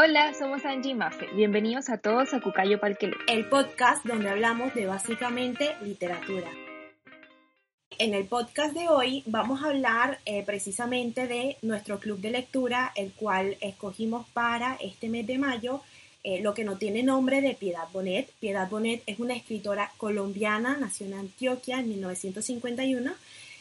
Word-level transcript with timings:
Hola, 0.00 0.32
somos 0.32 0.64
Angie 0.64 0.92
y 0.92 0.94
Mafe. 0.94 1.26
Bienvenidos 1.34 1.88
a 1.90 1.98
todos 1.98 2.32
a 2.32 2.38
Cucayo 2.38 2.78
Palquele, 2.78 3.16
el 3.26 3.48
podcast 3.48 4.06
donde 4.06 4.30
hablamos 4.30 4.72
de 4.72 4.86
básicamente 4.86 5.74
literatura. 5.82 6.48
En 7.98 8.14
el 8.14 8.24
podcast 8.26 8.74
de 8.74 8.88
hoy 8.88 9.24
vamos 9.26 9.60
a 9.60 9.70
hablar 9.70 10.20
eh, 10.24 10.44
precisamente 10.46 11.26
de 11.26 11.56
nuestro 11.62 11.98
club 11.98 12.20
de 12.20 12.30
lectura, 12.30 12.92
el 12.94 13.10
cual 13.10 13.56
escogimos 13.60 14.24
para 14.28 14.76
este 14.80 15.08
mes 15.08 15.26
de 15.26 15.36
mayo, 15.36 15.80
eh, 16.22 16.42
lo 16.42 16.54
que 16.54 16.62
no 16.62 16.78
tiene 16.78 17.02
nombre 17.02 17.40
de 17.40 17.54
Piedad 17.54 17.88
Bonet. 17.92 18.30
Piedad 18.38 18.70
Bonet 18.70 19.02
es 19.06 19.18
una 19.18 19.34
escritora 19.34 19.90
colombiana, 19.96 20.76
nació 20.76 21.06
en 21.06 21.14
Antioquia 21.14 21.80
en 21.80 21.88
1951 21.88 23.10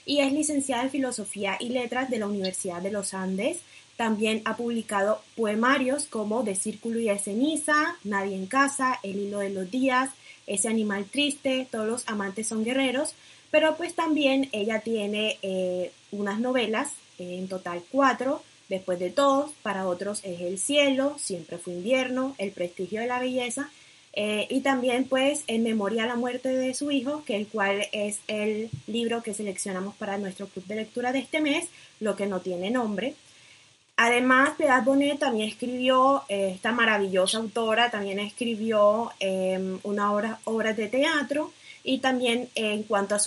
y 0.05 0.19
es 0.19 0.31
licenciada 0.31 0.83
en 0.83 0.91
Filosofía 0.91 1.57
y 1.59 1.69
Letras 1.69 2.11
de 2.11 2.19
la 2.19 2.27
Universidad 2.27 2.83
de 2.83 2.91
los 2.91 3.15
Andes. 3.15 3.57
También 3.97 4.41
ha 4.45 4.55
publicado 4.55 5.21
poemarios 5.35 6.05
como 6.05 6.43
De 6.43 6.55
Círculo 6.55 6.99
y 6.99 7.05
de 7.05 7.19
Ceniza, 7.19 7.97
Nadie 8.03 8.35
en 8.35 8.45
Casa, 8.45 8.99
El 9.03 9.17
Hilo 9.17 9.39
de 9.39 9.49
los 9.49 9.69
Días, 9.69 10.11
Ese 10.45 10.69
Animal 10.69 11.05
Triste, 11.05 11.67
Todos 11.69 11.87
los 11.87 12.07
Amantes 12.07 12.47
son 12.47 12.63
Guerreros, 12.63 13.15
pero 13.51 13.75
pues 13.75 13.95
también 13.95 14.49
ella 14.51 14.81
tiene 14.81 15.39
eh, 15.41 15.91
unas 16.11 16.39
novelas, 16.39 16.93
eh, 17.17 17.37
en 17.39 17.47
total 17.47 17.83
cuatro, 17.91 18.41
Después 18.69 18.99
de 18.99 19.09
todos, 19.11 19.51
para 19.63 19.87
otros 19.87 20.19
es 20.23 20.41
El 20.41 20.59
Cielo, 20.59 21.15
Siempre 21.19 21.57
fue 21.57 21.73
invierno, 21.73 22.35
El 22.37 22.51
Prestigio 22.51 22.99
de 22.99 23.07
la 23.07 23.19
Belleza, 23.19 23.71
eh, 24.13 24.45
y 24.49 24.61
también 24.61 25.05
pues 25.05 25.43
En 25.47 25.63
Memoria 25.63 26.03
a 26.03 26.07
la 26.07 26.15
Muerte 26.15 26.49
de 26.49 26.73
su 26.73 26.91
hijo, 26.91 27.23
que 27.23 27.37
el 27.37 27.47
cual 27.47 27.87
es 27.93 28.19
el 28.27 28.69
libro 28.87 29.23
que 29.23 29.33
seleccionamos 29.33 29.95
para 29.95 30.17
nuestro 30.17 30.47
club 30.47 30.65
de 30.65 30.75
lectura 30.75 31.13
de 31.13 31.19
este 31.19 31.39
mes, 31.39 31.69
Lo 31.99 32.15
que 32.15 32.27
no 32.27 32.41
tiene 32.41 32.69
nombre. 32.69 33.15
Además, 33.99 34.51
Piedad 34.57 34.83
Bonet 34.83 35.17
también 35.17 35.49
escribió, 35.49 36.21
eh, 36.29 36.51
esta 36.53 36.71
maravillosa 36.71 37.39
autora 37.39 37.89
también 37.89 38.19
escribió 38.19 39.11
em, 39.19 39.79
una 39.81 40.13
obra, 40.13 40.73
de 40.73 40.87
teatro 40.87 41.51
y 41.83 41.97
también 41.97 42.47
en 42.53 42.83
cuanto 42.83 43.15
a, 43.15 43.19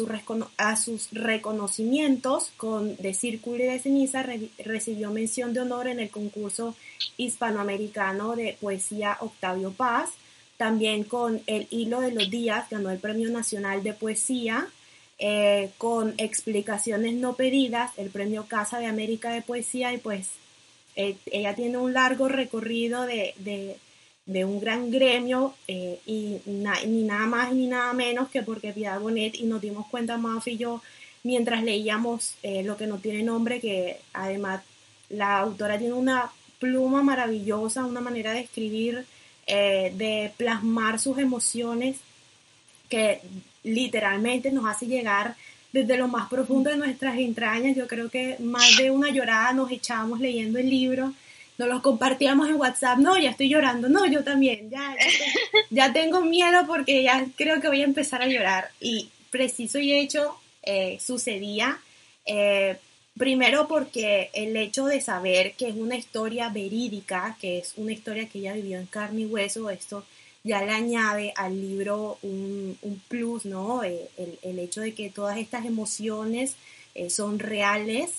a, 0.58 0.76
sus 0.76 1.08
reconocimientos 1.10 2.52
con 2.56 2.96
De 2.98 3.14
Círculo 3.14 3.64
y 3.64 3.66
de 3.66 3.80
Ceniza 3.80 4.24
recibió 4.58 5.10
mención 5.10 5.52
de 5.54 5.60
honor 5.60 5.88
en 5.88 5.98
el 5.98 6.08
concurso 6.08 6.76
hispanoamericano 7.16 8.36
de 8.36 8.56
poesía 8.60 9.16
Octavio 9.20 9.72
Paz, 9.72 10.10
también 10.56 11.02
con 11.02 11.42
El 11.48 11.66
Hilo 11.70 12.00
de 12.00 12.12
los 12.12 12.30
Días 12.30 12.70
ganó 12.70 12.90
el 12.90 12.98
Premio 13.00 13.28
Nacional 13.30 13.82
de 13.82 13.92
Poesía, 13.92 14.68
eh, 15.18 15.70
con 15.78 16.14
Explicaciones 16.18 17.14
no 17.14 17.34
pedidas, 17.34 17.90
el 17.96 18.10
Premio 18.10 18.46
Casa 18.46 18.78
de 18.78 18.86
América 18.86 19.32
de 19.32 19.42
Poesía 19.42 19.92
y 19.92 19.98
pues 19.98 20.28
eh, 20.96 21.16
ella 21.26 21.54
tiene 21.54 21.78
un 21.78 21.92
largo 21.92 22.28
recorrido 22.28 23.06
de, 23.06 23.76
un 24.26 24.60
gran 24.60 24.90
gremio 24.90 25.54
eh, 25.66 25.98
y 26.06 26.40
ni 26.46 27.02
nada 27.02 27.26
más 27.26 27.52
ni 27.52 27.66
nada 27.66 27.92
menos 27.92 28.28
que 28.28 28.42
porque 28.42 28.72
Piedad 28.72 29.00
Bonet 29.00 29.34
y 29.34 29.44
nos 29.44 29.60
dimos 29.60 29.86
cuenta 29.88 30.18
más 30.18 30.46
y 30.46 30.56
yo 30.56 30.82
mientras 31.24 31.62
leíamos 31.64 32.34
eh, 32.42 32.62
lo 32.62 32.76
que 32.76 32.86
no 32.86 32.98
tiene 32.98 33.22
nombre 33.22 33.60
que 33.60 33.98
además 34.12 34.62
la 35.08 35.38
autora 35.38 35.78
tiene 35.78 35.94
una 35.94 36.30
pluma 36.60 37.02
maravillosa, 37.02 37.84
una 37.84 38.00
manera 38.00 38.32
de 38.32 38.40
escribir, 38.40 39.06
de 39.46 40.32
plasmar 40.36 41.00
sus 41.00 41.18
emociones 41.18 41.96
que 42.88 43.20
literalmente 43.64 44.52
nos 44.52 44.66
hace 44.66 44.86
llegar 44.86 45.34
desde 45.72 45.96
lo 45.96 46.08
más 46.08 46.28
profundo 46.28 46.70
de 46.70 46.76
nuestras 46.76 47.18
entrañas. 47.18 47.76
Yo 47.76 47.86
creo 47.86 48.10
que 48.10 48.36
más 48.40 48.76
de 48.76 48.90
una 48.90 49.10
llorada 49.10 49.52
nos 49.52 49.70
echábamos 49.70 50.20
leyendo 50.20 50.58
el 50.58 50.68
libro, 50.68 51.14
nos 51.58 51.68
los 51.68 51.82
compartíamos 51.82 52.48
en 52.48 52.56
WhatsApp. 52.56 52.98
No, 52.98 53.18
ya 53.18 53.30
estoy 53.30 53.48
llorando. 53.48 53.88
No, 53.88 54.06
yo 54.06 54.24
también. 54.24 54.70
Ya, 54.70 54.96
ya, 55.70 55.92
tengo 55.92 56.22
miedo 56.22 56.66
porque 56.66 57.02
ya 57.02 57.26
creo 57.36 57.60
que 57.60 57.68
voy 57.68 57.82
a 57.82 57.84
empezar 57.84 58.22
a 58.22 58.28
llorar. 58.28 58.70
Y 58.80 59.10
preciso 59.30 59.78
y 59.78 59.92
hecho 59.92 60.36
eh, 60.62 60.98
sucedía. 61.00 61.78
Eh, 62.26 62.76
primero 63.18 63.68
porque 63.68 64.30
el 64.32 64.56
hecho 64.56 64.86
de 64.86 65.00
saber 65.00 65.52
que 65.52 65.68
es 65.68 65.74
una 65.74 65.96
historia 65.96 66.48
verídica, 66.48 67.36
que 67.40 67.58
es 67.58 67.74
una 67.76 67.92
historia 67.92 68.28
que 68.28 68.38
ella 68.38 68.54
vivió 68.54 68.78
en 68.78 68.86
carne 68.86 69.22
y 69.22 69.26
hueso, 69.26 69.68
esto 69.70 70.04
ya 70.42 70.62
le 70.62 70.72
añade 70.72 71.32
al 71.36 71.60
libro 71.60 72.18
un, 72.22 72.78
plus, 73.08 73.44
¿no? 73.44 73.84
Eh, 73.84 74.08
el, 74.42 74.58
hecho 74.58 74.80
de 74.80 74.94
que 74.94 75.10
todas 75.10 75.38
estas 75.38 75.66
emociones 75.66 76.56
eh, 76.94 77.10
son 77.10 77.38
reales, 77.38 78.10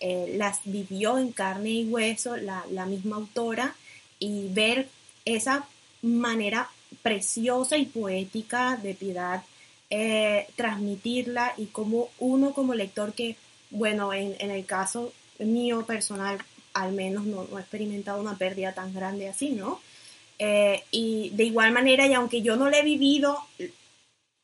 eh, 0.00 0.34
las 0.36 0.60
vivió 0.64 1.18
en 1.18 1.32
carne 1.32 1.70
y 1.70 1.84
hueso 1.84 2.36
la, 2.36 2.86
misma 2.86 3.16
autora 3.16 3.74
y 4.18 4.48
ver 4.48 4.88
esa 5.24 5.66
manera 6.02 6.68
preciosa 7.02 7.76
y 7.76 7.86
poética 7.86 8.76
de 8.76 8.94
piedad, 8.94 9.42
transmitirla 10.54 11.52
y 11.56 11.66
como 11.66 12.10
uno 12.18 12.52
como 12.52 12.74
lector 12.74 13.12
que, 13.12 13.36
bueno, 13.70 14.12
en, 14.12 14.50
el 14.50 14.64
caso 14.64 15.12
mío 15.38 15.84
personal, 15.84 16.38
al 16.74 16.92
menos 16.92 17.24
no, 17.24 17.44
no 17.50 17.58
he 17.58 17.60
experimentado 17.60 18.20
una 18.20 18.36
pérdida 18.36 18.72
tan 18.72 18.94
grande 18.94 19.28
así, 19.28 19.50
¿no? 19.50 19.80
Eh, 20.42 20.82
y 20.90 21.30
de 21.34 21.44
igual 21.44 21.70
manera, 21.70 22.06
y 22.06 22.14
aunque 22.14 22.40
yo 22.40 22.56
no 22.56 22.70
la 22.70 22.78
he 22.78 22.82
vivido, 22.82 23.38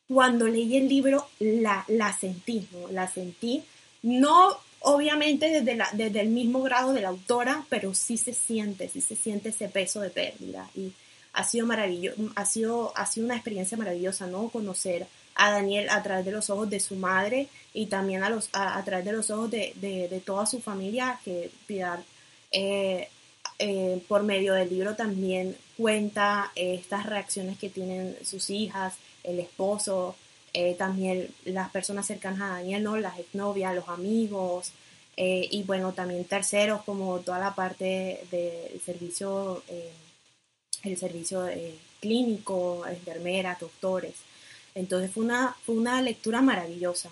cuando 0.06 0.46
leí 0.46 0.76
el 0.76 0.90
libro 0.90 1.26
la, 1.38 1.84
la 1.88 2.12
sentí, 2.12 2.68
¿no? 2.70 2.88
La 2.88 3.08
sentí, 3.08 3.64
no 4.02 4.58
obviamente 4.80 5.48
desde, 5.48 5.74
la, 5.74 5.88
desde 5.92 6.20
el 6.20 6.28
mismo 6.28 6.62
grado 6.62 6.92
de 6.92 7.00
la 7.00 7.08
autora, 7.08 7.64
pero 7.70 7.94
sí 7.94 8.18
se 8.18 8.34
siente, 8.34 8.90
sí 8.90 9.00
se 9.00 9.16
siente 9.16 9.48
ese 9.48 9.68
peso 9.68 10.02
de 10.02 10.10
pérdida. 10.10 10.68
Y 10.74 10.92
ha 11.32 11.44
sido 11.44 11.66
maravilloso, 11.66 12.30
ha 12.36 12.44
sido, 12.44 12.92
ha 12.94 13.06
sido 13.06 13.24
una 13.24 13.36
experiencia 13.36 13.78
maravillosa, 13.78 14.26
¿no? 14.26 14.50
Conocer 14.50 15.06
a 15.34 15.50
Daniel 15.50 15.88
a 15.88 16.02
través 16.02 16.26
de 16.26 16.32
los 16.32 16.50
ojos 16.50 16.68
de 16.68 16.80
su 16.80 16.96
madre 16.96 17.48
y 17.72 17.86
también 17.86 18.22
a, 18.22 18.28
los, 18.28 18.50
a, 18.52 18.82
través 18.84 19.06
de 19.06 19.12
los 19.12 19.30
ojos 19.30 19.50
de, 19.50 19.72
de, 19.80 20.20
toda 20.20 20.44
su 20.44 20.60
familia, 20.60 21.18
que 21.24 21.50
Piedad 21.66 22.00
eh, 22.52 23.08
eh, 23.58 24.02
por 24.08 24.22
medio 24.22 24.52
del 24.52 24.68
libro 24.68 24.94
también 24.94 25.56
cuenta 25.76 26.52
eh, 26.54 26.74
estas 26.74 27.06
reacciones 27.06 27.58
que 27.58 27.68
tienen 27.68 28.16
sus 28.24 28.50
hijas, 28.50 28.96
el 29.22 29.38
esposo, 29.38 30.16
eh, 30.52 30.74
también 30.74 31.28
las 31.44 31.70
personas 31.70 32.06
cercanas 32.06 32.40
a 32.40 32.54
Daniel, 32.54 32.82
¿no? 32.82 32.96
las 32.96 33.18
exnovias, 33.18 33.74
los 33.74 33.88
amigos, 33.88 34.72
y 35.18 35.62
bueno, 35.62 35.94
también 35.94 36.26
terceros 36.26 36.82
como 36.82 37.20
toda 37.20 37.38
la 37.38 37.54
parte 37.54 38.20
del 38.30 38.78
servicio, 38.82 39.62
el 40.82 40.98
servicio 40.98 41.48
clínico, 42.00 42.86
enfermeras, 42.86 43.58
doctores. 43.58 44.12
Entonces 44.74 45.10
fue 45.10 45.24
una, 45.24 45.56
fue 45.64 45.74
una 45.74 46.02
lectura 46.02 46.42
maravillosa. 46.42 47.08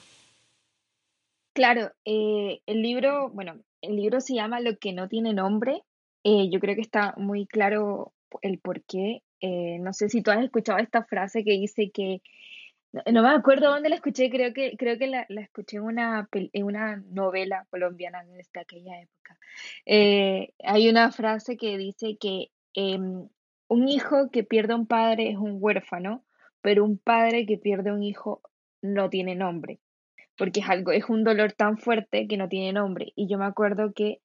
Claro, 1.54 1.92
el 2.04 2.60
libro, 2.66 3.30
bueno, 3.30 3.58
el 3.80 3.96
libro 3.96 4.20
se 4.20 4.34
llama 4.34 4.60
Lo 4.60 4.76
que 4.76 4.92
no 4.92 5.08
tiene 5.08 5.32
nombre 5.32 5.82
eh, 6.24 6.48
yo 6.50 6.58
creo 6.58 6.74
que 6.74 6.80
está 6.80 7.14
muy 7.18 7.46
claro 7.46 8.12
el 8.42 8.58
por 8.58 8.82
qué. 8.84 9.22
Eh, 9.40 9.78
no 9.80 9.92
sé 9.92 10.08
si 10.08 10.22
tú 10.22 10.30
has 10.30 10.42
escuchado 10.42 10.78
esta 10.78 11.04
frase 11.04 11.44
que 11.44 11.52
dice 11.52 11.90
que, 11.90 12.22
no, 13.12 13.22
me 13.22 13.28
acuerdo 13.30 13.70
dónde 13.70 13.88
la 13.88 13.96
escuché, 13.96 14.30
creo 14.30 14.52
que, 14.52 14.76
creo 14.76 14.98
que 14.98 15.08
la, 15.08 15.26
escuché 15.28 15.78
en 15.78 15.82
una, 15.82 16.28
en 16.32 16.64
una 16.64 16.96
novela 17.10 17.66
colombiana 17.70 18.24
de 18.24 18.60
aquella 18.60 19.00
época. 19.00 19.38
Eh, 19.86 20.54
hay 20.64 20.88
una 20.88 21.10
frase 21.10 21.56
que 21.56 21.76
dice 21.76 22.16
que 22.18 22.50
em, 22.74 23.28
un 23.68 23.88
hijo 23.88 24.30
que 24.30 24.44
pierde 24.44 24.74
un 24.74 24.86
padre 24.86 25.30
es 25.30 25.36
un 25.36 25.56
huérfano, 25.60 26.24
pero 26.60 26.84
un 26.84 26.98
padre 26.98 27.46
que 27.46 27.58
pierde 27.58 27.92
un 27.92 28.02
hijo 28.02 28.40
no 28.80 29.10
tiene 29.10 29.34
nombre, 29.34 29.80
porque 30.36 30.60
es 30.60 30.68
algo, 30.68 30.92
es 30.92 31.08
un 31.08 31.24
dolor 31.24 31.52
tan 31.52 31.78
fuerte 31.78 32.26
que 32.28 32.36
no 32.36 32.48
tiene 32.48 32.72
nombre. 32.72 33.12
Y 33.16 33.28
yo 33.28 33.38
me 33.38 33.46
acuerdo 33.46 33.92
que 33.92 34.20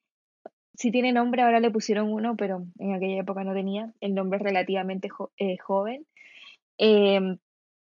si 0.76 0.92
tiene 0.92 1.12
nombre, 1.12 1.42
ahora 1.42 1.60
le 1.60 1.72
pusieron 1.72 2.12
uno, 2.12 2.36
pero 2.36 2.66
en 2.80 2.94
aquella 2.94 3.22
época 3.22 3.44
no 3.44 3.54
tenía. 3.54 3.94
El 4.02 4.16
nombre 4.16 4.38
es 4.38 4.44
relativamente 4.44 5.10
eh, 5.38 5.58
joven. 5.58 6.06
Em, 6.78 7.38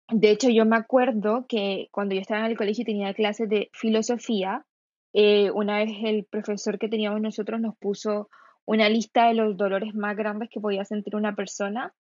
de 0.09 0.31
hecho, 0.31 0.49
yo 0.49 0.65
me 0.65 0.75
acuerdo 0.75 1.45
que 1.47 1.87
cuando 1.91 2.15
yo 2.15 2.21
estaba 2.21 2.41
en 2.41 2.51
el 2.51 2.57
colegio 2.57 2.83
y 2.83 2.85
tenía 2.85 3.13
clases 3.13 3.49
de 3.49 3.69
filosofía, 3.73 4.65
eh, 5.13 5.49
una 5.51 5.79
vez 5.79 5.91
el 6.03 6.25
profesor 6.25 6.77
que 6.77 6.89
teníamos 6.89 7.21
nosotros 7.21 7.59
nos 7.61 7.75
puso 7.77 8.29
una 8.65 8.89
lista 8.89 9.27
de 9.27 9.35
los 9.35 9.57
dolores 9.57 9.95
más 9.95 10.15
grandes 10.17 10.49
que 10.49 10.59
podía 10.59 10.85
sentir 10.85 11.15
una 11.15 11.35
persona 11.35 11.93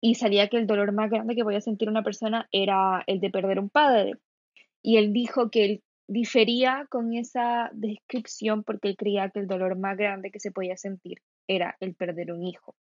y 0.00 0.16
salía 0.16 0.48
que 0.48 0.56
el 0.56 0.66
dolor 0.66 0.92
más 0.92 1.10
grande 1.10 1.34
que 1.34 1.44
podía 1.44 1.60
sentir 1.60 1.88
una 1.88 2.02
persona 2.02 2.48
era 2.52 3.04
el 3.06 3.20
de 3.20 3.30
perder 3.30 3.58
un 3.58 3.70
padre. 3.70 4.14
Y 4.82 4.98
él 4.98 5.12
dijo 5.12 5.50
que 5.50 5.64
él 5.64 5.82
difería 6.06 6.86
con 6.90 7.14
esa 7.14 7.70
descripción 7.72 8.62
porque 8.62 8.88
él 8.88 8.96
creía 8.96 9.30
que 9.30 9.40
el 9.40 9.46
dolor 9.46 9.78
más 9.78 9.96
grande 9.96 10.30
que 10.30 10.40
se 10.40 10.52
podía 10.52 10.76
sentir 10.76 11.22
era 11.48 11.76
el 11.80 11.94
perder 11.94 12.32
un 12.32 12.44
hijo. 12.44 12.74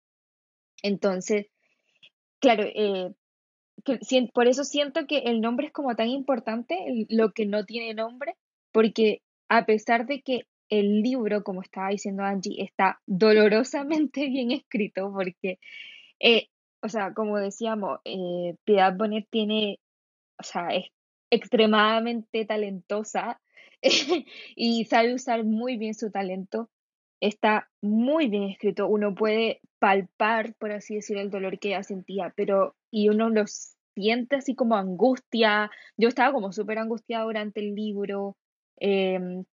Entonces, 0.83 1.47
claro, 2.41 2.65
eh, 2.65 3.13
por 4.33 4.49
eso 4.49 4.65
siento 4.65 5.07
que 5.07 5.19
el 5.19 5.41
nombre 5.41 5.69
es 5.69 5.73
como 5.73 5.95
tan 5.95 6.09
importante, 6.09 7.07
lo 7.09 7.33
que 7.33 7.47
no 7.47 7.65
tiene 7.65 7.95
nombre, 7.95 8.37
porque 8.73 9.23
a 9.49 9.67
pesar 9.67 10.07
de 10.07 10.23
que 10.23 10.47
el 10.69 11.03
libro, 11.03 11.45
como 11.45 11.63
estaba 11.63 11.91
diciendo 11.91 12.23
Angie, 12.23 12.63
está 12.63 13.01
dolorosamente 13.07 14.27
bien 14.29 14.51
escrito, 14.51 15.13
porque, 15.13 15.59
eh, 16.21 16.49
o 16.81 16.89
sea, 16.89 17.13
como 17.15 17.39
decíamos, 17.39 18.01
eh, 18.05 18.57
Piedad 18.65 18.97
Bonet 18.97 19.29
tiene, 19.31 19.79
o 20.39 20.43
sea, 20.43 20.69
es 20.69 20.87
extremadamente 21.33 22.45
talentosa 22.45 23.41
y 24.55 24.85
sabe 24.85 25.15
usar 25.15 25.45
muy 25.45 25.79
bien 25.79 25.95
su 25.95 26.11
talento. 26.11 26.69
Está 27.21 27.71
muy 27.81 28.29
bien 28.29 28.45
escrito, 28.45 28.87
uno 28.87 29.15
puede 29.15 29.61
palpar, 29.79 30.55
por 30.59 30.73
así 30.73 30.97
decir, 30.97 31.17
el 31.17 31.31
dolor 31.31 31.59
que 31.59 31.69
ella 31.69 31.83
sentía, 31.85 32.33
pero 32.37 32.75
y 32.91 33.09
uno 33.09 33.31
lo 33.31 33.45
siente 33.95 34.37
así 34.37 34.55
como 34.55 34.77
angustia. 34.77 35.71
Yo 35.97 36.09
estaba 36.09 36.33
como 36.33 36.53
súper 36.53 36.79
angustiada 36.79 37.25
durante 37.25 37.61
el 37.61 37.75
libro. 37.75 38.37
Em, 38.79 39.45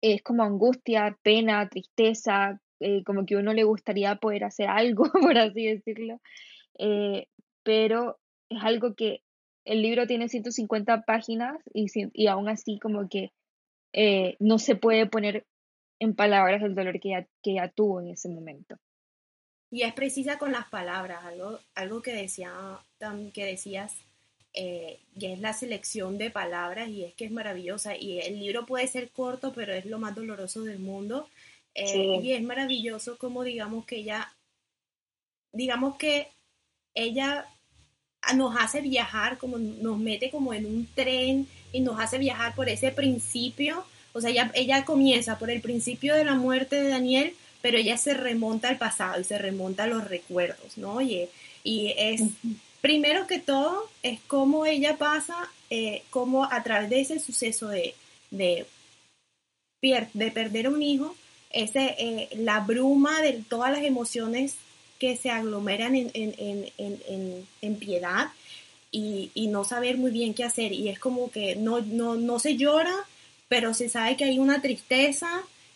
es 0.00 0.22
como 0.22 0.42
angustia, 0.44 1.18
pena, 1.22 1.68
tristeza, 1.68 2.60
eh, 2.80 3.04
como 3.04 3.26
que 3.26 3.36
uno 3.36 3.52
le 3.52 3.64
gustaría 3.64 4.16
poder 4.16 4.44
hacer 4.44 4.68
algo, 4.68 5.04
por 5.36 5.36
así 5.36 5.66
decirlo. 5.66 6.20
Eh, 6.78 7.26
pero 7.62 8.18
es 8.48 8.62
algo 8.62 8.94
que 8.94 9.23
el 9.64 9.82
libro 9.82 10.06
tiene 10.06 10.28
150 10.28 11.02
páginas 11.02 11.56
y, 11.72 11.86
y 12.12 12.26
aún 12.26 12.48
así 12.48 12.78
como 12.78 13.08
que 13.08 13.32
eh, 13.92 14.36
no 14.40 14.58
se 14.58 14.74
puede 14.74 15.06
poner 15.06 15.46
en 16.00 16.14
palabras 16.14 16.62
el 16.62 16.74
dolor 16.74 17.00
que 17.00 17.10
ella, 17.10 17.26
que 17.42 17.52
ella 17.52 17.68
tuvo 17.68 18.00
en 18.00 18.10
ese 18.10 18.28
momento. 18.28 18.76
Y 19.70 19.82
es 19.82 19.94
precisa 19.94 20.38
con 20.38 20.52
las 20.52 20.66
palabras, 20.68 21.24
algo, 21.24 21.58
algo 21.74 22.02
que, 22.02 22.12
decía, 22.12 22.52
que 23.32 23.44
decías, 23.44 23.94
eh, 24.52 25.00
que 25.18 25.32
es 25.32 25.40
la 25.40 25.52
selección 25.52 26.18
de 26.18 26.30
palabras 26.30 26.88
y 26.88 27.04
es 27.04 27.14
que 27.14 27.24
es 27.24 27.30
maravillosa. 27.30 27.96
Y 27.96 28.20
el 28.20 28.38
libro 28.38 28.66
puede 28.66 28.86
ser 28.86 29.10
corto, 29.10 29.52
pero 29.52 29.72
es 29.72 29.86
lo 29.86 29.98
más 29.98 30.14
doloroso 30.14 30.62
del 30.62 30.78
mundo. 30.78 31.28
Eh, 31.74 32.20
y 32.22 32.32
es 32.32 32.42
maravilloso 32.42 33.18
como 33.18 33.42
digamos 33.42 33.84
que 33.84 33.96
ella, 33.96 34.32
digamos 35.52 35.96
que 35.96 36.28
ella 36.94 37.48
nos 38.34 38.56
hace 38.56 38.80
viajar, 38.80 39.38
como 39.38 39.58
nos 39.58 39.98
mete 39.98 40.30
como 40.30 40.54
en 40.54 40.66
un 40.66 40.88
tren 40.94 41.46
y 41.72 41.80
nos 41.80 42.00
hace 42.00 42.18
viajar 42.18 42.54
por 42.54 42.68
ese 42.68 42.90
principio. 42.90 43.84
O 44.12 44.20
sea, 44.20 44.30
ella, 44.30 44.50
ella 44.54 44.84
comienza 44.84 45.38
por 45.38 45.50
el 45.50 45.60
principio 45.60 46.14
de 46.14 46.24
la 46.24 46.34
muerte 46.34 46.80
de 46.80 46.88
Daniel, 46.88 47.34
pero 47.60 47.78
ella 47.78 47.96
se 47.96 48.14
remonta 48.14 48.68
al 48.68 48.78
pasado 48.78 49.20
y 49.20 49.24
se 49.24 49.38
remonta 49.38 49.84
a 49.84 49.88
los 49.88 50.04
recuerdos, 50.04 50.78
¿no? 50.78 51.00
Y, 51.00 51.28
y 51.64 51.94
es, 51.96 52.22
primero 52.80 53.26
que 53.26 53.38
todo, 53.38 53.88
es 54.02 54.20
cómo 54.26 54.66
ella 54.66 54.96
pasa, 54.98 55.36
eh, 55.70 56.02
cómo 56.10 56.44
a 56.44 56.62
través 56.62 56.90
de 56.90 57.00
ese 57.00 57.18
suceso 57.18 57.68
de, 57.68 57.94
de, 58.30 58.66
de 59.82 60.30
perder 60.30 60.68
un 60.68 60.82
hijo, 60.82 61.16
ese, 61.50 61.94
eh, 61.98 62.28
la 62.36 62.60
bruma 62.60 63.20
de 63.22 63.44
todas 63.48 63.72
las 63.72 63.82
emociones 63.82 64.56
que 65.04 65.18
se 65.18 65.28
aglomeran 65.28 65.94
en, 65.94 66.10
en, 66.14 66.72
en, 66.78 67.46
en 67.60 67.76
piedad 67.76 68.28
y, 68.90 69.30
y, 69.34 69.48
no 69.48 69.62
saber 69.64 69.98
muy 69.98 70.10
bien 70.10 70.32
qué 70.32 70.44
hacer. 70.44 70.72
Y 70.72 70.88
es 70.88 70.98
como 70.98 71.30
que 71.30 71.56
no, 71.56 71.82
no, 71.82 72.14
no 72.14 72.38
se 72.38 72.56
llora, 72.56 72.94
pero 73.48 73.74
se 73.74 73.90
sabe 73.90 74.16
que 74.16 74.24
hay 74.24 74.38
una 74.38 74.62
tristeza 74.62 75.28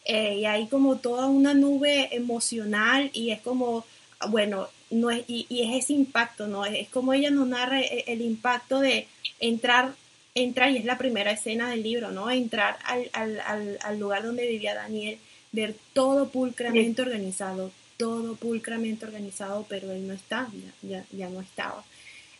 eh, 0.06 0.36
y 0.38 0.46
hay 0.46 0.66
como 0.68 0.96
toda 0.96 1.26
una 1.26 1.52
nube 1.52 2.08
emocional 2.16 3.10
y 3.12 3.30
es 3.30 3.42
como, 3.42 3.84
bueno, 4.30 4.68
no 4.88 5.10
es, 5.10 5.24
y, 5.28 5.46
es 5.50 5.84
ese 5.84 5.92
impacto, 5.92 6.46
¿no? 6.46 6.64
Es, 6.64 6.88
como 6.88 7.12
ella 7.12 7.30
nos 7.30 7.48
narra 7.48 7.82
el, 7.82 8.04
el, 8.06 8.22
impacto 8.22 8.80
de 8.80 9.08
entrar, 9.40 9.92
entrar, 10.34 10.70
y 10.70 10.78
es 10.78 10.86
la 10.86 10.96
primera 10.96 11.32
escena 11.32 11.68
del 11.68 11.82
libro, 11.82 12.12
¿no? 12.12 12.30
Entrar 12.30 12.78
al, 12.86 13.10
al, 13.12 13.40
al, 13.40 13.78
al 13.82 13.98
lugar 13.98 14.22
donde 14.22 14.48
vivía 14.48 14.74
Daniel, 14.74 15.18
ver 15.52 15.74
todo 15.92 16.30
pulcramente 16.30 17.02
organizado, 17.02 17.70
todo 17.98 18.36
pulcramente 18.36 19.04
organizado, 19.04 19.66
pero 19.68 19.92
él 19.92 20.06
no 20.06 20.14
está, 20.14 20.48
ya, 20.82 21.04
ya, 21.12 21.28
no 21.28 21.40
estaba. 21.40 21.84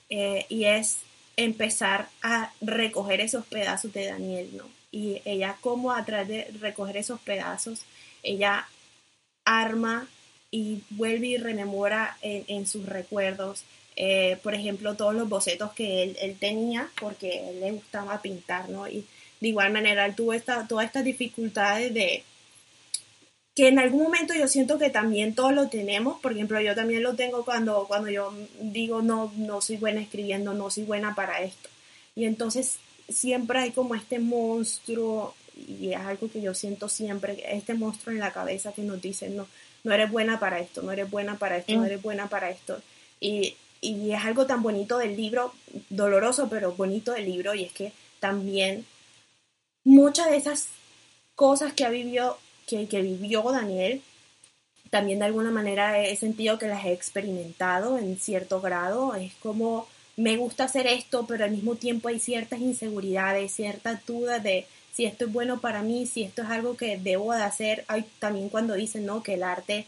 Eh, 0.08 0.46
y 0.49 0.64
es 0.64 0.99
empezar 1.37 2.08
a 2.22 2.52
recoger 2.62 3.20
esos 3.20 3.44
pedazos 3.44 3.93
de 3.93 4.06
Daniel, 4.06 4.49
¿no? 4.56 4.64
Y 4.90 5.20
ella 5.26 5.58
como 5.60 5.93
a 5.93 6.05
través 6.05 6.28
de 6.28 6.58
recoger 6.60 6.96
esos 6.96 7.20
pedazos, 7.20 7.82
ella 8.22 8.66
arma 9.44 10.08
y 10.50 10.82
vuelve 10.90 11.26
y 11.26 11.37
rememora 11.37 12.16
en, 12.22 12.66
sus 12.66 12.87
recuerdos, 12.87 13.64
eh, 13.96 14.38
por 14.43 14.55
ejemplo, 14.55 14.96
todos 14.96 15.14
los 15.14 15.28
bocetos 15.28 15.72
que 15.72 16.05
él, 16.05 16.16
él, 16.20 16.37
tenía, 16.38 16.88
porque 17.00 17.50
él 17.50 17.60
le 17.60 17.72
gustaba 17.72 18.22
pintar, 18.22 18.70
¿no? 18.70 18.88
Y 18.88 19.05
de 19.40 19.49
igual 19.49 19.72
manera, 19.72 20.06
él 20.06 20.14
tuvo 20.14 20.32
esta, 20.32 20.66
todas 20.66 20.87
estas 20.87 21.05
dificultades 21.05 21.93
de, 21.93 22.25
que 23.58 23.66
en 23.66 23.81
algún 23.81 24.05
momento 24.05 24.34
yo 24.34 24.46
siento 24.46 24.78
que 24.78 24.88
también 24.88 25.34
todos 25.34 25.52
lo 25.52 25.66
tenemos, 25.66 26.20
por 26.20 26.31
ejemplo, 26.31 26.60
yo 26.60 26.76
también 26.76 27.02
lo 27.02 27.16
tengo 27.16 27.44
cuando, 27.44 27.87
cuando 27.88 28.08
yo 28.08 28.32
digo 28.60 29.02
no, 29.02 29.32
no 29.37 29.60
soy 29.60 29.78
buena 29.78 30.00
escribiendo, 30.00 30.55
no 30.55 30.70
soy 30.70 30.84
buena 30.84 31.16
para 31.16 31.43
esto. 31.43 31.69
Y 32.14 32.26
entonces 32.26 32.78
siempre 33.08 33.58
hay 33.58 33.72
como 33.72 33.96
este 33.96 34.20
monstruo, 34.20 35.34
y 35.56 35.90
es 35.90 35.99
algo 35.99 36.31
que 36.31 36.40
yo 36.40 36.55
siento 36.55 36.88
siempre, 36.88 37.43
este 37.49 37.75
monstruo 37.75 38.12
en 38.12 38.20
la 38.20 38.32
cabeza 38.32 38.72
que 38.72 38.82
nos 38.82 39.02
dice, 39.02 39.28
no, 39.28 39.49
no 39.82 39.93
eres 39.93 40.08
buena 40.08 40.38
para 40.38 40.60
esto, 40.60 40.82
no 40.82 40.93
eres 40.93 41.10
buena 41.10 41.37
para 41.37 41.56
esto, 41.56 41.72
no 41.72 41.81
mm. 41.81 41.87
eres 41.87 42.00
buena 42.00 42.28
para 42.28 42.50
esto. 42.50 42.81
Y, 43.19 43.56
y 43.81 44.12
es 44.12 44.25
algo 44.25 44.46
tan 44.46 44.62
bonito 44.62 44.99
del 44.99 45.16
libro, 45.16 45.52
doloroso, 45.90 46.49
pero 46.49 46.75
bonito 46.76 47.10
del 47.10 47.25
libro, 47.25 47.56
y 47.56 47.64
es 47.64 47.72
que 47.72 47.93
también 48.20 48.87
muchas 49.82 50.31
de 50.31 50.37
esas 50.37 50.69
cosas 51.34 51.72
que 51.72 51.84
ha 51.84 51.90
vivido 51.90 52.38
que, 52.69 53.03
vivió 53.03 53.43
Daniel, 53.50 54.03
también 54.91 55.19
de 55.19 55.26
alguna 55.26 55.50
manera 55.50 56.03
he 56.03 56.17
sentido 56.17 56.59
que 56.59 56.69
las 56.69 56.85
he 56.85 56.93
experimentado 56.93 57.99
en 57.99 58.19
cierto 58.19 58.61
grado. 58.61 59.15
Es 59.15 59.34
como 59.34 59.89
me 60.17 60.37
gusta 60.37 60.65
hacer 60.65 60.87
esto, 60.87 61.27
pero 61.27 61.44
al 61.44 61.53
mismo 61.53 61.77
tiempo 61.77 62.08
hay 62.08 62.19
ciertas 62.19 62.60
inseguridades, 62.60 63.53
ciertas 63.53 64.05
dudas 64.05 64.43
de 64.43 64.67
si 64.93 65.05
esto 65.05 65.27
es 65.27 65.32
bueno 65.32 65.60
para 65.60 65.82
mí, 65.82 66.06
si 66.06 66.25
esto 66.25 66.43
es 66.43 66.48
algo 66.48 66.77
que 66.77 66.96
debo 66.96 67.32
de 67.32 67.43
hacer. 67.43 67.84
Hay 67.89 68.05
también 68.19 68.48
cuando 68.48 68.75
dicen, 68.75 69.06
¿no? 69.06 69.22
Que 69.22 69.34
el 69.34 69.44
arte, 69.44 69.87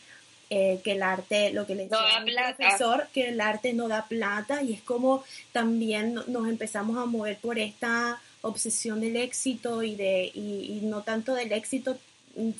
eh, 0.48 0.80
que 0.84 0.92
el 0.92 1.02
arte, 1.02 1.52
lo 1.52 1.66
que 1.66 1.74
le 1.74 1.84
decía 1.84 1.98
el 2.24 2.56
profesor, 2.56 3.08
que 3.12 3.28
el 3.28 3.40
arte 3.40 3.72
no 3.72 3.88
da 3.88 4.06
plata 4.06 4.62
y 4.62 4.72
es 4.72 4.82
como 4.82 5.24
también 5.52 6.14
nos 6.14 6.48
empezamos 6.48 6.96
a 6.96 7.06
mover 7.06 7.38
por 7.38 7.58
esta 7.58 8.20
obsesión 8.42 9.00
del 9.00 9.16
éxito 9.16 9.82
y 9.82 9.96
de 9.96 10.30
y 10.32 10.80
no 10.82 11.02
tanto 11.02 11.34
del 11.34 11.52
éxito 11.52 11.98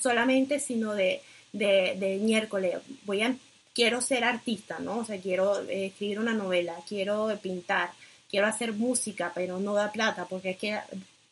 solamente, 0.01 0.61
sino 0.61 0.95
de, 0.95 1.21
de, 1.53 2.19
miércoles. 2.23 2.79
Voy 3.05 3.23
a, 3.23 3.35
quiero 3.75 4.01
ser 4.01 4.25
artista, 4.25 4.79
¿no? 4.79 4.99
O 4.99 5.05
sea, 5.05 5.21
quiero 5.21 5.61
eh, 5.69 5.87
escribir 5.87 6.19
una 6.19 6.35
novela, 6.35 6.77
quiero 6.89 7.37
pintar, 7.43 7.91
quiero 8.29 8.47
hacer 8.47 8.73
música, 8.73 9.33
pero 9.35 9.59
no 9.59 9.75
da 9.75 9.93
plata, 9.93 10.27
porque 10.27 10.51
es 10.51 10.57
que 10.59 10.79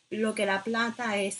lo 0.09 0.35
que 0.35 0.45
da 0.45 0.63
plata 0.63 1.17
es 1.17 1.37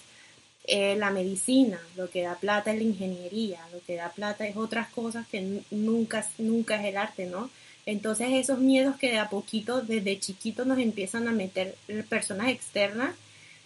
eh, 0.65 0.95
la 0.97 1.09
medicina, 1.09 1.79
lo 1.95 2.09
que 2.09 2.21
da 2.21 2.35
plata 2.35 2.71
es 2.71 2.77
la 2.77 2.83
ingeniería, 2.83 3.59
lo 3.73 3.79
que 3.81 3.95
da 3.95 4.09
plata 4.09 4.47
es 4.47 4.55
otras 4.55 4.89
cosas 4.89 5.27
que 5.27 5.63
nunca, 5.71 6.27
nunca 6.37 6.75
es 6.75 6.85
el 6.85 6.97
arte, 6.97 7.25
¿no? 7.25 7.49
Entonces 7.85 8.27
esos 8.33 8.59
miedos 8.59 8.97
que 8.97 9.09
de 9.09 9.17
a 9.17 9.29
poquito, 9.29 9.81
desde 9.81 10.19
chiquitos 10.19 10.67
nos 10.67 10.77
empiezan 10.77 11.27
a 11.27 11.31
meter 11.31 11.75
personas 12.07 12.49
externas 12.49 13.15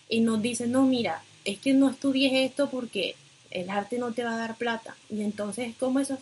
y 0.08 0.22
nos 0.22 0.42
dicen, 0.42 0.72
no, 0.72 0.86
mira, 0.86 1.22
es 1.44 1.60
que 1.60 1.74
no 1.74 1.90
estudies 1.90 2.32
esto 2.34 2.70
porque 2.70 3.16
el 3.54 3.70
arte 3.70 3.98
no 3.98 4.14
te 4.14 4.24
va 4.24 4.36
a 4.36 4.38
dar 4.38 4.56
plata. 4.56 4.96
Y 5.10 5.22
entonces 5.22 5.76
como 5.80 6.00
esos 6.00 6.20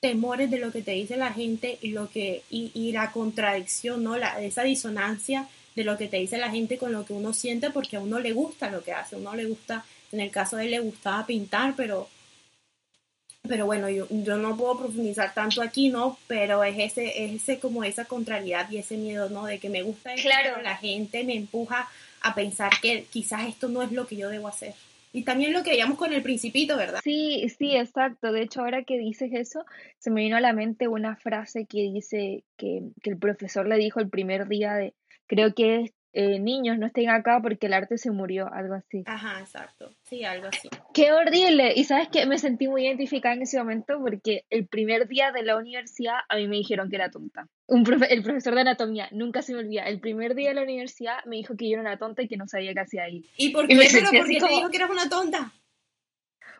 temores 0.00 0.50
de 0.50 0.58
lo 0.58 0.72
que 0.72 0.82
te 0.82 0.92
dice 0.92 1.16
la 1.16 1.32
gente 1.32 1.78
y 1.82 1.90
lo 1.90 2.08
que 2.08 2.42
y, 2.50 2.92
la 2.92 3.10
contradicción, 3.10 4.04
¿no? 4.04 4.16
La, 4.16 4.40
esa 4.40 4.62
disonancia 4.62 5.48
de 5.74 5.84
lo 5.84 5.98
que 5.98 6.08
te 6.08 6.18
dice 6.18 6.38
la 6.38 6.50
gente 6.50 6.78
con 6.78 6.92
lo 6.92 7.04
que 7.04 7.12
uno 7.12 7.32
siente 7.32 7.70
porque 7.70 7.96
a 7.96 8.00
uno 8.00 8.18
le 8.20 8.32
gusta 8.32 8.70
lo 8.70 8.82
que 8.82 8.92
hace, 8.92 9.16
a 9.16 9.18
uno 9.18 9.34
le 9.34 9.46
gusta, 9.46 9.84
en 10.12 10.20
el 10.20 10.30
caso 10.30 10.56
de 10.56 10.64
él 10.64 10.70
le 10.70 10.80
gustaba 10.80 11.26
pintar, 11.26 11.74
pero 11.76 12.08
pero 13.42 13.66
bueno, 13.66 13.88
yo, 13.88 14.06
yo 14.10 14.36
no 14.36 14.56
puedo 14.56 14.78
profundizar 14.78 15.32
tanto 15.32 15.62
aquí, 15.62 15.88
¿no? 15.88 16.18
Pero 16.26 16.62
es 16.64 16.78
ese, 16.78 17.24
es 17.24 17.42
ese 17.42 17.58
como 17.58 17.82
esa 17.82 18.04
contrariedad 18.04 18.68
y 18.70 18.76
ese 18.76 18.96
miedo, 18.96 19.30
¿no? 19.30 19.46
De 19.46 19.58
que 19.58 19.70
me 19.70 19.82
gusta 19.82 20.14
claro. 20.16 20.60
la 20.60 20.76
gente 20.76 21.24
me 21.24 21.34
empuja 21.34 21.88
a 22.20 22.34
pensar 22.34 22.72
que 22.80 23.04
quizás 23.04 23.48
esto 23.48 23.68
no 23.68 23.82
es 23.82 23.92
lo 23.92 24.06
que 24.06 24.16
yo 24.16 24.28
debo 24.28 24.48
hacer. 24.48 24.74
Y 25.12 25.24
también 25.24 25.52
lo 25.52 25.62
que 25.62 25.70
veíamos 25.70 25.98
con 25.98 26.12
el 26.12 26.22
principito, 26.22 26.76
¿verdad? 26.76 27.00
Sí, 27.02 27.48
sí, 27.58 27.76
exacto. 27.76 28.32
De 28.32 28.42
hecho, 28.42 28.60
ahora 28.60 28.84
que 28.84 28.98
dices 28.98 29.30
eso, 29.32 29.64
se 29.98 30.10
me 30.10 30.22
vino 30.22 30.36
a 30.36 30.40
la 30.40 30.52
mente 30.52 30.88
una 30.88 31.16
frase 31.16 31.66
que 31.66 31.82
dice 31.82 32.44
que, 32.56 32.82
que 33.02 33.10
el 33.10 33.18
profesor 33.18 33.66
le 33.66 33.76
dijo 33.76 34.00
el 34.00 34.10
primer 34.10 34.48
día 34.48 34.74
de, 34.74 34.94
creo 35.26 35.54
que 35.54 35.80
es 35.82 35.92
eh, 36.20 36.40
niños 36.40 36.78
no 36.78 36.86
estén 36.86 37.10
acá 37.10 37.38
porque 37.40 37.68
el 37.68 37.74
arte 37.74 37.96
se 37.96 38.10
murió, 38.10 38.52
algo 38.52 38.74
así. 38.74 39.04
Ajá, 39.06 39.38
exacto. 39.38 39.92
Sí, 40.02 40.24
algo 40.24 40.48
así. 40.48 40.68
Qué 40.92 41.12
horrible. 41.12 41.74
Y 41.76 41.84
sabes 41.84 42.08
que 42.08 42.26
me 42.26 42.38
sentí 42.38 42.66
muy 42.66 42.86
identificada 42.86 43.36
en 43.36 43.42
ese 43.42 43.56
momento 43.56 44.00
porque 44.00 44.44
el 44.50 44.66
primer 44.66 45.06
día 45.06 45.30
de 45.30 45.44
la 45.44 45.56
universidad 45.56 46.16
a 46.28 46.34
mí 46.34 46.48
me 46.48 46.56
dijeron 46.56 46.90
que 46.90 46.96
era 46.96 47.12
tonta. 47.12 47.46
Un 47.68 47.86
el 48.10 48.22
profesor 48.24 48.56
de 48.56 48.62
anatomía, 48.62 49.08
nunca 49.12 49.42
se 49.42 49.52
me 49.52 49.60
olvida, 49.60 49.84
el 49.84 50.00
primer 50.00 50.34
día 50.34 50.48
de 50.48 50.56
la 50.56 50.62
universidad 50.62 51.24
me 51.24 51.36
dijo 51.36 51.54
que 51.56 51.68
yo 51.68 51.74
era 51.74 51.82
una 51.82 51.98
tonta 51.98 52.22
y 52.22 52.26
que 52.26 52.36
no 52.36 52.48
sabía 52.48 52.74
qué 52.74 52.80
hacía 52.80 53.04
ahí. 53.04 53.24
¿Y 53.36 53.50
por 53.50 53.68
qué? 53.68 53.76
¿Pero 53.76 54.10
por 54.10 54.26
qué 54.26 54.40
te 54.40 54.48
dijo 54.48 54.70
que 54.70 54.76
eras 54.76 54.90
una 54.90 55.08
tonta? 55.08 55.52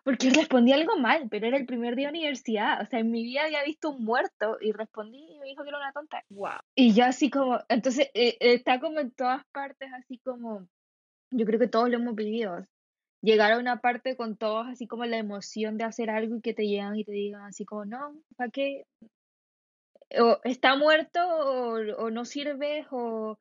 Porque 0.05 0.31
respondí 0.31 0.73
algo 0.73 0.97
mal, 0.97 1.29
pero 1.31 1.47
era 1.47 1.57
el 1.57 1.67
primer 1.67 1.97
día 1.97 2.09
de 2.09 2.19
universidad. 2.19 2.81
O 2.83 2.87
sea, 2.87 3.01
en 3.01 3.11
mi 3.11 3.23
vida 3.23 3.45
había 3.45 3.65
visto 3.65 3.91
un 3.91 4.05
muerto 4.05 4.59
y 4.61 4.73
respondí 4.73 5.19
y 5.19 5.39
me 5.39 5.47
dijo 5.47 5.63
que 5.63 5.69
era 5.69 5.79
una 5.79 5.93
tonta. 5.93 6.25
Wow. 6.31 6.61
Y 6.75 6.95
yo 6.95 7.05
así 7.05 7.31
como, 7.31 7.59
entonces 7.69 8.11
eh, 8.15 8.37
está 8.41 8.81
como 8.81 9.01
en 9.01 9.11
todas 9.11 9.45
partes, 9.53 9.91
así 9.95 10.19
como, 10.19 10.69
yo 11.31 11.47
creo 11.47 11.59
que 11.59 11.69
todos 11.69 11.89
lo 11.89 11.97
hemos 11.97 12.15
vivido. 12.15 12.65
Llegar 13.21 13.53
a 13.53 13.59
una 13.59 13.81
parte 13.81 14.17
con 14.17 14.37
todos 14.37 14.69
así 14.69 14.87
como 14.87 15.05
la 15.05 15.19
emoción 15.19 15.77
de 15.77 15.85
hacer 15.85 16.09
algo 16.11 16.37
y 16.37 16.41
que 16.41 16.55
te 16.55 16.67
llegan 16.67 16.97
y 16.97 17.05
te 17.05 17.13
digan 17.13 17.43
así 17.43 17.65
como, 17.65 17.85
no, 17.85 18.15
¿para 18.37 18.51
qué? 18.51 18.85
O 20.19 20.39
está 20.45 20.77
muerto 20.77 21.21
o, 21.21 21.73
o 21.99 22.11
no 22.11 22.25
sirves 22.25 22.87
o 22.91 23.39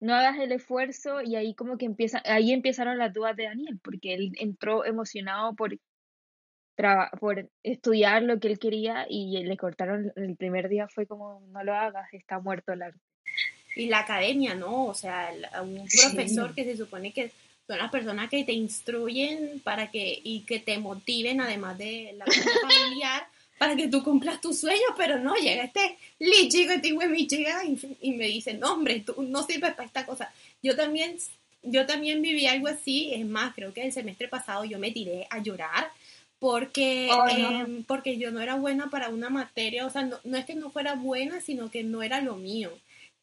no 0.00 0.14
hagas 0.14 0.38
el 0.38 0.52
esfuerzo 0.52 1.20
y 1.22 1.36
ahí 1.36 1.54
como 1.54 1.76
que 1.76 1.84
empieza, 1.84 2.22
ahí 2.24 2.52
empezaron 2.52 2.98
las 2.98 3.12
dudas 3.12 3.36
de 3.36 3.44
Daniel, 3.44 3.78
porque 3.82 4.14
él 4.14 4.32
entró 4.38 4.84
emocionado 4.84 5.54
por 5.54 5.78
por 7.18 7.48
estudiar 7.62 8.22
lo 8.22 8.38
que 8.38 8.48
él 8.48 8.58
quería 8.58 9.06
y 9.08 9.42
le 9.42 9.56
cortaron 9.56 10.12
el 10.16 10.36
primer 10.36 10.68
día 10.68 10.88
fue 10.88 11.06
como 11.06 11.40
no 11.52 11.64
lo 11.64 11.74
hagas, 11.74 12.12
está 12.12 12.38
muerto 12.38 12.72
el 12.72 12.82
arte. 12.82 12.98
Y 13.76 13.86
la 13.86 14.00
academia, 14.00 14.54
¿no? 14.54 14.86
O 14.86 14.94
sea, 14.94 15.30
un 15.62 15.86
profesor 15.86 16.54
que 16.54 16.64
se 16.64 16.76
supone 16.76 17.12
que 17.12 17.30
son 17.66 17.78
las 17.78 17.90
personas 17.90 18.28
que 18.28 18.44
te 18.44 18.52
instruyen 18.52 19.60
para 19.62 19.90
que 19.90 20.20
y 20.22 20.40
que 20.40 20.58
te 20.58 20.78
motiven 20.78 21.40
además 21.40 21.78
de 21.78 22.14
la 22.16 22.24
familiar 22.26 23.26
para 23.58 23.76
que 23.76 23.88
tú 23.88 24.02
cumplas 24.02 24.40
tus 24.40 24.58
sueños, 24.58 24.90
pero 24.96 25.18
no, 25.18 25.34
llega 25.34 25.64
este 25.64 25.98
lichigo, 26.18 26.72
este 26.72 26.92
mi 27.08 27.26
chica 27.26 27.62
y, 27.64 27.78
y 28.00 28.12
me 28.12 28.24
dice, 28.24 28.54
no 28.54 28.72
hombre, 28.72 29.00
tú 29.00 29.22
no 29.22 29.42
sirves 29.42 29.74
para 29.74 29.86
esta 29.86 30.06
cosa. 30.06 30.32
Yo 30.62 30.74
también, 30.74 31.16
yo 31.62 31.84
también 31.84 32.22
viví 32.22 32.46
algo 32.46 32.68
así, 32.68 33.12
es 33.12 33.26
más, 33.26 33.54
creo 33.54 33.74
que 33.74 33.82
el 33.82 33.92
semestre 33.92 34.28
pasado 34.28 34.64
yo 34.64 34.78
me 34.78 34.90
tiré 34.92 35.26
a 35.28 35.40
llorar 35.40 35.90
porque, 36.40 37.10
em, 37.30 37.84
porque 37.84 38.16
yo 38.16 38.30
no 38.30 38.40
era 38.40 38.56
buena 38.56 38.88
para 38.88 39.10
una 39.10 39.28
materia, 39.28 39.86
o 39.86 39.90
sea, 39.90 40.02
no, 40.02 40.18
no, 40.24 40.38
es 40.38 40.46
que 40.46 40.54
no 40.54 40.70
fuera 40.70 40.94
buena, 40.94 41.40
sino 41.40 41.70
que 41.70 41.84
no 41.84 42.02
era 42.02 42.20
lo 42.20 42.36
mío. 42.36 42.72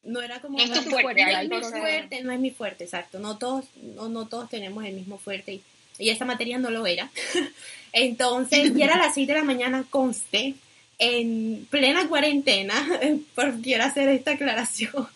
No 0.04 0.22
era 0.22 0.40
como... 0.40 0.58
No 0.60 0.64
es 0.64 0.72
tu 0.72 0.90
fuerte, 0.92 1.26
no 1.26 1.58
es 1.58 1.72
mi 1.72 1.80
fuerte, 1.80 2.24
no 2.24 2.32
es 2.32 2.40
mi 2.40 2.52
fuerte, 2.52 2.84
exacto. 2.84 3.20
No 3.20 3.38
todos, 3.38 3.66
no, 3.96 4.08
no 4.08 4.28
todos 4.28 4.50
tenemos 4.50 4.86
el 4.86 4.94
mismo 4.94 5.18
fuerte 5.18 5.56
y, 5.56 5.62
y 5.98 6.12
esta 6.12 6.24
materia 6.24 6.60
no 6.60 6.70
lo 6.70 6.86
era. 6.86 7.10
Entonces, 7.92 8.74
ya 8.76 8.86
era 8.86 8.98
las 8.98 9.16
6 9.16 9.28
de 9.28 9.34
la 9.34 9.44
mañana, 9.44 9.84
conste, 9.90 10.54
en 11.00 11.68
plena 11.70 12.08
cuarentena, 12.08 12.88
por 13.36 13.60
quiero 13.62 13.84
hacer 13.84 14.08
esta 14.10 14.32
aclaración. 14.32 15.08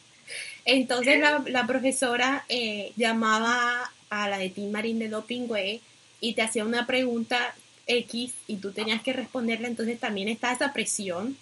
Entonces 0.65 1.19
la, 1.19 1.43
la 1.47 1.65
profesora 1.65 2.45
eh, 2.49 2.91
llamaba 2.95 3.91
a 4.09 4.29
la 4.29 4.37
de 4.37 4.49
Tim 4.49 4.71
Marín 4.71 4.99
de 4.99 5.09
Dopingüe 5.09 5.81
y 6.19 6.33
te 6.33 6.41
hacía 6.43 6.65
una 6.65 6.85
pregunta 6.85 7.55
X 7.87 8.33
y 8.47 8.57
tú 8.57 8.71
tenías 8.71 9.01
que 9.01 9.13
responderle, 9.13 9.67
entonces 9.67 9.99
también 9.99 10.27
está 10.27 10.51
esa 10.51 10.73
presión. 10.73 11.37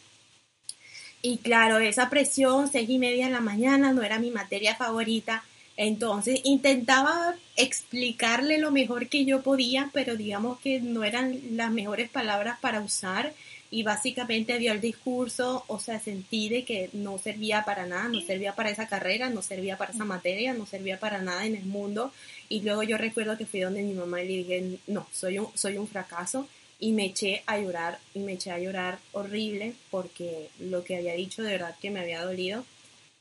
Y 1.21 1.37
claro, 1.37 1.79
esa 1.79 2.09
presión, 2.09 2.71
seis 2.71 2.89
y 2.89 2.97
media 2.97 3.25
de 3.25 3.33
la 3.33 3.41
mañana, 3.41 3.91
no 3.91 4.03
era 4.03 4.19
mi 4.19 4.31
materia 4.31 4.75
favorita. 4.75 5.43
Entonces 5.75 6.41
intentaba 6.43 7.35
explicarle 7.55 8.57
lo 8.57 8.71
mejor 8.71 9.07
que 9.07 9.25
yo 9.25 9.41
podía, 9.41 9.89
pero 9.93 10.17
digamos 10.17 10.59
que 10.59 10.81
no 10.81 11.03
eran 11.03 11.39
las 11.51 11.71
mejores 11.71 12.09
palabras 12.09 12.59
para 12.59 12.81
usar 12.81 13.33
y 13.71 13.83
básicamente 13.83 14.57
dio 14.57 14.71
el 14.71 14.81
discurso, 14.81 15.63
o 15.67 15.79
sea, 15.79 15.99
sentí 15.99 16.49
de 16.49 16.65
que 16.65 16.89
no 16.93 17.17
servía 17.17 17.63
para 17.65 17.85
nada, 17.85 18.09
no 18.09 18.19
servía 18.21 18.55
para 18.55 18.71
esa 18.71 18.87
carrera, 18.87 19.29
no 19.29 19.41
servía 19.41 19.77
para 19.77 19.93
esa 19.93 20.05
materia, 20.05 20.53
no 20.53 20.65
servía 20.65 20.99
para 20.99 21.21
nada 21.21 21.45
en 21.45 21.55
el 21.55 21.65
mundo. 21.65 22.11
Y 22.49 22.61
luego 22.61 22.83
yo 22.83 22.97
recuerdo 22.97 23.37
que 23.37 23.45
fui 23.45 23.61
donde 23.61 23.83
mi 23.83 23.93
mamá 23.93 24.21
y 24.23 24.27
le 24.27 24.37
dije, 24.37 24.79
no, 24.87 25.07
soy 25.13 25.39
un, 25.39 25.47
soy 25.55 25.77
un 25.77 25.87
fracaso. 25.87 26.47
Y 26.81 26.93
me 26.93 27.05
eché 27.05 27.43
a 27.45 27.59
llorar, 27.59 27.99
y 28.13 28.19
me 28.19 28.33
eché 28.33 28.51
a 28.51 28.59
llorar 28.59 28.99
horrible 29.11 29.73
porque 29.91 30.49
lo 30.59 30.83
que 30.83 30.95
había 30.95 31.13
dicho 31.13 31.43
de 31.43 31.51
verdad 31.51 31.75
que 31.81 31.91
me 31.91 31.99
había 31.99 32.23
dolido. 32.23 32.65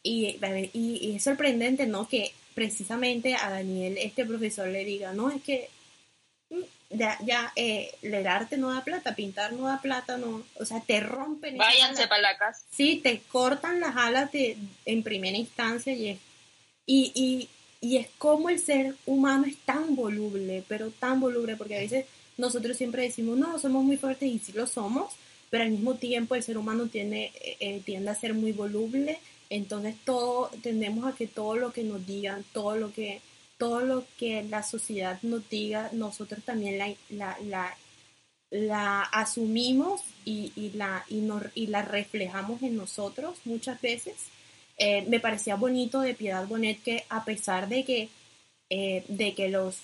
Y, 0.02 0.38
y, 0.72 0.98
y 1.02 1.16
es 1.16 1.24
sorprendente, 1.24 1.86
¿no? 1.86 2.08
Que 2.08 2.32
precisamente 2.54 3.34
a 3.34 3.50
Daniel 3.50 3.98
este 3.98 4.24
profesor 4.24 4.68
le 4.68 4.84
diga, 4.84 5.12
no, 5.12 5.30
es 5.30 5.42
que 5.42 5.68
ya, 6.90 7.18
ya 7.24 7.52
eh, 7.56 7.94
el 8.02 8.26
arte 8.26 8.56
no 8.56 8.72
da 8.72 8.82
plata, 8.82 9.14
pintar 9.14 9.52
no 9.52 9.66
da 9.66 9.80
plata, 9.82 10.16
no, 10.16 10.42
o 10.54 10.64
sea, 10.64 10.80
te 10.80 11.00
rompen. 11.00 11.58
Váyanse 11.58 12.06
para 12.06 12.22
la 12.22 12.38
casa. 12.38 12.62
Sí, 12.70 13.00
te 13.02 13.20
cortan 13.28 13.80
las 13.80 13.96
alas 13.96 14.32
de, 14.32 14.56
en 14.86 15.02
primera 15.02 15.36
instancia 15.36 15.92
y 15.92 16.18
y, 16.90 17.12
y, 17.14 17.48
y 17.80 17.96
es 17.96 18.08
como 18.18 18.48
el 18.50 18.58
ser 18.58 18.94
humano 19.06 19.46
es 19.46 19.56
tan 19.58 19.94
voluble, 19.94 20.64
pero 20.68 20.90
tan 20.90 21.20
voluble, 21.20 21.56
porque 21.56 21.76
a 21.76 21.80
veces 21.80 22.06
nosotros 22.36 22.76
siempre 22.76 23.02
decimos, 23.02 23.38
no, 23.38 23.58
somos 23.58 23.84
muy 23.84 23.96
fuertes 23.96 24.28
y 24.28 24.38
sí 24.38 24.52
lo 24.52 24.66
somos, 24.66 25.12
pero 25.50 25.64
al 25.64 25.70
mismo 25.70 25.94
tiempo 25.94 26.34
el 26.34 26.42
ser 26.42 26.58
humano 26.58 26.86
tiene, 26.86 27.32
eh, 27.42 27.56
eh, 27.60 27.82
tiende 27.84 28.10
a 28.10 28.14
ser 28.14 28.34
muy 28.34 28.52
voluble, 28.52 29.18
entonces 29.50 29.94
todo, 30.04 30.50
tendemos 30.62 31.06
a 31.06 31.16
que 31.16 31.26
todo 31.26 31.56
lo 31.56 31.72
que 31.72 31.84
nos 31.84 32.06
digan, 32.06 32.44
todo 32.52 32.76
lo 32.76 32.92
que 32.92 33.20
todo 33.58 33.80
lo 33.80 34.04
que 34.16 34.44
la 34.44 34.62
sociedad 34.62 35.18
nos 35.22 35.48
diga, 35.50 35.90
nosotros 35.92 36.44
también 36.44 36.78
la, 36.78 36.94
la, 37.40 37.76
la, 38.50 39.02
asumimos 39.02 40.00
y, 40.24 40.52
y 40.54 40.70
la, 40.70 41.04
y, 41.08 41.28
y, 41.54 41.66
la 41.66 41.82
reflejamos 41.82 42.62
en 42.62 42.76
nosotros 42.76 43.36
muchas 43.44 43.80
veces. 43.80 44.14
Eh, 44.78 45.04
me 45.08 45.20
parecía 45.20 45.56
bonito 45.56 46.00
de 46.00 46.14
Piedad 46.14 46.46
Bonet 46.46 46.82
que 46.82 47.04
a 47.08 47.24
pesar 47.24 47.68
de 47.68 47.84
que, 47.84 48.08
eh, 48.70 49.04
de 49.08 49.34
que 49.34 49.48
los 49.48 49.76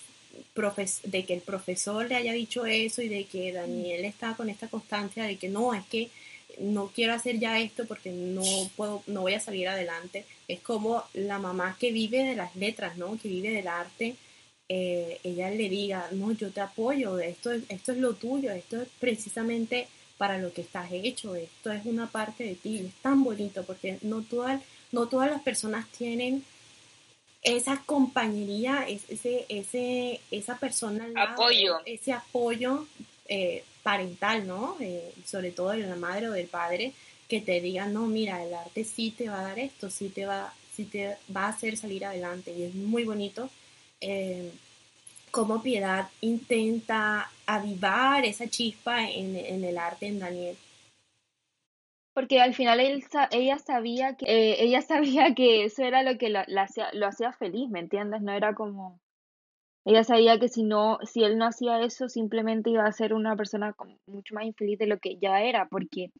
profes 0.53 1.01
de 1.05 1.25
que 1.25 1.35
el 1.35 1.41
profesor 1.41 2.07
le 2.07 2.17
haya 2.17 2.33
dicho 2.33 2.67
eso 2.67 3.03
y 3.03 3.09
de 3.09 3.25
que 3.25 3.53
Daniel 3.53 4.05
está 4.05 4.35
con 4.35 4.49
esta 4.49 4.69
constancia 4.69 5.25
de 5.25 5.37
que 5.37 5.49
no, 5.49 5.75
es 5.75 5.85
que 5.87 6.11
no 6.59 6.89
quiero 6.89 7.13
hacer 7.13 7.39
ya 7.39 7.59
esto 7.61 7.87
porque 7.87 8.11
no 8.11 8.43
puedo, 8.77 9.03
no 9.07 9.23
voy 9.23 9.35
a 9.35 9.41
salir 9.41 9.69
adelante. 9.69 10.25
Es 10.49 10.61
como 10.61 11.03
la 11.15 11.39
mamá 11.39 11.77
que 11.79 11.93
vive 11.93 12.25
de 12.25 12.37
las 12.37 12.55
letras, 12.57 12.97
¿no? 12.97 13.19
Que 13.21 13.29
vive 13.29 13.51
del 13.51 13.69
arte. 13.69 14.17
Eh, 14.69 15.19
ella 15.25 15.51
le 15.51 15.69
diga, 15.69 16.09
no, 16.13 16.33
yo 16.33 16.51
te 16.51 16.61
apoyo, 16.61 17.19
esto, 17.19 17.53
esto 17.53 17.93
es 17.93 17.99
lo 17.99 18.15
tuyo, 18.15 18.51
esto 18.51 18.81
es 18.81 18.89
precisamente 18.99 19.89
para 20.17 20.39
lo 20.39 20.53
que 20.53 20.63
estás 20.63 20.91
hecho, 20.91 21.35
esto 21.35 21.71
es 21.71 21.85
una 21.85 22.07
parte 22.07 22.45
de 22.45 22.55
ti, 22.55 22.79
es 22.79 22.95
tan 23.03 23.23
bonito 23.25 23.65
porque 23.65 23.99
no 24.03 24.23
todas, 24.23 24.63
no 24.95 25.09
todas 25.09 25.31
las 25.31 25.43
personas 25.43 25.87
tienen 25.89 26.45
esa 27.43 27.83
compañería, 27.85 28.87
ese, 28.89 29.45
ese, 29.49 30.21
esa 30.31 30.59
persona, 30.59 31.07
apoyo. 31.15 31.81
ese 31.85 32.13
apoyo 32.13 32.87
eh, 33.29 33.65
parental, 33.83 34.47
¿no? 34.47 34.77
Eh, 34.81 35.13
sobre 35.27 35.51
todo 35.51 35.71
de 35.71 35.87
la 35.87 35.97
madre 35.97 36.29
o 36.29 36.33
del 36.33 36.47
padre, 36.47 36.95
que 37.29 37.41
te 37.41 37.61
digan, 37.61 37.93
no, 37.93 38.07
mira, 38.07 38.43
el 38.43 38.55
arte 38.55 38.85
sí 38.85 39.11
te 39.11 39.29
va 39.29 39.41
a 39.41 39.49
dar 39.49 39.59
esto, 39.59 39.91
sí 39.91 40.09
te 40.09 40.25
va, 40.25 40.55
sí 40.75 40.85
te 40.85 41.17
va 41.35 41.45
a 41.45 41.49
hacer 41.49 41.77
salir 41.77 42.05
adelante. 42.07 42.53
Y 42.53 42.63
es 42.63 42.75
muy 42.75 43.05
bonito 43.05 43.51
eh, 44.01 44.51
cómo 45.31 45.63
Piedad 45.63 46.09
intenta 46.21 47.31
avivar 47.45 48.25
esa 48.25 48.49
chispa 48.49 49.09
en, 49.11 49.37
el 49.37 49.79
arte 49.79 50.07
en 50.07 50.19
Daniel. 50.19 50.57
Porque 52.14 52.40
al 52.40 52.54
final 52.54 52.80
él, 52.80 53.04
ella 53.33 53.59
sabía 53.59 54.16
que 54.16 54.25
eh, 54.26 54.62
ella 54.64 54.80
sabía 54.80 55.35
que 55.37 55.64
eso 55.64 55.83
era 55.83 56.02
lo 56.02 56.16
que 56.16 56.33
hacía, 56.59 56.88
lo 56.92 57.06
hacía 57.06 57.33
feliz, 57.33 57.68
¿me 57.68 57.80
entiendes? 57.80 58.23
No 58.23 58.33
era 58.33 58.54
como 58.54 59.00
ella 59.85 60.02
sabía 60.02 60.38
que 60.38 60.49
si 60.49 60.62
no, 60.62 60.99
si 61.02 61.25
él 61.25 61.37
no 61.37 61.47
hacía 61.47 61.80
eso, 61.83 62.09
simplemente 62.09 62.71
iba 62.71 62.87
a 62.87 62.92
ser 62.92 63.12
una 63.12 63.37
persona 63.37 63.75
mucho 64.06 64.35
más 64.35 64.44
infeliz 64.44 64.78
de 64.78 64.87
lo 64.87 64.99
que 64.99 65.18
ya 65.18 65.42
era, 65.42 65.68
porque 65.68 66.11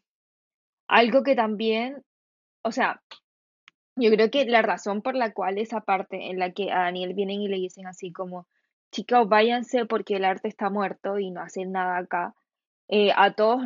algo 0.87 1.23
que 1.23 1.35
también, 1.35 2.03
o 2.63 2.71
sea, 2.71 3.01
yo 3.95 4.11
creo 4.11 4.29
que 4.29 4.45
la 4.45 4.61
razón 4.61 5.01
por 5.01 5.15
la 5.15 5.33
cual 5.33 5.57
esa 5.57 5.81
parte 5.81 6.29
en 6.29 6.37
la 6.37 6.51
que 6.51 6.71
a 6.71 6.81
Daniel 6.81 7.15
vienen 7.15 7.41
y 7.41 7.47
le 7.47 7.57
dicen 7.57 7.87
así 7.87 8.11
como, 8.11 8.47
chicos, 8.91 9.27
váyanse 9.27 9.85
porque 9.85 10.17
el 10.17 10.25
arte 10.25 10.47
está 10.47 10.69
muerto 10.69 11.17
y 11.17 11.31
no 11.31 11.41
hacen 11.41 11.71
nada 11.71 11.97
acá, 11.97 12.35
eh, 12.87 13.11
a 13.15 13.33
todos, 13.33 13.63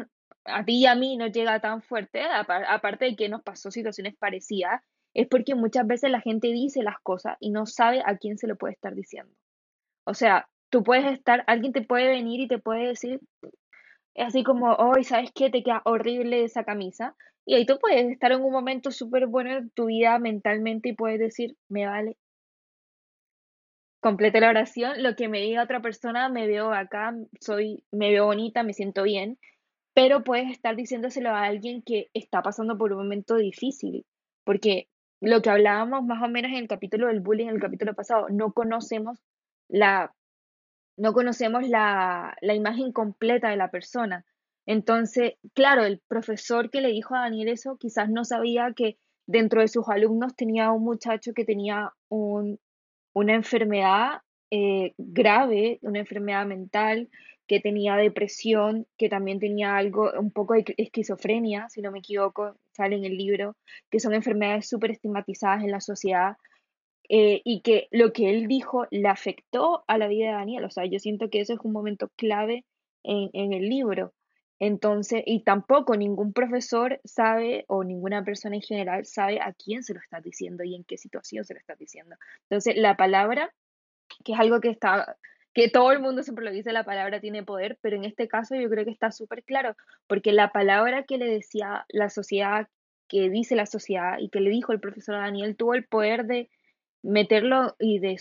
a 0.49 0.65
ti 0.65 0.79
y 0.79 0.85
a 0.85 0.95
mí 0.95 1.17
no 1.17 1.27
llega 1.27 1.59
tan 1.59 1.81
fuerte, 1.81 2.21
aparte 2.23 3.05
de 3.05 3.15
que 3.15 3.29
nos 3.29 3.43
pasó 3.43 3.71
situaciones 3.71 4.15
parecidas, 4.17 4.81
es 5.13 5.27
porque 5.27 5.55
muchas 5.55 5.87
veces 5.87 6.11
la 6.11 6.21
gente 6.21 6.47
dice 6.47 6.83
las 6.83 6.99
cosas 7.01 7.37
y 7.39 7.51
no 7.51 7.65
sabe 7.65 8.01
a 8.05 8.17
quién 8.17 8.37
se 8.37 8.47
lo 8.47 8.57
puede 8.57 8.73
estar 8.73 8.93
diciendo. 8.95 9.33
O 10.05 10.13
sea, 10.13 10.47
tú 10.69 10.83
puedes 10.83 11.11
estar, 11.11 11.43
alguien 11.47 11.73
te 11.73 11.81
puede 11.81 12.07
venir 12.07 12.41
y 12.41 12.47
te 12.47 12.59
puede 12.59 12.87
decir, 12.87 13.19
así 14.15 14.43
como, 14.43 14.73
hoy, 14.73 15.03
¿sabes 15.03 15.31
qué? 15.33 15.49
Te 15.49 15.63
queda 15.63 15.81
horrible 15.85 16.43
esa 16.43 16.63
camisa. 16.63 17.15
Y 17.45 17.55
ahí 17.55 17.65
tú 17.65 17.79
puedes 17.79 18.11
estar 18.11 18.31
en 18.31 18.41
un 18.41 18.51
momento 18.51 18.91
súper 18.91 19.27
bueno 19.27 19.51
en 19.51 19.69
tu 19.71 19.85
vida 19.85 20.19
mentalmente 20.19 20.89
y 20.89 20.93
puedes 20.93 21.19
decir, 21.19 21.55
me 21.67 21.85
vale. 21.85 22.17
Complete 24.01 24.39
la 24.39 24.49
oración, 24.49 25.03
lo 25.03 25.15
que 25.15 25.27
me 25.27 25.41
diga 25.41 25.63
otra 25.63 25.81
persona, 25.81 26.29
me 26.29 26.47
veo 26.47 26.71
acá, 26.71 27.13
soy, 27.41 27.83
me 27.91 28.11
veo 28.11 28.27
bonita, 28.27 28.63
me 28.63 28.73
siento 28.73 29.03
bien, 29.03 29.37
pero 29.99 30.23
puedes 30.23 30.49
estar 30.49 30.77
diciéndoselo 30.77 31.29
a 31.29 31.43
alguien 31.43 31.81
que 31.81 32.09
está 32.13 32.41
pasando 32.41 32.77
por 32.77 32.93
un 32.93 32.99
momento 32.99 33.35
difícil, 33.35 34.05
porque 34.45 34.87
lo 35.19 35.41
que 35.41 35.49
hablábamos 35.49 36.05
más 36.05 36.23
o 36.23 36.29
menos 36.29 36.51
en 36.51 36.59
el 36.59 36.67
capítulo 36.69 37.07
del 37.07 37.19
bullying, 37.19 37.47
en 37.47 37.55
el 37.55 37.59
capítulo 37.59 37.93
pasado, 37.93 38.27
no 38.29 38.53
conocemos 38.53 39.19
la, 39.67 40.15
no 40.95 41.11
conocemos 41.11 41.67
la, 41.67 42.33
la 42.39 42.53
imagen 42.55 42.93
completa 42.93 43.49
de 43.49 43.57
la 43.57 43.71
persona. 43.71 44.23
Entonces, 44.65 45.33
claro, 45.53 45.83
el 45.83 45.99
profesor 46.07 46.69
que 46.69 46.79
le 46.79 46.93
dijo 46.93 47.13
a 47.13 47.23
Daniel 47.23 47.49
eso 47.49 47.75
quizás 47.77 48.09
no 48.09 48.23
sabía 48.23 48.71
que 48.73 48.97
dentro 49.27 49.59
de 49.59 49.67
sus 49.67 49.89
alumnos 49.89 50.33
tenía 50.33 50.71
un 50.71 50.85
muchacho 50.85 51.33
que 51.35 51.43
tenía 51.43 51.91
un, 52.07 52.57
una 53.11 53.33
enfermedad 53.33 54.21
eh, 54.49 54.93
grave, 54.97 55.79
una 55.81 55.99
enfermedad 55.99 56.45
mental, 56.45 57.09
que 57.49 57.59
tenía 57.59 57.95
depresión, 57.95 58.85
que 58.95 59.09
también 59.09 59.39
tenía 59.39 59.75
algo, 59.75 60.11
un 60.19 60.29
poco 60.29 60.53
de 60.53 60.63
esquizofrenia, 60.77 61.67
si 61.69 61.81
no 61.81 61.91
me 61.91 61.97
equivoco, 61.97 62.55
sale 62.73 62.95
en 62.95 63.05
el 63.05 63.17
libro, 63.17 63.55
que 63.89 63.99
son 63.99 64.13
enfermedades 64.13 64.69
súper 64.69 64.91
estigmatizadas 64.91 65.63
en 65.63 65.71
la 65.71 65.81
sociedad 65.81 66.37
eh, 67.09 67.41
y 67.43 67.61
que 67.61 67.87
lo 67.89 68.13
que 68.13 68.29
él 68.29 68.47
dijo 68.47 68.85
le 68.91 69.07
afectó 69.07 69.83
a 69.87 69.97
la 69.97 70.07
vida 70.07 70.27
de 70.27 70.33
Daniel. 70.33 70.63
O 70.63 70.69
sea, 70.69 70.85
yo 70.85 70.99
siento 70.99 71.31
que 71.31 71.39
eso 71.41 71.53
es 71.53 71.59
un 71.63 71.71
momento 71.71 72.11
clave 72.15 72.65
en, 73.01 73.31
en 73.33 73.51
el 73.53 73.67
libro. 73.67 74.13
Entonces, 74.59 75.23
y 75.25 75.43
tampoco 75.43 75.97
ningún 75.97 76.33
profesor 76.33 77.01
sabe 77.03 77.65
o 77.67 77.83
ninguna 77.83 78.23
persona 78.23 78.57
en 78.57 78.61
general 78.61 79.05
sabe 79.07 79.39
a 79.41 79.53
quién 79.53 79.81
se 79.81 79.95
lo 79.95 80.01
está 80.01 80.21
diciendo 80.21 80.63
y 80.63 80.75
en 80.75 80.83
qué 80.83 80.97
situación 80.97 81.45
se 81.45 81.55
lo 81.55 81.59
está 81.59 81.73
diciendo. 81.73 82.15
Entonces, 82.43 82.75
la 82.77 82.95
palabra, 82.95 83.51
que 84.23 84.33
es 84.33 84.39
algo 84.39 84.61
que 84.61 84.69
está 84.69 85.17
que 85.53 85.69
todo 85.69 85.91
el 85.91 85.99
mundo 85.99 86.23
siempre 86.23 86.45
lo 86.45 86.51
dice, 86.51 86.71
la 86.71 86.83
palabra 86.83 87.19
tiene 87.19 87.43
poder, 87.43 87.77
pero 87.81 87.95
en 87.95 88.05
este 88.05 88.27
caso 88.27 88.55
yo 88.55 88.69
creo 88.69 88.85
que 88.85 88.91
está 88.91 89.11
súper 89.11 89.43
claro, 89.43 89.75
porque 90.07 90.31
la 90.31 90.51
palabra 90.51 91.03
que 91.03 91.17
le 91.17 91.25
decía 91.25 91.85
la 91.89 92.09
sociedad, 92.09 92.67
que 93.07 93.29
dice 93.29 93.55
la 93.55 93.65
sociedad 93.65 94.17
y 94.19 94.29
que 94.29 94.41
le 94.41 94.49
dijo 94.51 94.71
el 94.71 94.79
profesor 94.79 95.15
Daniel, 95.15 95.55
tuvo 95.55 95.73
el 95.73 95.85
poder 95.85 96.25
de 96.25 96.49
meterlo 97.01 97.75
y 97.79 97.99
de 97.99 98.17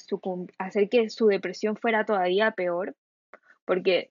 hacer 0.58 0.88
que 0.88 1.10
su 1.10 1.26
depresión 1.26 1.76
fuera 1.76 2.04
todavía 2.04 2.52
peor, 2.52 2.96
porque 3.64 4.10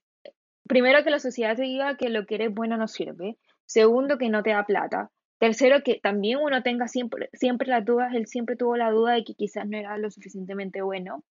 primero 0.68 1.04
que 1.04 1.10
la 1.10 1.20
sociedad 1.20 1.56
te 1.56 1.64
diga 1.64 1.98
que 1.98 2.10
lo 2.10 2.26
que 2.26 2.36
eres 2.36 2.54
bueno 2.54 2.78
no 2.78 2.88
sirve, 2.88 3.38
segundo 3.66 4.18
que 4.18 4.30
no 4.30 4.44
te 4.44 4.52
da 4.52 4.66
plata, 4.66 5.10
tercero 5.40 5.82
que 5.84 6.00
también 6.00 6.40
uno 6.40 6.62
tenga 6.64 6.88
siempre, 6.88 7.30
siempre 7.34 7.68
las 7.68 7.86
dudas, 7.86 8.14
él 8.14 8.28
siempre 8.28 8.56
tuvo 8.56 8.78
la 8.78 8.92
duda 8.92 9.14
de 9.14 9.24
que 9.24 9.34
quizás 9.34 9.68
no 9.68 9.78
era 9.78 9.98
lo 9.98 10.12
suficientemente 10.12 10.82
bueno, 10.82 11.24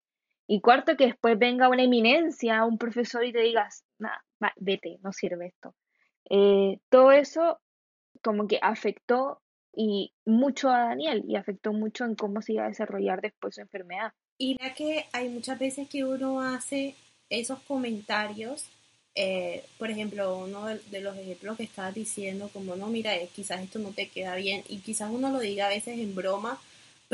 y 0.47 0.61
cuarto, 0.61 0.95
que 0.95 1.07
después 1.07 1.37
venga 1.39 1.69
una 1.69 1.83
eminencia, 1.83 2.65
un 2.65 2.77
profesor 2.77 3.25
y 3.25 3.33
te 3.33 3.39
digas, 3.39 3.83
nada, 3.97 4.23
vete, 4.57 4.99
no 5.01 5.11
sirve 5.11 5.47
esto. 5.47 5.75
Eh, 6.29 6.79
todo 6.89 7.11
eso 7.11 7.59
como 8.21 8.47
que 8.47 8.59
afectó 8.61 9.41
y 9.75 10.13
mucho 10.25 10.69
a 10.69 10.79
Daniel 10.79 11.23
y 11.27 11.35
afectó 11.35 11.73
mucho 11.73 12.05
en 12.05 12.15
cómo 12.15 12.41
se 12.41 12.53
iba 12.53 12.65
a 12.65 12.69
desarrollar 12.69 13.21
después 13.21 13.55
su 13.55 13.61
enfermedad. 13.61 14.13
Y 14.37 14.57
ya 14.61 14.73
que 14.73 15.05
hay 15.13 15.29
muchas 15.29 15.59
veces 15.59 15.87
que 15.89 16.03
uno 16.03 16.41
hace 16.41 16.95
esos 17.29 17.59
comentarios, 17.61 18.65
eh, 19.15 19.63
por 19.77 19.89
ejemplo, 19.89 20.37
uno 20.37 20.65
de, 20.65 21.01
los 21.01 21.17
ejemplos 21.17 21.57
que 21.57 21.63
estabas 21.63 21.93
diciendo, 21.93 22.49
como 22.51 22.75
no, 22.75 22.87
mira, 22.87 23.15
eh, 23.15 23.29
quizás 23.33 23.61
esto 23.61 23.79
no 23.79 23.91
te 23.91 24.09
queda 24.09 24.35
bien, 24.35 24.63
y 24.67 24.79
quizás 24.79 25.09
uno 25.11 25.29
lo 25.29 25.39
diga 25.39 25.67
a 25.67 25.69
veces 25.69 25.99
en 25.99 26.15
broma, 26.15 26.59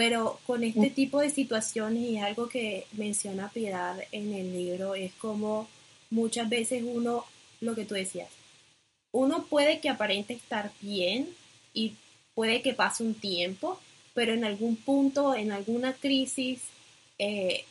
pero 0.01 0.39
con 0.47 0.63
este 0.63 0.89
tipo 0.89 1.19
de 1.19 1.29
situaciones, 1.29 2.01
y 2.01 2.17
algo 2.17 2.49
que 2.49 2.87
menciona 2.93 3.51
Piedad 3.51 3.99
en 4.11 4.33
el 4.33 4.51
libro, 4.51 4.95
es 4.95 5.13
como 5.13 5.67
muchas 6.09 6.49
veces 6.49 6.81
uno, 6.83 7.23
lo 7.59 7.75
que 7.75 7.85
tú 7.85 7.93
decías, 7.93 8.27
uno 9.11 9.45
puede 9.45 9.79
que 9.79 9.89
aparente 9.89 10.33
estar 10.33 10.71
bien 10.81 11.29
y 11.75 11.93
puede 12.33 12.63
que 12.63 12.73
pase 12.73 13.03
un 13.03 13.13
tiempo, 13.13 13.79
pero 14.15 14.33
en 14.33 14.43
algún 14.43 14.75
punto, 14.75 15.35
en 15.35 15.51
alguna 15.51 15.93
crisis, 15.93 16.61
eh, 17.19 17.63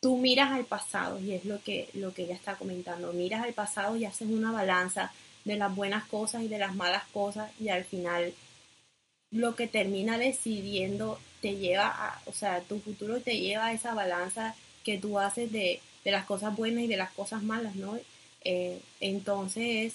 tú 0.00 0.16
miras 0.16 0.52
al 0.52 0.64
pasado, 0.64 1.20
y 1.20 1.32
es 1.32 1.44
lo 1.44 1.62
que, 1.62 1.90
lo 1.92 2.14
que 2.14 2.22
ella 2.22 2.34
está 2.34 2.56
comentando, 2.56 3.12
miras 3.12 3.44
al 3.44 3.52
pasado 3.52 3.94
y 3.98 4.06
haces 4.06 4.30
una 4.30 4.52
balanza 4.52 5.12
de 5.44 5.56
las 5.56 5.76
buenas 5.76 6.06
cosas 6.06 6.44
y 6.44 6.48
de 6.48 6.60
las 6.60 6.74
malas 6.74 7.04
cosas, 7.12 7.50
y 7.60 7.68
al 7.68 7.84
final 7.84 8.32
lo 9.30 9.54
que 9.54 9.66
termina 9.66 10.16
decidiendo 10.16 11.18
te 11.44 11.56
lleva 11.56 11.88
a, 11.88 12.22
o 12.24 12.32
sea, 12.32 12.62
tu 12.62 12.80
futuro 12.80 13.20
te 13.20 13.38
lleva 13.38 13.66
a 13.66 13.72
esa 13.74 13.92
balanza 13.92 14.54
que 14.82 14.96
tú 14.96 15.18
haces 15.18 15.52
de, 15.52 15.82
las 16.02 16.24
cosas 16.24 16.56
buenas 16.56 16.84
y 16.84 16.86
de 16.86 16.96
las 16.96 17.12
cosas 17.12 17.42
malas, 17.42 17.76
¿no? 17.76 17.98
Eh, 18.40 18.80
entonces, 19.00 19.92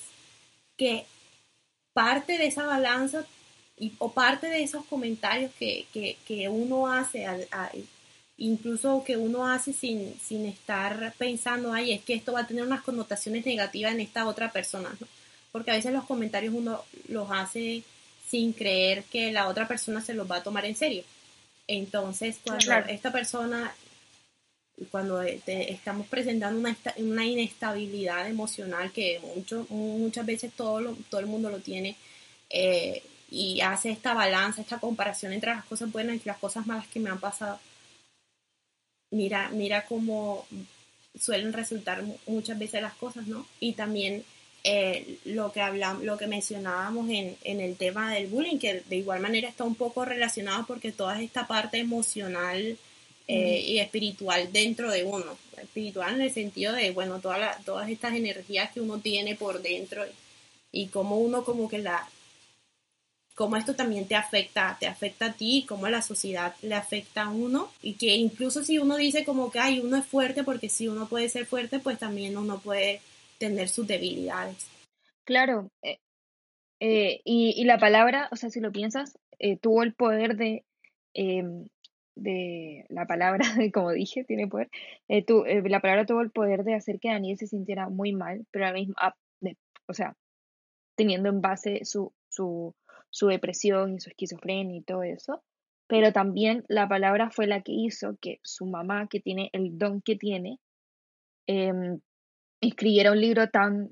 que 0.78 1.06
parte 1.92 2.38
de 2.38 2.46
esa 2.46 2.68
balanza 2.68 3.26
o 3.98 4.12
parte 4.12 4.46
de 4.46 4.62
esos 4.62 4.86
comentarios 4.86 5.52
que, 5.58 6.48
uno 6.52 6.86
hace, 6.86 7.26
incluso 8.38 9.04
que 9.04 9.18
uno 9.18 9.48
hace 9.48 9.74
sin, 9.74 10.20
sin 10.20 10.46
estar 10.46 11.16
pensando, 11.18 11.74
ay, 11.74 11.94
es 11.94 12.02
que 12.02 12.14
esto 12.14 12.34
va 12.34 12.42
a 12.42 12.48
tener 12.48 12.64
unas 12.64 12.84
connotaciones 12.84 13.44
negativas 13.44 13.94
en 13.94 14.02
esta 14.02 14.28
otra 14.28 14.52
persona, 14.52 14.96
¿no? 15.00 15.08
Porque 15.52 15.72
a 15.72 15.76
veces 15.76 15.94
los 15.94 16.06
comentarios 16.06 16.54
uno 16.54 16.84
los 17.08 17.32
hace 17.32 17.82
sin 18.28 18.54
creer 18.54 19.04
que 19.06 19.32
la 19.32 19.48
otra 19.48 19.68
persona 19.68 20.00
se 20.00 20.14
los 20.14 20.30
va 20.30 20.36
a 20.38 20.44
tomar 20.44 20.66
en 20.66 20.76
serio. 20.76 21.04
Entonces, 21.72 22.40
cuando 22.44 22.74
esta 22.90 23.12
persona, 23.12 23.72
cuando 24.90 25.22
estamos 25.22 26.08
presentando 26.08 26.60
una, 26.60 26.76
una, 26.98 27.26
inestabilidad 27.28 28.28
emocional 28.28 28.92
que 28.92 29.22
mucho, 29.36 29.68
muchas 29.70 30.26
veces 30.26 30.52
todo, 30.54 30.98
todo 31.12 31.22
el 31.22 31.28
mundo 31.28 31.52
lo 31.52 31.60
tiene, 31.60 31.96
eh, 32.50 33.04
y 33.30 33.62
hace 33.62 33.92
esta 33.92 34.16
balanza, 34.16 34.62
esta 34.62 34.80
comparación 34.80 35.32
entre 35.32 35.52
las 35.52 35.64
cosas 35.66 35.92
buenas 35.92 36.16
y 36.16 36.28
las 36.28 36.40
cosas 36.40 36.66
malas 36.66 36.88
que 36.88 37.00
me 37.00 37.12
han 37.12 37.20
pasado, 37.20 37.60
mira, 39.12 39.50
mira 39.50 39.86
cómo 39.86 40.48
suelen 41.20 41.54
resultar 41.54 42.04
muchas 42.26 42.58
veces 42.58 42.82
las 42.82 42.96
cosas, 42.96 43.28
¿no? 43.28 43.46
Y 43.60 43.74
también 43.74 44.26
eh, 44.64 45.20
lo 45.26 45.52
que 45.52 45.62
hablamos, 45.62 46.04
lo 46.04 46.18
que 46.18 46.28
mencionábamos 46.28 47.10
en, 47.10 47.38
en, 47.44 47.62
el 47.62 47.78
tema 47.78 48.14
del 48.14 48.28
bullying, 48.28 48.58
que 48.58 48.82
de 48.82 48.98
igual 48.98 49.22
manera 49.22 49.48
está 49.48 49.64
un 49.64 49.76
poco 49.76 50.04
relacionado 50.04 50.66
porque 50.68 50.92
toda 50.92 51.22
esta 51.22 51.48
parte 51.48 51.78
emocional 51.78 52.78
eh, 53.32 53.64
y 53.66 53.78
espiritual 53.78 54.52
dentro 54.52 54.92
de 54.92 55.04
uno, 55.04 55.38
espiritual 55.62 56.16
en 56.16 56.22
el 56.22 56.34
sentido 56.34 56.74
de, 56.74 56.90
bueno, 56.90 57.20
todas 57.20 57.64
todas 57.64 57.88
estas 57.88 58.16
energías 58.16 58.72
que 58.72 58.82
uno 58.82 59.00
tiene 59.00 59.36
por 59.36 59.62
dentro 59.62 60.04
y, 60.72 60.88
como 60.88 61.20
uno 61.20 61.46
como 61.46 61.70
que 61.70 61.78
la, 61.78 62.10
como 63.36 63.56
esto 63.56 63.76
también 63.76 64.08
te 64.08 64.16
afecta, 64.16 64.76
te 64.80 64.88
afecta 64.88 65.28
a 65.28 65.34
ti, 65.34 65.64
como 65.70 65.88
la 65.88 66.02
sociedad 66.02 66.56
le 66.64 66.74
afecta 66.74 67.26
a 67.26 67.30
uno 67.30 67.72
y 67.84 67.94
que 67.94 68.16
incluso 68.16 68.64
si 68.64 68.80
uno 68.80 68.98
dice 68.98 69.24
como 69.24 69.52
que, 69.52 69.60
ay, 69.60 69.80
uno 69.80 69.98
es 69.98 70.06
fuerte 70.06 70.44
porque 70.44 70.68
si 70.68 70.88
uno 70.88 71.08
puede 71.08 71.30
ser 71.30 71.46
fuerte, 71.46 71.80
pues 71.80 72.00
también 72.00 72.36
uno 72.36 72.60
puede 72.60 73.00
tener 73.40 73.68
sus 73.70 73.88
debilidades. 73.88 74.70
Claro, 75.26 75.72
eh, 75.82 76.00
eh, 76.80 77.22
y, 77.24 77.64
la 77.66 77.78
palabra, 77.80 78.30
o 78.32 78.36
sea, 78.36 78.50
si 78.50 78.60
lo 78.60 78.72
piensas, 78.72 79.18
eh, 79.40 79.58
tuvo 79.58 79.84
el 79.84 79.94
poder 79.94 80.36
de, 80.36 80.66
em, 81.14 81.68
de 82.16 82.86
la 82.90 83.06
palabra, 83.08 83.40
como 83.74 83.92
dije, 83.92 84.24
tiene 84.24 84.48
poder, 84.48 84.70
la 85.08 85.80
palabra 85.82 86.06
tuvo 86.06 86.22
el 86.22 86.32
poder 86.32 86.64
de 86.64 86.76
hacer 86.76 87.00
que 87.00 87.10
Daniel 87.10 87.38
se 87.38 87.48
sintiera 87.48 87.90
muy 87.90 88.14
mal, 88.14 88.46
pero 88.52 88.66
a 88.66 88.70
la 88.70 88.74
misma, 88.74 88.96
ah, 88.98 89.16
o 89.88 89.94
sea, 89.94 90.16
teniendo 90.96 91.30
en 91.30 91.42
base 91.42 91.86
su, 91.86 92.14
su, 92.30 92.76
su 93.10 93.28
depresión 93.28 93.96
y 93.96 94.00
su 94.00 94.10
esquizofrenia 94.10 94.78
y 94.78 94.84
todo 94.84 95.04
eso, 95.04 95.44
pero 95.88 96.14
también 96.14 96.66
la 96.68 96.88
palabra 96.88 97.32
fue 97.32 97.48
la 97.48 97.62
que 97.62 97.72
hizo 97.72 98.18
que 98.22 98.40
su 98.44 98.66
mamá, 98.66 99.08
que 99.10 99.20
tiene 99.20 99.50
el 99.54 99.78
don 99.78 100.02
que 100.02 100.16
tiene, 100.16 100.60
em, 101.48 102.00
escribiera 102.62 103.12
un 103.12 103.22
libro 103.22 103.48
tan, 103.50 103.92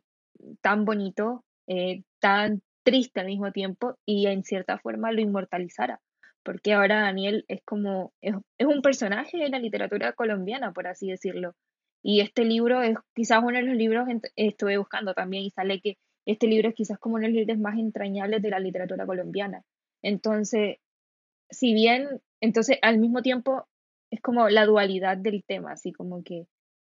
tan 0.62 0.86
bonito, 0.86 1.44
eh, 1.68 2.04
tan 2.20 2.62
triste 2.84 3.20
al 3.20 3.26
mismo 3.28 3.52
tiempo 3.52 3.96
y 4.06 4.28
en 4.28 4.44
cierta 4.44 4.78
forma 4.78 5.12
lo 5.12 5.22
inmortalizara. 5.22 6.00
Porque 6.44 6.74
ahora 6.74 7.02
Daniel 7.02 7.44
es 7.50 7.62
como, 7.66 8.14
es, 8.22 8.34
un 8.60 8.82
personaje 8.82 9.38
de 9.38 9.50
la 9.50 9.60
literatura 9.60 10.14
colombiana, 10.14 10.72
por 10.72 10.88
así 10.88 11.10
decirlo. 11.10 11.54
Y 12.02 12.22
este 12.22 12.46
libro 12.46 12.82
es 12.82 12.96
quizás 13.14 13.40
uno 13.44 13.58
de 13.58 13.64
los 13.64 13.76
libros, 13.76 14.08
estuve 14.36 14.78
buscando 14.78 15.14
también 15.14 15.44
y 15.44 15.50
sale 15.50 15.82
que 15.82 15.98
este 16.26 16.48
libro 16.48 16.70
es 16.70 16.76
quizás 16.76 17.00
como 17.00 17.16
uno 17.16 17.24
de 17.24 17.34
los 17.34 17.40
libros 17.40 17.60
más 17.60 17.78
entrañables 17.78 18.42
de 18.42 18.50
la 18.50 18.60
literatura 18.60 19.06
colombiana. 19.06 19.64
Entonces, 20.02 20.78
si 21.50 21.74
bien, 21.74 22.22
entonces 22.42 22.78
al 22.82 23.00
mismo 23.00 23.22
tiempo 23.22 23.66
es 24.12 24.22
como 24.22 24.48
la 24.48 24.66
dualidad 24.66 25.18
del 25.18 25.44
tema, 25.46 25.74
así 25.74 25.92
como 25.92 26.24
que 26.24 26.46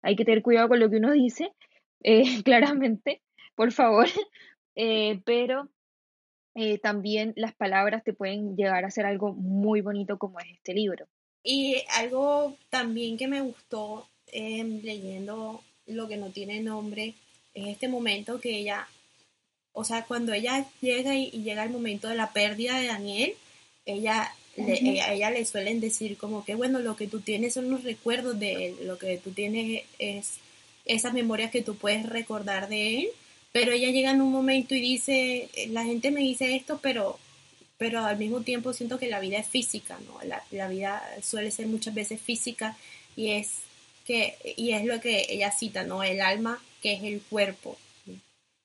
hay 0.04 0.16
que 0.16 0.26
tener 0.26 0.44
cuidado 0.44 0.70
con 0.70 0.80
lo 0.80 0.90
que 0.90 0.98
uno 0.98 1.12
dice, 1.12 1.52
eh, 2.04 2.24
claramente, 2.44 3.22
por 3.56 3.72
favor, 3.72 4.08
eh, 4.76 5.20
pero 5.26 5.70
eh, 6.56 6.78
también 6.78 7.34
las 7.36 7.56
palabras 7.56 8.04
te 8.04 8.14
pueden 8.14 8.56
llegar 8.56 8.86
a 8.86 8.92
ser 8.92 9.06
algo 9.08 9.34
muy 9.34 9.82
bonito 9.82 10.20
como 10.20 10.40
es 10.40 10.46
este 10.52 10.74
libro. 10.74 11.08
Y 11.44 11.84
algo 11.98 12.56
también 12.70 13.18
que 13.18 13.28
me 13.28 13.42
gustó 13.42 14.08
em, 14.28 14.82
leyendo 14.82 15.62
lo 15.88 16.08
que 16.08 16.18
no 16.18 16.30
tiene 16.30 16.62
nombre 16.62 17.16
es 17.54 17.68
este 17.68 17.88
momento 17.88 18.40
que 18.40 18.58
ella, 18.58 18.88
o 19.74 19.84
sea, 19.84 20.06
cuando 20.06 20.34
ella 20.34 20.66
llega 20.82 21.16
y, 21.16 21.32
llega 21.32 21.64
el 21.64 21.72
momento 21.72 22.08
de 22.08 22.16
la 22.16 22.32
pérdida 22.32 22.80
de 22.80 22.88
Daniel, 22.88 23.34
ella, 23.86 24.34
a 24.58 25.14
ella 25.14 25.32
le 25.32 25.46
suelen 25.46 25.80
decir 25.80 26.18
como 26.18 26.46
que, 26.46 26.56
bueno, 26.56 26.80
lo 26.80 26.96
que 26.96 27.08
tú 27.08 27.22
tienes 27.22 27.54
son 27.54 27.70
los 27.70 27.84
recuerdos 27.84 28.40
de 28.40 28.68
él, 28.68 28.76
lo 28.84 28.98
que 28.98 29.18
tú 29.18 29.32
tienes 29.32 29.84
es 30.00 30.36
esas 30.86 31.14
memorias 31.14 31.52
que 31.52 31.62
tú 31.62 31.76
puedes 31.76 32.08
recordar 32.08 32.70
de 32.70 33.00
él, 33.00 33.08
pero 33.52 33.72
ella 33.72 33.92
llega 33.92 34.12
en 34.12 34.22
un 34.22 34.32
momento 34.32 34.76
y 34.76 34.82
dice, 34.82 35.50
la 35.70 35.84
gente 35.84 36.12
me 36.12 36.22
dice 36.22 36.56
esto, 36.56 36.80
pero, 36.82 37.20
pero 37.78 38.04
al 38.04 38.18
mismo 38.18 38.42
tiempo 38.42 38.74
siento 38.74 39.00
que 39.00 39.08
la 39.08 39.20
vida 39.20 39.38
es 39.38 39.48
física, 39.48 40.00
¿no? 40.06 40.20
La, 40.28 40.44
la 40.52 40.68
vida 40.68 41.02
suele 41.22 41.52
ser 41.52 41.68
muchas 41.68 41.94
veces 41.94 42.20
física 42.22 42.78
y 43.16 43.32
es 43.32 43.52
que, 44.06 44.36
y 44.58 44.72
es 44.72 44.86
lo 44.86 45.00
que 45.00 45.28
ella 45.30 45.52
cita, 45.52 45.84
¿no? 45.84 46.04
El 46.04 46.22
alma, 46.22 46.62
que 46.82 46.94
es 46.94 47.04
el 47.04 47.22
cuerpo. 47.22 47.78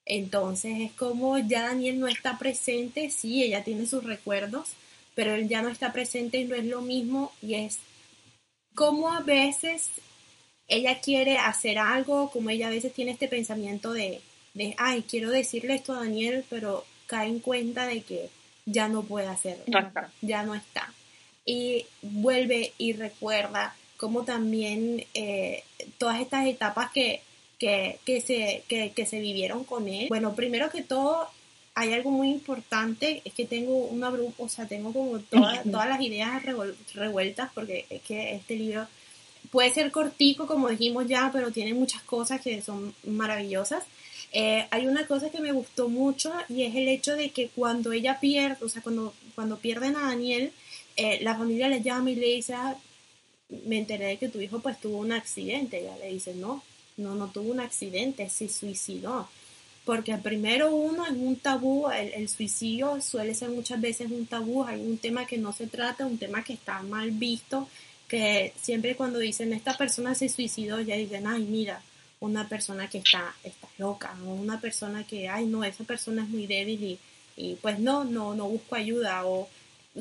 Entonces 0.04 0.80
es 0.80 0.92
como 0.92 1.38
ya 1.38 1.62
Daniel 1.62 2.00
no 2.00 2.08
está 2.08 2.38
presente, 2.38 3.10
sí, 3.10 3.42
ella 3.42 3.62
tiene 3.62 3.86
sus 3.86 4.04
recuerdos, 4.04 4.70
pero 5.18 5.34
él 5.34 5.48
ya 5.48 5.62
no 5.62 5.68
está 5.68 5.92
presente 5.92 6.38
y 6.38 6.44
no 6.44 6.54
es 6.54 6.64
lo 6.64 6.80
mismo 6.80 7.32
y 7.42 7.54
es 7.54 7.78
como 8.76 9.12
a 9.12 9.18
veces 9.18 9.88
ella 10.68 11.00
quiere 11.00 11.38
hacer 11.38 11.76
algo, 11.76 12.30
como 12.30 12.50
ella 12.50 12.68
a 12.68 12.70
veces 12.70 12.92
tiene 12.92 13.10
este 13.10 13.26
pensamiento 13.26 13.92
de, 13.92 14.20
de, 14.54 14.76
ay, 14.78 15.02
quiero 15.10 15.30
decirle 15.30 15.74
esto 15.74 15.92
a 15.92 16.02
Daniel, 16.02 16.44
pero 16.48 16.84
cae 17.08 17.26
en 17.26 17.40
cuenta 17.40 17.88
de 17.88 18.02
que 18.02 18.30
ya 18.64 18.86
no 18.86 19.02
puede 19.02 19.26
hacerlo, 19.26 19.64
ya 20.20 20.44
no 20.44 20.54
está. 20.54 20.94
Y 21.44 21.86
vuelve 22.00 22.72
y 22.78 22.92
recuerda 22.92 23.74
como 23.96 24.22
también 24.22 25.04
eh, 25.14 25.64
todas 25.98 26.20
estas 26.20 26.46
etapas 26.46 26.92
que, 26.92 27.22
que, 27.58 27.98
que 28.04 28.20
se, 28.20 28.62
que, 28.68 28.92
que, 28.92 29.04
se 29.04 29.18
vivieron 29.18 29.64
con 29.64 29.88
él. 29.88 30.06
Bueno, 30.10 30.36
primero 30.36 30.70
que 30.70 30.82
todo, 30.84 31.28
hay 31.78 31.92
algo 31.92 32.10
muy 32.10 32.30
importante, 32.30 33.22
es 33.24 33.32
que 33.32 33.44
tengo 33.44 33.72
una 33.76 34.12
o 34.38 34.48
sea, 34.48 34.66
tengo 34.66 34.92
como 34.92 35.20
todas, 35.20 35.62
todas 35.62 35.88
las 35.88 36.00
ideas 36.00 36.42
revueltas, 36.92 37.50
porque 37.54 37.86
es 37.88 38.02
que 38.02 38.34
este 38.34 38.56
libro 38.56 38.88
puede 39.52 39.70
ser 39.70 39.92
cortico, 39.92 40.48
como 40.48 40.68
dijimos 40.68 41.06
ya, 41.06 41.30
pero 41.32 41.52
tiene 41.52 41.74
muchas 41.74 42.02
cosas 42.02 42.40
que 42.40 42.60
son 42.62 42.92
maravillosas. 43.04 43.84
Eh, 44.32 44.66
hay 44.72 44.88
una 44.88 45.06
cosa 45.06 45.30
que 45.30 45.38
me 45.40 45.52
gustó 45.52 45.88
mucho 45.88 46.32
y 46.48 46.64
es 46.64 46.74
el 46.74 46.88
hecho 46.88 47.14
de 47.14 47.30
que 47.30 47.48
cuando 47.48 47.92
ella 47.92 48.18
pierde, 48.18 48.64
o 48.64 48.68
sea, 48.68 48.82
cuando, 48.82 49.14
cuando 49.36 49.58
pierden 49.58 49.94
a 49.94 50.08
Daniel, 50.08 50.52
eh, 50.96 51.20
la 51.22 51.36
familia 51.36 51.68
le 51.68 51.80
llama 51.80 52.10
y 52.10 52.16
le 52.16 52.26
dice, 52.26 52.54
ah, 52.54 52.76
me 53.66 53.78
enteré 53.78 54.06
de 54.06 54.16
que 54.16 54.28
tu 54.28 54.40
hijo 54.40 54.58
pues 54.58 54.80
tuvo 54.80 54.98
un 54.98 55.12
accidente. 55.12 55.78
Ella 55.78 55.96
le 55.98 56.12
dice, 56.12 56.34
no, 56.34 56.64
no, 56.96 57.14
no 57.14 57.28
tuvo 57.28 57.52
un 57.52 57.60
accidente, 57.60 58.28
se 58.28 58.48
suicidó. 58.48 59.28
Porque 59.88 60.18
primero 60.18 60.70
uno 60.70 61.06
es 61.06 61.12
un 61.12 61.36
tabú, 61.36 61.88
el, 61.88 62.12
el, 62.12 62.28
suicidio 62.28 63.00
suele 63.00 63.34
ser 63.34 63.48
muchas 63.48 63.80
veces 63.80 64.10
un 64.10 64.26
tabú, 64.26 64.62
hay 64.62 64.82
un 64.82 64.98
tema 64.98 65.26
que 65.26 65.38
no 65.38 65.50
se 65.54 65.66
trata, 65.66 66.04
un 66.04 66.18
tema 66.18 66.44
que 66.44 66.52
está 66.52 66.82
mal 66.82 67.10
visto, 67.10 67.66
que 68.06 68.52
siempre 68.60 68.96
cuando 68.96 69.18
dicen 69.18 69.54
esta 69.54 69.78
persona 69.78 70.14
se 70.14 70.28
suicidó, 70.28 70.78
ya 70.82 70.94
dicen, 70.94 71.26
ay, 71.26 71.44
mira, 71.44 71.80
una 72.20 72.50
persona 72.50 72.90
que 72.90 72.98
está, 72.98 73.34
está 73.42 73.66
loca, 73.78 74.14
o 74.26 74.34
una 74.34 74.60
persona 74.60 75.04
que, 75.04 75.30
ay, 75.30 75.46
no, 75.46 75.64
esa 75.64 75.84
persona 75.84 76.24
es 76.24 76.28
muy 76.28 76.46
débil 76.46 76.84
y, 76.84 76.98
y 77.38 77.54
pues 77.54 77.78
no, 77.78 78.04
no, 78.04 78.34
no 78.34 78.46
busco 78.46 78.74
ayuda, 78.74 79.24
o 79.24 79.48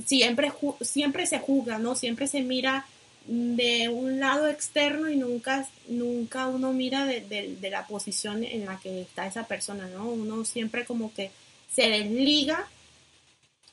siempre, 0.05 0.51
siempre 0.81 1.25
se 1.27 1.39
juzga, 1.39 1.77
¿no? 1.79 1.95
Siempre 1.95 2.27
se 2.27 2.41
mira 2.41 2.85
de 3.27 3.89
un 3.89 4.19
lado 4.19 4.47
externo 4.47 5.09
y 5.09 5.17
nunca, 5.17 5.67
nunca 5.89 6.47
uno 6.47 6.71
mira 6.71 7.05
de, 7.05 7.21
de, 7.21 7.69
la 7.69 7.85
posición 7.85 8.43
en 8.43 8.65
la 8.65 8.79
que 8.79 9.01
está 9.01 9.27
esa 9.27 9.45
persona, 9.47 9.87
¿no? 9.87 10.09
Uno 10.09 10.45
siempre 10.45 10.85
como 10.85 11.13
que 11.13 11.31
se 11.69 11.89
desliga 11.89 12.67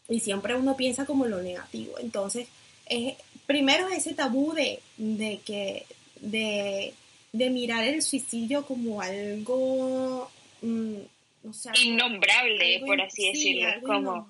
y 0.09 0.21
siempre 0.21 0.57
uno 0.57 0.77
piensa 0.77 1.07
como 1.07 1.27
lo 1.27 1.41
negativo. 1.41 1.99
Entonces, 2.01 2.49
es, 2.87 3.15
primero 3.47 3.89
ese 3.89 4.15
tabú 4.15 4.53
de, 4.55 4.81
de 4.97 5.39
que, 5.45 5.87
de, 6.21 6.93
de, 7.33 7.51
mirar 7.51 7.85
el 7.85 8.03
suicidio 8.03 8.67
como 8.67 9.01
algo, 9.01 10.31
mm, 10.63 10.95
innombrable, 11.81 12.83
por 12.85 13.01
así 13.01 13.31
decirlo, 13.31 13.69
como, 13.87 14.29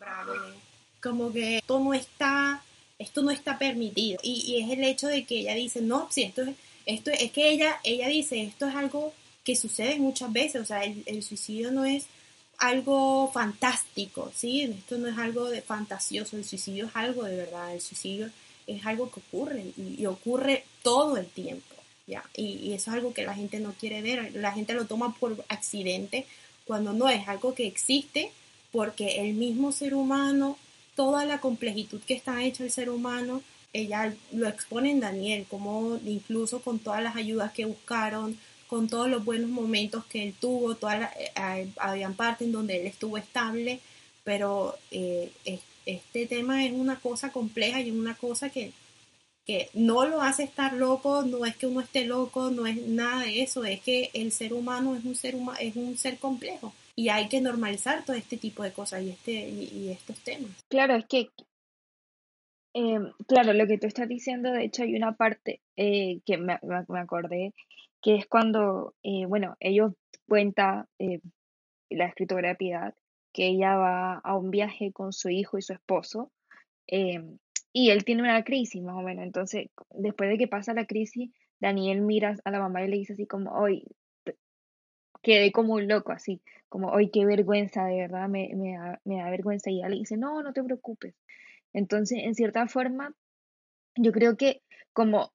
como 1.00 1.32
que 1.32 1.58
esto 1.58 1.80
no 1.80 1.94
está, 1.94 2.62
esto 3.04 3.22
no 3.22 3.30
está 3.30 3.58
permitido. 3.58 4.18
Y, 4.22 4.60
es 4.62 4.70
el 4.70 4.84
hecho 4.84 5.08
de 5.08 5.24
que 5.24 5.40
ella 5.40 5.54
dice, 5.54 5.80
no, 5.80 6.08
si 6.10 6.22
esto 6.22 6.42
es, 6.42 6.56
esto 6.86 7.10
es 7.10 7.30
que 7.30 7.50
ella, 7.50 7.80
ella 7.84 8.08
dice, 8.08 8.42
esto 8.42 8.66
es 8.66 8.74
algo 8.74 9.12
que 9.44 9.56
sucede 9.56 9.98
muchas 9.98 10.32
veces, 10.32 10.62
o 10.62 10.64
sea, 10.64 10.84
el, 10.84 11.02
el 11.06 11.22
suicidio 11.22 11.70
no 11.70 11.84
es 11.84 12.06
algo 12.58 13.30
fantástico, 13.32 14.32
¿sí? 14.34 14.62
Esto 14.62 14.98
no 14.98 15.08
es 15.08 15.18
algo 15.18 15.48
de 15.48 15.60
fantasioso, 15.60 16.36
el 16.36 16.44
suicidio 16.44 16.86
es 16.86 16.92
algo 16.94 17.24
de 17.24 17.36
verdad, 17.36 17.74
el 17.74 17.80
suicidio 17.80 18.30
es 18.66 18.84
algo 18.86 19.10
que 19.10 19.20
ocurre 19.20 19.64
y, 19.76 20.04
ocurre 20.06 20.64
todo 20.82 21.16
el 21.16 21.26
tiempo, 21.26 21.74
¿ya? 22.06 22.24
Y, 22.36 22.72
eso 22.72 22.90
es 22.90 22.96
algo 22.96 23.12
que 23.12 23.24
la 23.24 23.34
gente 23.34 23.60
no 23.60 23.72
quiere 23.72 24.02
ver, 24.02 24.34
la 24.34 24.52
gente 24.52 24.74
lo 24.74 24.86
toma 24.86 25.14
por 25.14 25.44
accidente 25.48 26.26
cuando 26.64 26.92
no 26.92 27.08
es 27.08 27.28
algo 27.28 27.54
que 27.54 27.66
existe 27.66 28.30
porque 28.72 29.20
el 29.20 29.34
mismo 29.34 29.70
ser 29.70 29.94
humano, 29.94 30.58
toda 30.94 31.24
la 31.24 31.40
complejidad 31.40 32.00
que 32.07 32.14
está 32.14 32.42
hecha 32.42 32.64
el 32.64 32.70
ser 32.70 32.90
humano, 32.90 33.42
ella 33.72 34.14
lo 34.33 34.48
expone 34.48 34.90
en 34.90 35.00
Daniel, 35.00 35.46
como 35.50 35.98
incluso 36.04 36.62
con 36.62 36.78
todas 36.78 37.02
las 37.02 37.16
ayudas 37.16 37.52
que 37.52 37.64
buscaron, 37.64 38.38
con 38.68 38.88
todos 38.88 39.09
los 39.09 39.24
buenos 39.24 39.50
momentos 39.50 40.04
que 40.07 40.22
él 40.22 40.35
tuvo, 40.40 40.74
todas 40.76 41.11
eh, 41.16 41.68
habían 41.78 42.14
partes 42.14 42.46
en 42.46 42.52
donde 42.52 42.80
él 42.80 42.87
estuvo 42.87 43.18
estable, 43.18 43.80
pero 44.22 44.76
eh, 44.90 45.33
este 45.87 46.26
tema 46.26 46.64
es 46.64 46.72
una 46.72 47.00
cosa 47.00 47.33
compleja 47.33 47.80
y 47.80 47.88
es 47.88 47.94
una 47.94 48.14
cosa 48.14 48.48
que, 48.50 48.72
que 49.44 49.68
no 49.74 50.07
lo 50.07 50.22
hace 50.22 50.44
estar 50.44 50.72
loco, 50.72 51.22
no 51.22 51.44
es 51.44 51.57
que 51.57 51.66
uno 51.66 51.80
esté 51.80 52.04
loco, 52.04 52.50
no 52.50 52.66
es 52.66 52.76
nada 52.87 53.24
de 53.24 53.42
eso, 53.42 53.64
es 53.64 53.80
que 53.80 54.11
el 54.14 54.33
ser 54.33 54.54
humano 54.54 54.96
es 54.96 55.04
un 55.04 55.16
ser, 55.16 55.37
es 55.61 55.76
un 55.76 55.98
ser 55.98 56.18
complejo 56.18 56.72
y 56.96 57.09
hay 57.09 57.28
que 57.28 57.40
normalizar 57.40 58.04
todo 58.04 58.16
este 58.16 58.37
tipo 58.37 58.62
de 58.62 58.72
cosas 58.72 59.02
y, 59.02 59.11
este, 59.11 59.33
y, 59.33 59.90
estos 59.90 60.18
temas. 60.20 60.50
Claro, 60.68 60.94
es 60.94 61.07
que, 61.07 61.28
eh, 62.74 63.00
claro, 63.26 63.52
lo 63.52 63.66
que 63.66 63.78
tú 63.78 63.87
estás 63.87 64.09
diciendo, 64.09 64.52
de 64.52 64.64
hecho 64.64 64.83
hay 64.83 64.94
una 64.94 65.12
parte 65.12 65.61
eh, 65.76 66.20
que 66.24 66.38
me, 66.38 66.59
me, 66.88 67.00
acordé, 67.00 67.52
que 68.00 68.16
es 68.16 68.26
cuando, 68.26 68.94
eh, 69.02 69.26
bueno, 69.26 69.57
ellos 69.61 69.92
cuenta 70.28 70.88
la 71.90 72.07
escritora 72.07 72.48
de 72.48 72.54
Piedad, 72.54 72.94
que 73.33 73.48
ella 73.48 73.76
va 73.76 74.14
a 74.18 74.37
un 74.38 74.50
viaje 74.50 74.92
con 74.92 75.12
su 75.12 75.28
hijo 75.28 75.59
y 75.59 75.62
su 75.62 75.72
esposo, 75.72 76.30
em, 76.87 77.38
y 77.72 77.90
él 77.90 78.04
tiene 78.04 78.22
una 78.22 78.44
crisis 78.44 78.83
más 78.83 78.96
o 78.96 79.02
menos. 79.02 79.24
Entonces, 79.24 79.68
después 79.90 80.30
de 80.30 80.38
que 80.38 80.46
pasa 80.46 80.72
la 80.72 80.87
crisis, 80.87 81.30
Daniel 81.61 82.00
mira 82.02 82.37
a 82.44 82.50
la 82.50 82.61
mamá 82.61 82.85
y 82.85 82.88
le 82.88 82.96
dice 82.98 83.14
así 83.14 83.26
como, 83.26 83.50
hoy 83.52 83.85
quedé 85.24 85.50
como 85.50 85.74
un 85.74 85.88
loco, 85.88 86.12
así, 86.12 86.40
como, 86.68 86.90
hoy 86.90 87.10
qué 87.10 87.26
vergüenza, 87.26 87.87
de 87.87 87.96
verdad, 87.96 88.28
me, 88.28 88.50
me, 88.54 88.74
da, 88.74 89.00
me 89.04 89.16
da 89.16 89.30
vergüenza. 89.30 89.70
Y 89.70 89.78
ella 89.78 89.88
le 89.88 89.96
dice, 89.96 90.16
no, 90.16 90.42
no 90.42 90.52
te 90.52 90.62
preocupes. 90.62 91.16
Entonces, 91.72 92.20
en 92.22 92.37
cierta 92.37 92.68
forma, 92.68 93.14
yo 93.96 94.12
creo 94.12 94.37
que 94.37 94.62
como 94.92 95.32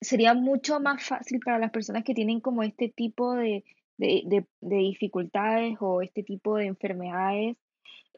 sería 0.00 0.34
mucho 0.34 0.80
más 0.80 1.02
fácil 1.04 1.40
para 1.44 1.58
las 1.58 1.70
personas 1.70 2.04
que 2.04 2.14
tienen 2.14 2.40
como 2.40 2.62
este 2.62 2.88
tipo 2.88 3.34
de, 3.34 3.64
de, 3.96 4.46
de, 4.60 4.76
dificultades 4.76 5.76
o 5.80 6.02
este 6.02 6.22
tipo 6.22 6.56
de 6.56 6.66
enfermedades, 6.66 7.56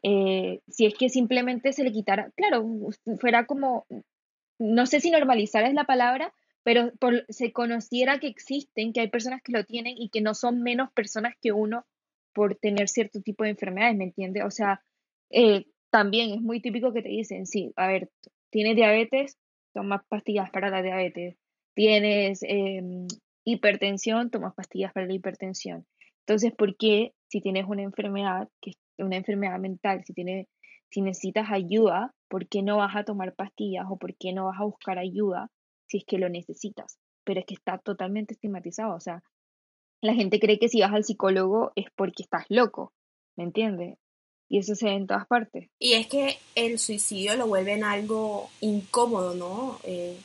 eh, 0.03 0.61
si 0.67 0.85
es 0.85 0.93
que 0.95 1.09
simplemente 1.09 1.73
se 1.73 1.83
le 1.83 1.91
quitara, 1.91 2.31
claro, 2.35 2.65
fuera 3.19 3.45
como, 3.45 3.85
no 4.59 4.85
sé 4.85 4.99
si 4.99 5.11
normalizar 5.11 5.63
es 5.65 5.73
la 5.73 5.85
palabra, 5.85 6.33
pero 6.67 6.91
por, 6.99 7.25
se 7.29 7.53
conociera 7.53 8.19
que 8.19 8.27
existen, 8.27 8.91
que 8.91 8.99
hay 8.99 9.07
personas 9.07 9.41
que 9.41 9.53
lo 9.53 9.63
tienen 9.63 9.95
y 9.97 10.09
que 10.09 10.19
no 10.19 10.33
son 10.33 10.63
menos 10.63 10.91
personas 10.91 11.33
que 11.41 11.53
uno 11.53 11.85
por 12.33 12.57
tener 12.57 12.89
cierto 12.89 13.21
tipo 13.21 13.45
de 13.45 13.51
enfermedades, 13.51 13.95
¿me 13.95 14.03
entiendes? 14.03 14.43
O 14.43 14.51
sea, 14.51 14.81
eh, 15.29 15.67
también 15.89 16.31
es 16.31 16.41
muy 16.41 16.59
típico 16.59 16.91
que 16.91 17.01
te 17.01 17.07
dicen, 17.07 17.45
sí, 17.45 17.71
a 17.77 17.87
ver, 17.87 18.09
tienes 18.49 18.75
diabetes, 18.75 19.37
toma 19.73 20.03
pastillas 20.09 20.49
para 20.49 20.69
la 20.69 20.81
diabetes, 20.81 21.37
tienes 21.73 22.43
em, 22.43 23.07
hipertensión, 23.45 24.29
tomas 24.29 24.53
pastillas 24.53 24.91
para 24.91 25.05
la 25.05 25.13
hipertensión. 25.13 25.85
Entonces, 26.25 26.51
¿por 26.51 26.75
qué 26.75 27.13
si 27.29 27.39
tienes 27.39 27.63
una 27.65 27.83
enfermedad, 27.83 28.49
que 28.61 28.71
es 28.71 28.77
una 28.97 29.15
enfermedad 29.15 29.57
mental, 29.57 30.03
si, 30.03 30.11
tienes, 30.11 30.47
si 30.91 30.99
necesitas 30.99 31.47
ayuda, 31.49 32.13
¿por 32.27 32.49
qué 32.49 32.61
no 32.61 32.75
vas 32.75 32.97
a 32.97 33.05
tomar 33.05 33.35
pastillas 33.35 33.85
o 33.89 33.95
por 33.95 34.17
qué 34.17 34.33
no 34.33 34.47
vas 34.47 34.59
a 34.59 34.65
buscar 34.65 34.97
ayuda 34.99 35.49
si 35.87 35.97
es 35.97 36.05
que 36.05 36.17
lo 36.17 36.29
necesitas? 36.29 36.99
pero 37.27 37.41
es 37.41 37.45
que 37.45 37.55
está 37.55 37.77
totalmente 37.77 38.33
estigmatizado. 38.33 38.95
O 38.95 39.01
sea, 39.01 39.21
la 40.01 40.13
gente 40.13 40.39
cree 40.39 40.57
que 40.57 40.69
si 40.69 40.79
vas 40.79 40.93
al 40.93 41.03
psicólogo 41.03 41.73
es 41.75 41.87
porque 41.93 42.23
estás 42.23 42.45
loco, 42.47 42.93
¿me 43.35 43.43
entiendes? 43.43 43.97
Y 44.49 44.59
eso 44.59 44.75
se 44.75 44.85
ve 44.85 44.93
en 44.93 45.07
todas 45.07 45.27
partes. 45.27 45.69
Y 45.77 45.93
es 45.93 46.07
que 46.07 46.37
el 46.55 46.79
suicidio 46.79 47.35
lo 47.35 47.47
vuelve 47.47 47.73
en 47.73 47.83
algo 47.83 48.49
incómodo, 48.61 49.35
¿no? 49.35 49.77
Eh, 49.83 50.17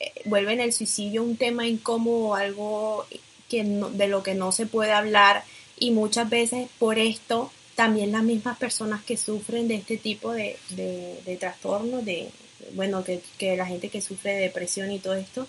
eh, 0.00 0.12
vuelven 0.26 0.60
el 0.60 0.74
suicidio 0.74 1.22
un 1.22 1.38
tema 1.38 1.66
incómodo, 1.66 2.34
algo 2.34 3.06
que 3.48 3.64
de 3.64 4.08
lo 4.08 4.22
que 4.22 4.34
no 4.34 4.52
se 4.52 4.66
puede 4.66 4.92
hablar 4.92 5.42
y 5.78 5.92
muchas 5.92 6.28
veces 6.28 6.68
por 6.78 6.98
esto 6.98 7.50
también 7.74 8.12
las 8.12 8.22
mismas 8.22 8.58
personas 8.58 9.02
que 9.02 9.16
sufren 9.16 9.66
de 9.66 9.76
este 9.76 9.96
tipo 9.96 10.32
de, 10.32 10.58
de, 10.68 11.36
trastornos, 11.40 12.04
de, 12.04 12.28
bueno, 12.74 13.04
que, 13.04 13.20
la 13.56 13.66
gente 13.66 13.88
que 13.88 14.00
sufre 14.00 14.34
de 14.34 14.40
depresión 14.42 14.90
y 14.90 14.98
todo 14.98 15.14
esto, 15.14 15.46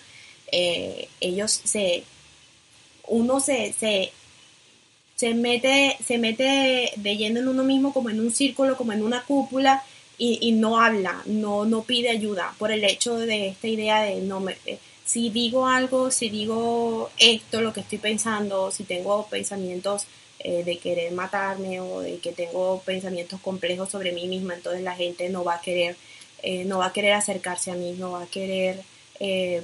eh, 0.52 1.08
ellos 1.20 1.52
se, 1.64 2.04
uno 3.08 3.40
se, 3.40 3.74
se, 3.74 4.12
se, 5.16 5.34
mete, 5.34 5.98
se 6.06 6.18
mete 6.18 6.92
de 6.96 7.18
lleno 7.18 7.40
en 7.40 7.48
uno 7.48 7.64
mismo 7.64 7.94
como 7.94 8.10
en 8.10 8.20
un 8.20 8.32
círculo, 8.32 8.78
como 8.78 8.94
en 8.94 9.04
una 9.04 9.24
cúpula 9.24 9.84
y, 10.18 10.52
no 10.52 10.80
habla, 10.80 11.24
no, 11.26 11.66
no 11.66 11.82
pide 11.82 12.10
ayuda 12.12 12.54
por 12.60 12.72
el 12.72 12.84
hecho 12.84 13.18
de 13.18 13.48
esta 13.48 13.68
idea 13.68 14.04
de 14.04 14.22
no 14.22 14.40
me, 14.40 14.56
si 15.04 15.30
digo 15.30 15.68
algo, 15.68 16.12
si 16.12 16.30
digo 16.30 17.10
esto, 17.18 17.60
lo 17.62 17.74
que 17.74 17.82
estoy 17.82 17.98
pensando, 17.98 18.72
si 18.72 18.84
tengo 18.84 19.26
pensamientos 19.28 20.06
eh, 20.40 20.64
de 20.64 20.78
querer 20.78 21.12
matarme 21.12 21.82
o 21.82 22.00
de 22.00 22.20
que 22.20 22.32
tengo 22.32 22.82
pensamientos 22.86 23.42
complejos 23.42 23.90
sobre 23.90 24.12
mí 24.12 24.28
misma, 24.28 24.54
entonces 24.54 24.84
la 24.84 24.96
gente 24.96 25.28
no 25.30 25.44
va 25.44 25.56
a 25.56 25.62
querer, 25.62 25.98
eh, 26.44 26.66
no 26.66 26.80
va 26.80 26.88
a 26.88 26.94
querer 26.94 27.14
acercarse 27.14 27.72
a 27.72 27.76
mí, 27.76 27.96
no 27.98 28.12
va 28.12 28.24
a 28.24 28.28
querer 28.28 28.82
eh, 29.20 29.64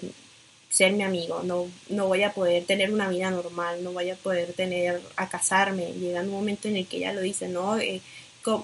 ser 0.70 0.94
mi 0.94 1.04
amigo, 1.04 1.42
no, 1.44 1.68
no 1.90 2.08
voy 2.08 2.24
a 2.24 2.34
poder 2.34 2.66
tener 2.66 2.92
una 2.92 3.10
vida 3.10 3.32
normal, 3.32 3.84
no 3.84 3.92
voy 3.94 4.10
a 4.10 4.16
poder 4.16 4.54
tener 4.54 5.02
a 5.16 5.30
casarme. 5.30 5.94
Llega 5.94 6.22
un 6.22 6.30
momento 6.30 6.68
en 6.68 6.78
el 6.78 6.88
que 6.88 6.98
ella 6.98 7.14
lo 7.14 7.22
dice, 7.22 7.48
¿no? 7.48 7.78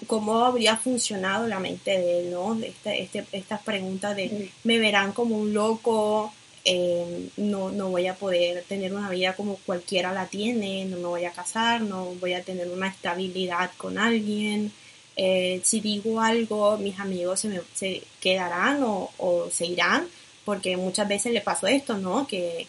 cómo 0.07 0.45
habría 0.45 0.77
funcionado 0.77 1.47
la 1.47 1.59
mente 1.59 1.91
de 1.91 2.19
él, 2.21 2.31
¿no? 2.31 2.57
Este, 2.63 3.01
este, 3.01 3.25
estas 3.31 3.61
preguntas 3.61 4.15
de, 4.15 4.49
¿me 4.63 4.79
verán 4.79 5.11
como 5.11 5.37
un 5.37 5.53
loco? 5.53 6.33
Eh, 6.65 7.29
no, 7.35 7.71
no 7.71 7.89
voy 7.89 8.07
a 8.07 8.15
poder 8.15 8.63
tener 8.63 8.93
una 8.93 9.09
vida 9.09 9.35
como 9.35 9.57
cualquiera 9.65 10.13
la 10.13 10.27
tiene, 10.27 10.85
no 10.85 10.97
me 10.97 11.07
voy 11.07 11.25
a 11.25 11.31
casar, 11.31 11.81
no 11.81 12.05
voy 12.21 12.33
a 12.33 12.43
tener 12.43 12.69
una 12.69 12.87
estabilidad 12.87 13.71
con 13.75 13.97
alguien. 13.97 14.71
Eh, 15.15 15.61
si 15.63 15.79
digo 15.79 16.19
algo, 16.21 16.77
mis 16.77 16.99
amigos 16.99 17.39
se, 17.41 17.47
me, 17.47 17.61
se 17.73 18.01
quedarán 18.19 18.81
o, 18.83 19.11
o, 19.17 19.49
se 19.51 19.65
irán, 19.65 20.07
porque 20.43 20.75
muchas 20.75 21.07
veces 21.07 21.33
le 21.33 21.41
pasó 21.41 21.67
esto, 21.67 21.97
¿no? 21.97 22.27
Que 22.27 22.67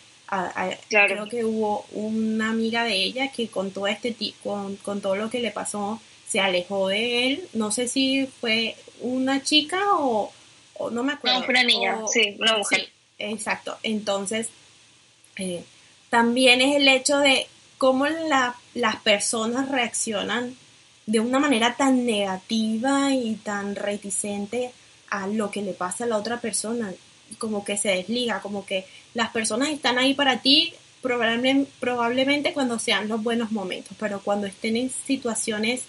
creo 0.88 1.28
que 1.28 1.44
hubo 1.44 1.86
una 1.92 2.50
amiga 2.50 2.84
de 2.84 2.94
ella 2.94 3.30
que 3.30 3.48
con 3.48 3.70
todo 3.70 3.86
este 3.86 4.14
con, 4.42 4.76
con 4.76 5.00
todo 5.00 5.16
lo 5.16 5.30
que 5.30 5.40
le 5.40 5.50
pasó, 5.50 6.00
se 6.28 6.40
alejó 6.40 6.88
de 6.88 7.26
él. 7.26 7.48
No 7.52 7.70
sé 7.70 7.88
si 7.88 8.26
fue 8.26 8.76
una 9.00 9.42
chica 9.42 9.80
o, 9.98 10.32
no 10.90 11.02
me 11.02 11.12
acuerdo. 11.12 11.38
No, 11.38 11.44
fue 11.44 11.54
una 11.54 11.64
niña, 11.64 11.98
sí, 12.12 12.36
una 12.38 12.58
mujer. 12.58 12.88
exacto. 13.18 13.78
Entonces, 13.82 14.48
eh, 15.36 15.64
también 16.10 16.60
es 16.60 16.76
el 16.76 16.88
hecho 16.88 17.18
de 17.18 17.46
cómo 17.78 18.06
las 18.06 18.96
personas 19.02 19.68
reaccionan 19.68 20.56
de 21.06 21.20
una 21.20 21.38
manera 21.38 21.76
tan 21.76 22.06
negativa 22.06 23.12
y 23.14 23.34
tan 23.36 23.76
reticente 23.76 24.72
a 25.10 25.26
lo 25.26 25.50
que 25.50 25.62
le 25.62 25.72
pasa 25.72 26.04
a 26.04 26.06
la 26.06 26.16
otra 26.16 26.40
persona, 26.40 26.92
como 27.38 27.64
que 27.64 27.76
se 27.76 27.88
desliga, 27.88 28.40
como 28.40 28.64
que 28.64 28.86
las 29.12 29.30
personas 29.30 29.70
están 29.70 29.98
ahí 29.98 30.14
para 30.14 30.40
ti 30.40 30.74
probablemente, 31.00 32.54
cuando 32.54 32.78
sean 32.78 33.08
los 33.08 33.22
buenos 33.22 33.52
momentos, 33.52 33.94
pero 34.00 34.20
cuando 34.22 34.46
estén 34.46 34.76
en 34.76 34.90
situaciones 34.90 35.82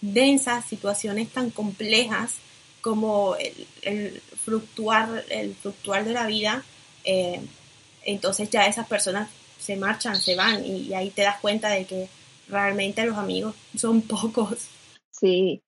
densas, 0.00 0.64
situaciones 0.64 1.28
tan 1.28 1.50
complejas 1.50 2.32
como 2.80 3.36
el, 3.82 4.20
fluctuar, 4.44 5.24
el 5.30 5.54
fluctuar 5.54 6.04
de 6.04 6.12
la 6.12 6.26
vida, 6.26 6.64
eh, 7.04 7.40
entonces 8.04 8.50
ya 8.50 8.66
esas 8.66 8.88
personas 8.88 9.28
se 9.58 9.76
marchan, 9.76 10.20
se 10.20 10.34
van 10.34 10.64
y, 10.66 10.92
ahí 10.94 11.10
te 11.10 11.22
das 11.22 11.38
cuenta 11.40 11.68
de 11.70 11.84
que 11.84 12.08
realmente 12.48 13.04
los 13.06 13.16
amigos 13.16 13.54
son 13.74 14.02
pocos. 14.02 14.70
Sí, 15.10 15.62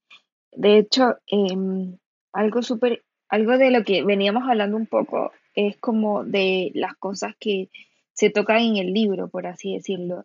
de 0.53 0.79
hecho, 0.79 1.17
em, 1.27 1.97
algo 2.33 2.63
súper, 2.63 3.03
algo 3.29 3.59
de 3.59 3.71
lo 3.71 3.85
que 3.85 4.05
veníamos 4.05 4.49
hablando 4.49 4.77
un 4.77 4.87
poco 4.87 5.33
es 5.55 5.77
como 5.79 6.25
de 6.25 6.71
las 6.75 6.95
cosas 6.95 7.35
que 7.39 7.69
se 8.13 8.31
tocan 8.31 8.59
en 8.59 8.77
el 8.77 8.93
libro, 8.93 9.29
por 9.29 9.47
así 9.47 9.75
decirlo. 9.75 10.25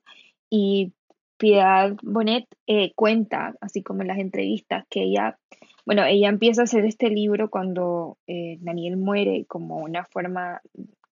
Y 0.49 0.93
Piedad 1.37 1.95
Bonet 2.01 2.45
eh, 2.67 2.93
cuenta, 2.95 3.55
así 3.61 3.83
como 3.83 4.01
en 4.01 4.07
las 4.07 4.19
entrevistas, 4.19 4.85
que 4.89 5.03
ella, 5.03 5.37
bueno, 5.85 6.05
ella 6.05 6.29
empieza 6.29 6.61
a 6.61 6.63
hacer 6.65 6.85
este 6.85 7.09
libro 7.09 7.49
cuando 7.49 8.17
eh, 8.27 8.57
Daniel 8.61 8.97
muere 8.97 9.45
como 9.47 9.77
una 9.77 10.05
forma, 10.05 10.61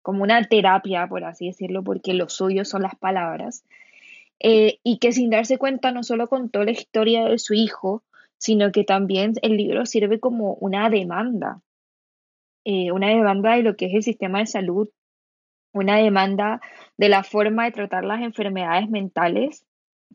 como 0.01 0.23
una 0.23 0.43
terapia, 0.43 1.07
por 1.07 1.23
así 1.23 1.47
decirlo, 1.47 1.83
porque 1.83 2.13
lo 2.13 2.29
suyo 2.29 2.65
son 2.65 2.83
las 2.83 2.95
palabras, 2.95 3.63
eh, 4.43 4.79
y 4.83 4.97
que 4.99 5.11
sin 5.11 5.29
darse 5.29 5.57
cuenta 5.57 5.91
no 5.91 6.03
solo 6.03 6.27
contó 6.27 6.63
la 6.63 6.71
historia 6.71 7.25
de 7.25 7.37
su 7.39 7.53
hijo, 7.53 8.03
sino 8.37 8.71
que 8.71 8.83
también 8.83 9.33
el 9.41 9.57
libro 9.57 9.85
sirve 9.85 10.19
como 10.19 10.55
una 10.55 10.89
demanda, 10.89 11.61
una 12.65 13.09
demanda 13.09 13.55
de 13.55 13.63
lo 13.63 13.75
que 13.75 13.87
es 13.87 13.93
el 13.93 14.03
sistema 14.03 14.39
de 14.39 14.45
salud, 14.45 14.89
una 15.73 15.97
demanda 15.97 16.61
de 16.97 17.09
la 17.09 17.23
forma 17.23 17.65
de 17.65 17.71
tratar 17.71 18.03
las 18.03 18.21
enfermedades 18.21 18.89
mentales 18.89 19.65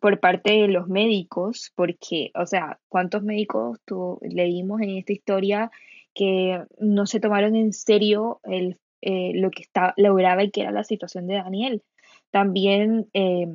por 0.01 0.21
parte 0.21 0.53
de 0.53 0.69
los 0.69 0.89
médicos, 0.89 1.73
porque, 1.75 2.31
o 2.35 2.47
sea, 2.47 2.79
¿cuántos 2.89 3.23
médicos 3.23 3.79
leímos 4.21 4.83
en 4.83 4.91
esta 4.91 5.13
historia 5.13 5.71
que 6.15 6.63
no 6.79 7.07
se 7.07 7.21
tomaron 7.21 7.57
en 7.57 7.73
serio 7.73 8.41
el, 8.45 8.79
eh, 9.01 9.33
lo 9.35 9.51
que 9.51 9.63
está, 9.63 9.95
lograba 9.97 10.45
y 10.45 10.51
que 10.51 10.63
era 10.63 10.71
la 10.71 10.85
situación 10.85 11.27
de 11.27 11.35
Daniel? 11.35 11.83
También 12.31 13.09
eh, 13.15 13.47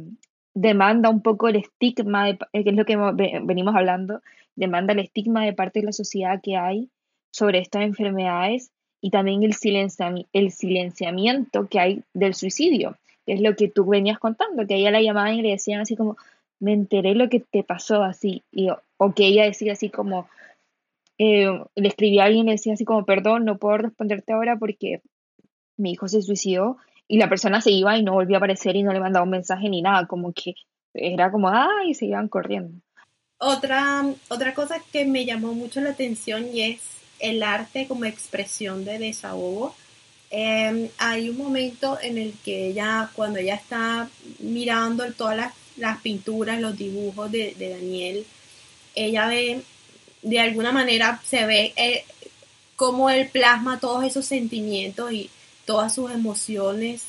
demanda 0.53 1.09
un 1.09 1.21
poco 1.21 1.47
el 1.47 1.55
estigma, 1.57 2.25
de, 2.25 2.37
eh, 2.53 2.63
que 2.63 2.69
es 2.69 2.75
lo 2.75 2.85
que 2.85 2.97
venimos 3.43 3.75
hablando, 3.75 4.21
demanda 4.55 4.93
el 4.93 4.99
estigma 4.99 5.45
de 5.45 5.53
parte 5.53 5.79
de 5.79 5.87
la 5.87 5.93
sociedad 5.93 6.41
que 6.41 6.57
hay 6.57 6.89
sobre 7.31 7.59
estas 7.59 7.83
enfermedades 7.83 8.71
y 9.01 9.09
también 9.09 9.43
el, 9.43 9.53
silenciamiento 9.53 11.67
que 11.67 11.79
hay 11.79 12.03
del 12.13 12.35
suicidio 12.35 12.97
que 13.25 13.33
es 13.33 13.41
lo 13.41 13.55
que 13.55 13.69
tú 13.69 13.85
venías 13.85 14.19
contando, 14.19 14.65
que 14.65 14.75
ella 14.75 14.91
la 14.91 15.01
llamaban 15.01 15.35
y 15.35 15.41
le 15.41 15.49
decían 15.49 15.81
así 15.81 15.95
como, 15.95 16.17
me 16.59 16.73
enteré 16.73 17.15
lo 17.15 17.29
que 17.29 17.39
te 17.39 17.63
pasó 17.63 18.03
así, 18.03 18.43
y, 18.51 18.69
o 18.97 19.13
que 19.13 19.27
ella 19.27 19.45
decía 19.45 19.73
así 19.73 19.89
como, 19.89 20.27
eh, 21.17 21.47
le 21.75 21.87
escribía 21.87 22.23
a 22.23 22.25
alguien 22.25 22.45
y 22.45 22.47
le 22.47 22.51
decía 22.53 22.73
así 22.73 22.85
como, 22.85 23.05
perdón, 23.05 23.45
no 23.45 23.57
puedo 23.57 23.77
responderte 23.77 24.33
ahora 24.33 24.57
porque 24.57 25.01
mi 25.77 25.91
hijo 25.91 26.07
se 26.07 26.21
suicidó, 26.21 26.77
y 27.11 27.17
la 27.17 27.27
persona 27.27 27.59
se 27.59 27.71
iba 27.71 27.97
y 27.97 28.03
no 28.03 28.13
volvió 28.13 28.35
a 28.35 28.39
aparecer 28.39 28.75
y 28.77 28.83
no 28.83 28.93
le 28.93 29.01
mandaba 29.01 29.25
un 29.25 29.31
mensaje 29.31 29.67
ni 29.67 29.81
nada, 29.81 30.07
como 30.07 30.31
que 30.31 30.55
era 30.93 31.29
como, 31.29 31.49
ay, 31.49 31.93
se 31.93 32.05
iban 32.05 32.29
corriendo. 32.29 32.79
Otra, 33.37 34.05
otra 34.29 34.53
cosa 34.53 34.81
que 34.93 35.03
me 35.03 35.25
llamó 35.25 35.53
mucho 35.53 35.81
la 35.81 35.89
atención 35.89 36.47
y 36.53 36.61
es 36.61 36.79
el 37.19 37.43
arte 37.43 37.85
como 37.87 38.05
expresión 38.05 38.85
de 38.85 38.97
desahogo. 38.97 39.75
Em, 40.29 40.87
hay 40.99 41.27
un 41.27 41.37
momento 41.37 41.97
en 42.01 42.17
el 42.17 42.33
que 42.45 42.67
ella, 42.67 43.09
cuando 43.13 43.39
ella 43.39 43.55
está 43.55 44.07
mirando 44.39 45.03
todas 45.11 45.35
las 45.35 45.53
las 45.77 45.99
pinturas, 46.01 46.61
los 46.61 46.77
dibujos 46.77 47.31
de, 47.31 47.55
Daniel, 47.57 48.25
ella 48.95 49.27
ve, 49.27 49.63
de 50.21 50.39
alguna 50.39 50.71
manera 50.71 51.19
se 51.25 51.45
ve 51.45 51.73
eh, 51.75 52.05
cómo 52.75 53.09
él 53.09 53.29
plasma 53.29 53.79
todos 53.79 54.03
esos 54.05 54.25
sentimientos 54.25 55.11
y 55.11 55.29
todas 55.71 55.95
sus 55.95 56.11
emociones, 56.11 57.03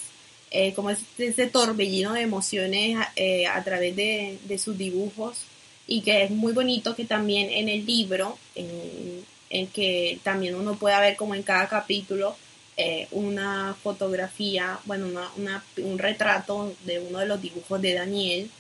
eh, 0.53 0.73
como 0.75 0.91
ese, 0.91 1.47
torbellino 1.49 2.13
de 2.13 2.21
emociones 2.21 2.97
eh, 3.17 3.47
a 3.49 3.65
través 3.65 3.97
de, 3.97 4.39
sus 4.63 4.79
dibujos 4.79 5.39
y 5.89 6.03
que 6.03 6.23
es 6.23 6.31
muy 6.31 6.53
bonito 6.53 6.95
que 6.95 7.05
también 7.05 7.51
en 7.51 7.69
el 7.69 7.85
libro, 7.85 8.39
en, 8.55 9.67
que 9.73 10.21
también 10.23 10.55
uno 10.55 10.77
pueda 10.77 11.01
ver 11.01 11.17
como 11.17 11.35
en 11.35 11.43
cada 11.43 11.69
capítulo, 11.69 12.37
una 13.11 13.77
fotografía, 13.83 14.79
bueno, 14.85 15.07
un 15.79 15.99
retrato 15.99 16.75
de 16.85 17.01
uno 17.01 17.19
de 17.19 17.27
los 17.27 17.43
dibujos 17.43 17.83
de 17.83 17.95
Daniel 17.95 18.51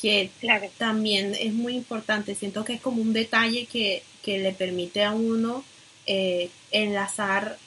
que 0.00 0.30
también 0.76 1.34
es 1.38 1.52
muy 1.52 1.74
importante. 1.74 2.34
Siento 2.34 2.64
que 2.64 2.74
es 2.74 2.80
como 2.80 3.00
un 3.00 3.12
detalle 3.12 3.66
que, 3.66 4.02
le 4.26 4.52
permite 4.52 5.04
a 5.04 5.12
uno 5.12 5.64
eh, 6.04 6.50
enlazar, 6.72 7.58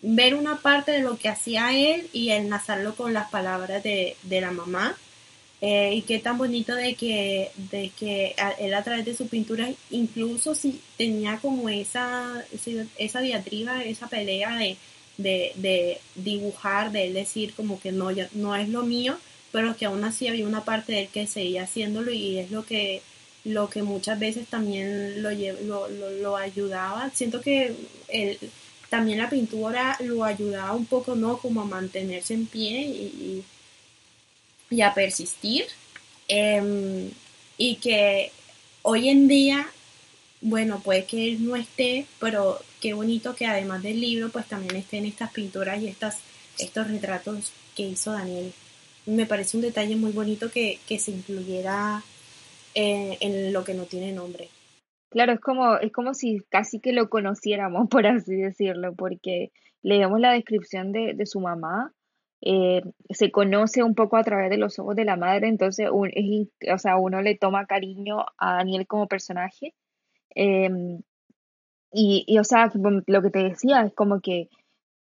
ver 0.00 0.34
una 0.34 0.58
parte 0.58 0.92
de 0.92 1.00
lo 1.00 1.18
que 1.18 1.28
hacía 1.28 1.76
él 1.76 2.08
y 2.12 2.30
enlazarlo 2.30 2.94
con 2.94 3.12
las 3.12 3.30
palabras 3.30 3.82
de, 3.82 4.16
la 4.28 4.50
mamá. 4.50 4.96
Eh, 5.60 5.94
y 5.94 6.02
qué 6.02 6.20
tan 6.20 6.38
bonito 6.38 6.74
de 6.76 6.94
que, 6.94 7.50
de 7.56 7.90
que 7.98 8.36
él 8.60 8.74
a 8.74 8.84
través 8.84 9.04
de 9.04 9.16
su 9.16 9.26
pintura, 9.26 9.68
incluso 9.90 10.54
si 10.54 10.80
tenía 10.96 11.38
como 11.38 11.68
esa, 11.68 12.44
esa 12.96 13.20
diatriba, 13.20 13.82
esa 13.82 14.06
pelea 14.06 14.54
de 14.56 14.76
de, 15.18 15.52
de 15.56 16.00
dibujar, 16.14 16.90
de 16.92 17.08
él 17.08 17.14
decir 17.14 17.52
como 17.54 17.78
que 17.78 17.92
no, 17.92 18.10
ya, 18.10 18.28
no 18.32 18.56
es 18.56 18.68
lo 18.70 18.84
mío, 18.84 19.18
pero 19.52 19.76
que 19.76 19.86
aún 19.86 20.02
así 20.04 20.28
había 20.28 20.46
una 20.46 20.64
parte 20.64 20.92
de 20.92 21.00
él 21.02 21.08
que 21.08 21.26
seguía 21.26 21.64
haciéndolo 21.64 22.12
y 22.12 22.38
es 22.38 22.50
lo 22.50 22.64
que, 22.64 23.02
lo 23.44 23.68
que 23.68 23.82
muchas 23.82 24.18
veces 24.18 24.46
también 24.46 25.22
lo, 25.22 25.30
lo, 25.30 25.88
lo, 25.88 26.36
ayudaba. 26.36 27.10
Siento 27.10 27.40
que 27.40 27.74
él, 28.08 28.38
también 28.88 29.18
la 29.18 29.30
pintura 29.30 29.96
lo 30.00 30.24
ayudaba 30.24 30.72
un 30.74 30.86
poco, 30.86 31.14
¿no? 31.14 31.38
Como 31.38 31.62
a 31.62 31.64
mantenerse 31.64 32.34
en 32.34 32.46
pie 32.46 32.80
y, 32.80 33.44
y, 34.70 34.80
a 34.82 34.94
persistir. 34.94 35.66
Em, 36.28 37.10
y 37.56 37.76
que 37.76 38.32
hoy 38.82 39.08
en 39.08 39.28
día, 39.28 39.66
bueno, 40.40 40.80
puede 40.80 41.04
que 41.04 41.28
él 41.28 41.46
no 41.46 41.56
esté, 41.56 42.06
pero 42.20 42.60
qué 42.80 42.92
bonito 42.94 43.34
que 43.34 43.46
además 43.46 43.82
del 43.82 44.00
libro, 44.00 44.30
pues 44.30 44.46
también 44.46 44.76
estén 44.76 45.04
estas 45.06 45.30
pinturas 45.32 45.80
y 45.82 45.88
estas, 45.88 46.18
estos 46.58 46.88
retratos 46.88 47.52
que 47.74 47.84
hizo 47.84 48.12
Daniel 48.12 48.52
me 49.08 49.26
parece 49.26 49.56
un 49.56 49.62
detalle 49.62 49.96
muy 49.96 50.12
bonito 50.12 50.50
que, 50.50 50.78
se 50.86 51.10
incluyera 51.10 52.02
en, 52.74 53.16
en, 53.20 53.52
lo 53.52 53.64
que 53.64 53.74
no 53.74 53.84
tiene 53.84 54.12
nombre. 54.12 54.48
Claro, 55.10 55.32
es 55.32 55.40
como, 55.40 55.76
es 55.78 55.92
como 55.92 56.14
si 56.14 56.40
casi 56.50 56.80
que 56.80 56.92
lo 56.92 57.08
conociéramos, 57.08 57.88
por 57.90 58.06
así 58.06 58.36
decirlo, 58.36 58.94
porque 58.94 59.50
leemos 59.82 60.20
la 60.20 60.32
descripción 60.32 60.92
de, 60.92 61.14
de 61.14 61.26
su 61.26 61.40
mamá, 61.40 61.92
eh, 62.40 62.82
se 63.10 63.32
conoce 63.32 63.82
un 63.82 63.94
poco 63.94 64.16
a 64.16 64.22
través 64.22 64.50
de 64.50 64.58
los 64.58 64.78
ojos 64.78 64.94
de 64.94 65.04
la 65.04 65.16
madre, 65.16 65.48
entonces 65.48 65.88
o 65.90 66.78
sea, 66.78 66.96
uno 66.96 67.20
le 67.20 67.36
toma 67.36 67.66
cariño 67.66 68.26
a 68.38 68.56
Daniel 68.56 68.86
como 68.86 69.08
personaje. 69.08 69.74
Em, 70.34 71.00
y, 71.92 72.24
y, 72.26 72.38
o 72.38 72.44
sea, 72.44 72.70
lo 73.06 73.22
que 73.22 73.30
te 73.30 73.38
decía 73.40 73.82
es 73.82 73.94
como 73.94 74.20
que 74.20 74.48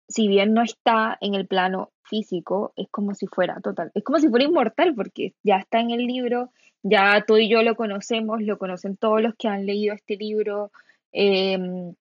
si 0.08 0.28
bien 0.28 0.54
no 0.54 0.64
está 0.64 1.18
en 1.22 1.36
el 1.36 1.48
plano 1.48 1.92
físico, 2.04 2.74
es 2.76 2.88
como 2.90 3.14
si 3.14 3.28
fuera 3.28 3.60
total, 3.62 3.92
es 3.94 4.04
como 4.04 4.20
si 4.20 4.30
fuera 4.30 4.46
inmortal, 4.46 4.96
porque 4.96 5.36
ya 5.44 5.58
está 5.58 5.80
en 5.80 5.92
el 5.92 6.06
libro, 6.08 6.52
ya 6.84 7.24
tú 7.28 7.38
y 7.38 7.50
yo 7.50 7.62
lo 7.64 7.76
conocemos, 7.76 8.42
lo 8.42 8.58
conocen 8.58 8.98
todos 8.98 9.22
los 9.22 9.36
que 9.36 9.48
han 9.48 9.66
leído 9.66 9.94
este 9.94 10.16
libro, 10.16 10.72
em, 11.12 11.94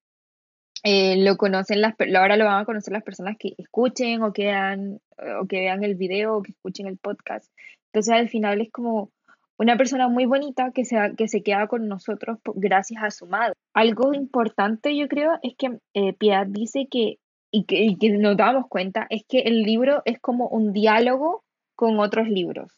eh, 0.85 1.17
lo 1.25 1.37
conocen 1.37 1.81
las, 1.81 1.95
ahora 2.17 2.37
lo 2.37 2.45
van 2.45 2.62
a 2.62 2.64
conocer 2.64 2.93
las 2.93 3.03
personas 3.03 3.37
que 3.38 3.55
escuchen 3.59 4.23
o 4.23 4.33
que, 4.33 4.45
vean, 4.45 5.01
o 5.41 5.47
que 5.47 5.61
vean 5.61 5.83
el 5.85 5.97
video 5.97 6.37
o 6.37 6.43
que 6.43 6.53
escuchen 6.53 6.87
el 6.87 6.99
podcast. 6.99 7.51
Entonces 7.93 8.14
al 8.14 8.29
final 8.29 8.61
es 8.61 8.71
como 8.71 9.11
una 9.59 9.77
persona 9.77 10.09
muy 10.09 10.27
bonita 10.27 10.71
que 10.73 10.85
se, 10.85 10.97
que 11.17 11.27
se 11.27 11.43
queda 11.43 11.67
con 11.67 11.88
nosotros 11.88 12.38
gracias 12.55 13.03
a 13.03 13.11
su 13.11 13.27
madre. 13.27 13.55
Algo 13.75 14.14
importante 14.14 14.97
yo 14.97 15.09
creo 15.09 15.38
es 15.43 15.55
que 15.57 15.79
eh, 15.95 16.12
Piedad 16.14 16.47
dice 16.47 16.87
que 16.91 17.19
y 17.51 17.64
que, 17.64 18.11
nos 18.19 18.37
damos 18.37 18.67
cuenta 18.69 19.07
es 19.11 19.23
que 19.27 19.41
el 19.41 19.62
libro 19.62 20.03
es 20.05 20.21
como 20.21 20.49
un 20.49 20.73
diálogo 20.73 21.45
con 21.75 21.99
otros 21.99 22.29
libros. 22.29 22.73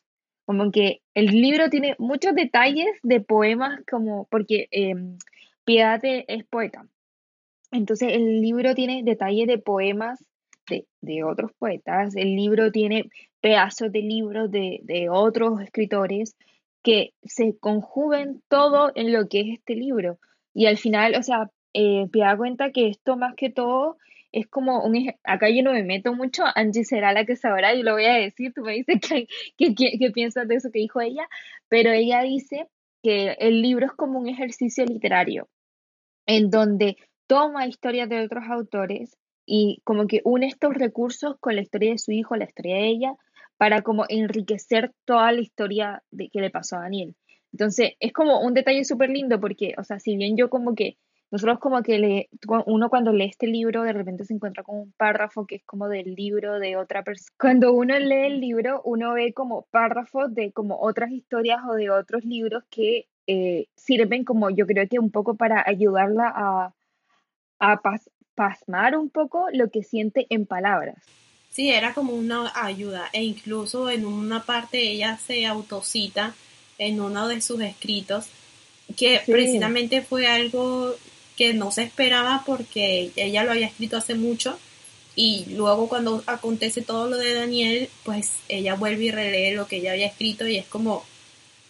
Como 0.51 0.73
que 0.73 1.01
el 1.15 1.27
libro 1.27 1.71
tiene 1.71 1.95
muchos 2.01 2.35
detalles 2.35 2.89
de 3.05 3.21
poemas, 3.21 3.79
como 3.89 4.27
porque 4.33 4.67
eh, 4.73 4.97
Piedad 5.65 6.01
es 6.03 6.45
poeta. 6.45 6.89
Entonces 7.71 8.15
el 8.15 8.43
libro 8.43 8.75
tiene 8.75 9.05
detalles 9.05 9.47
de 9.47 9.59
poemas 9.59 10.19
de, 10.69 10.89
de, 11.03 11.23
otros 11.23 11.53
poetas, 11.57 12.17
el 12.17 12.35
libro 12.35 12.73
tiene 12.73 13.11
pedazos 13.41 13.93
de 13.93 14.01
libros 14.01 14.51
de, 14.51 14.81
de 14.83 15.09
otros 15.09 15.61
escritores 15.61 16.35
que 16.83 17.13
se 17.23 17.57
conjugan 17.57 18.43
todo 18.49 18.91
en 18.97 19.13
lo 19.13 19.29
que 19.29 19.43
es 19.43 19.59
este 19.61 19.77
libro. 19.77 20.19
Y 20.53 20.67
al 20.67 20.79
final, 20.79 21.15
o 21.15 21.23
sea, 21.23 21.49
eh, 21.75 22.09
Piedad 22.11 22.37
cuenta 22.37 22.73
que 22.73 22.89
esto 22.89 23.17
más 23.17 23.37
que 23.37 23.51
todo 23.51 23.99
es 24.33 24.47
como 24.47 24.85
un 24.85 25.13
acá 25.25 25.49
yo 25.51 25.63
no 25.63 25.73
me 25.73 25.83
meto 25.83 26.15
mucho, 26.15 26.45
Angie 26.55 26.85
será 26.85 27.13
la 27.13 27.25
que 27.25 27.37
sabrá, 27.37 27.75
y 27.75 27.83
lo 27.83 27.93
voy 27.93 28.07
a 28.07 28.15
decir, 28.15 28.53
tú 28.55 28.63
me 28.63 28.75
dices 28.75 29.01
qué 29.59 30.11
piensas 30.13 30.49
de 30.49 30.57
eso 30.57 30.71
que 30.71 30.81
dijo 30.81 31.01
ella, 31.01 31.29
pero 31.69 31.91
ella 31.91 32.23
dice 32.23 32.69
que 33.03 33.37
el 33.39 33.63
libro 33.63 33.87
es 33.87 33.93
como 33.93 34.19
un 34.19 34.29
ejercicio 34.29 34.85
literario, 34.85 35.49
en 36.27 36.51
donde 36.51 36.97
toma 37.27 37.67
historias 37.67 38.09
de 38.09 38.25
otros 38.25 38.45
autores 38.49 39.17
y 39.47 39.81
como 39.85 40.07
que 40.07 40.21
une 40.25 40.47
estos 40.47 40.75
recursos 40.75 41.37
con 41.41 41.57
la 41.57 41.63
historia 41.63 41.93
de 41.93 41.99
su 41.99 42.13
hijo, 42.13 42.37
la 42.37 42.45
historia 42.45 42.77
de 42.77 42.89
ella, 42.89 43.15
para 43.57 43.83
como 43.83 44.05
enriquecer 44.09 44.93
toda 45.05 45.33
la 45.33 45.41
historia 45.41 46.03
de 46.11 46.29
que 46.31 46.41
le 46.41 46.51
pasó 46.51 46.77
a 46.77 46.83
Daniel. 46.83 47.15
Entonces, 47.53 47.93
es 48.01 48.13
como 48.13 48.41
un 48.41 48.55
detalle 48.55 48.85
súper 48.85 49.11
lindo 49.11 49.41
porque, 49.41 49.75
o 49.77 49.85
sea, 49.85 49.99
si 49.99 50.17
bien 50.17 50.37
yo 50.37 50.49
como 50.51 50.75
que 50.75 50.97
nosotros 51.31 51.61
como 51.61 51.83
que 51.83 51.99
le, 51.99 52.29
uno 52.67 52.91
cuando 52.91 53.13
lee 53.13 53.27
este 53.27 53.47
libro 53.47 53.83
de 53.83 53.93
repente 53.93 54.25
se 54.25 54.35
encuentra 54.35 54.65
con 54.65 54.79
un 54.79 54.93
párrafo 54.93 55.47
que 55.47 55.57
es 55.57 55.65
como 55.65 55.89
del 55.89 56.15
libro 56.15 56.59
de 56.59 56.77
otra 56.77 57.05
persona. 57.05 57.31
Cuando 57.39 57.73
uno 57.73 57.99
lee 57.99 58.27
el 58.27 58.41
libro, 58.41 58.83
uno 58.85 59.15
ve 59.15 59.33
como 59.33 59.67
párrafos 59.71 60.35
de 60.35 60.53
como 60.53 60.81
otras 60.81 61.11
historias 61.13 61.61
o 61.69 61.75
de 61.75 61.91
otros 61.91 62.25
libros 62.25 62.65
que 62.69 63.07
eh, 63.27 63.69
sirven 63.77 64.25
como 64.25 64.51
yo 64.51 64.67
creo 64.67 64.89
que 64.89 64.99
un 64.99 65.11
poco 65.11 65.37
para 65.37 65.63
ayudarla 65.65 66.33
a, 66.35 66.75
a 67.61 67.81
pasmar 68.35 68.97
un 68.97 69.09
poco 69.09 69.47
lo 69.53 69.71
que 69.71 69.85
siente 69.85 70.27
en 70.31 70.47
palabras. 70.47 70.97
Sí, 71.51 71.71
era 71.71 71.95
como 71.95 72.13
una 72.13 72.51
ayuda 72.55 73.09
e 73.13 73.23
incluso 73.23 73.91
en 73.91 74.05
una 74.05 74.45
parte 74.45 74.91
ella 74.91 75.17
se 75.17 75.47
autocita 75.47 76.35
en 76.79 77.01
uno 77.01 77.29
de 77.29 77.41
sus 77.41 77.61
escritos 77.61 78.29
que 78.97 79.21
precisamente 79.27 80.03
fue 80.03 80.27
algo 80.27 80.95
que 81.41 81.55
no 81.55 81.71
se 81.73 81.85
esperaba 81.85 82.43
porque 82.45 83.13
ella 83.17 83.45
lo 83.45 83.53
había 83.53 83.67
escrito 83.67 83.97
hace 83.97 84.15
mucho 84.15 84.59
y 85.17 85.47
luego 85.57 85.89
cuando 85.89 86.23
acontece 86.27 86.83
todo 86.83 87.09
lo 87.09 87.17
de 87.17 87.33
Daniel, 87.33 87.89
pues 88.05 88.29
ella 88.51 88.75
vuelve 88.75 89.05
y 89.05 89.11
relee 89.11 89.55
lo 89.55 89.67
que 89.67 89.77
ella 89.77 89.93
había 89.93 90.09
escrito 90.09 90.47
y 90.47 90.59
es 90.59 90.67
como 90.67 91.03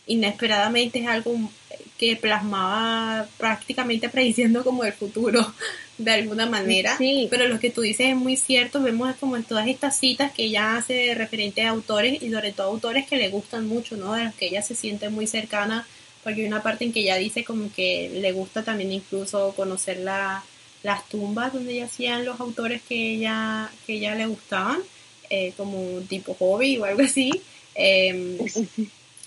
inesperadamente 0.08 0.98
es 0.98 1.06
algo 1.06 1.52
que 1.98 2.16
plasmaba 2.16 3.28
prácticamente 3.38 4.08
prediciendo 4.08 4.64
como 4.64 4.82
el 4.82 4.92
futuro 4.92 5.54
de 5.98 6.10
alguna 6.10 6.46
manera. 6.46 6.96
Pero 7.30 7.46
lo 7.46 7.60
que 7.60 7.70
tú 7.70 7.82
dices 7.82 8.08
es 8.08 8.16
muy 8.16 8.36
cierto, 8.36 8.82
vemos 8.82 9.14
como 9.20 9.36
en 9.36 9.44
todas 9.44 9.68
estas 9.68 9.96
citas 9.96 10.32
que 10.32 10.46
ella 10.46 10.78
hace 10.78 11.14
referente 11.14 11.62
a 11.62 11.70
autores 11.70 12.20
y 12.20 12.28
sobre 12.28 12.50
todo 12.50 12.66
autores 12.66 13.06
que 13.06 13.18
le 13.18 13.28
gustan 13.28 13.68
mucho, 13.68 13.96
¿no? 13.96 14.14
De 14.14 14.24
los 14.24 14.34
que 14.34 14.46
ella 14.48 14.62
se 14.62 14.74
siente 14.74 15.10
muy 15.10 15.28
cercana 15.28 15.86
porque 16.22 16.42
hay 16.42 16.46
una 16.46 16.62
parte 16.62 16.84
en 16.84 16.92
que 16.92 17.00
ella 17.00 17.16
dice 17.16 17.44
como 17.44 17.72
que 17.72 18.10
le 18.12 18.32
gusta 18.32 18.62
también 18.62 18.92
incluso 18.92 19.54
conocer 19.56 19.98
la, 19.98 20.44
las 20.82 21.08
tumbas 21.08 21.52
donde 21.52 21.74
ya 21.74 21.84
hacían 21.84 22.24
los 22.24 22.40
autores 22.40 22.82
que 22.82 23.14
ella, 23.14 23.70
que 23.86 23.94
ella 23.94 24.14
le 24.14 24.26
gustaban, 24.26 24.80
eh, 25.28 25.52
como 25.56 26.00
tipo 26.08 26.34
hobby 26.34 26.78
o 26.78 26.84
algo 26.84 27.02
así. 27.02 27.30
Em, 27.74 28.38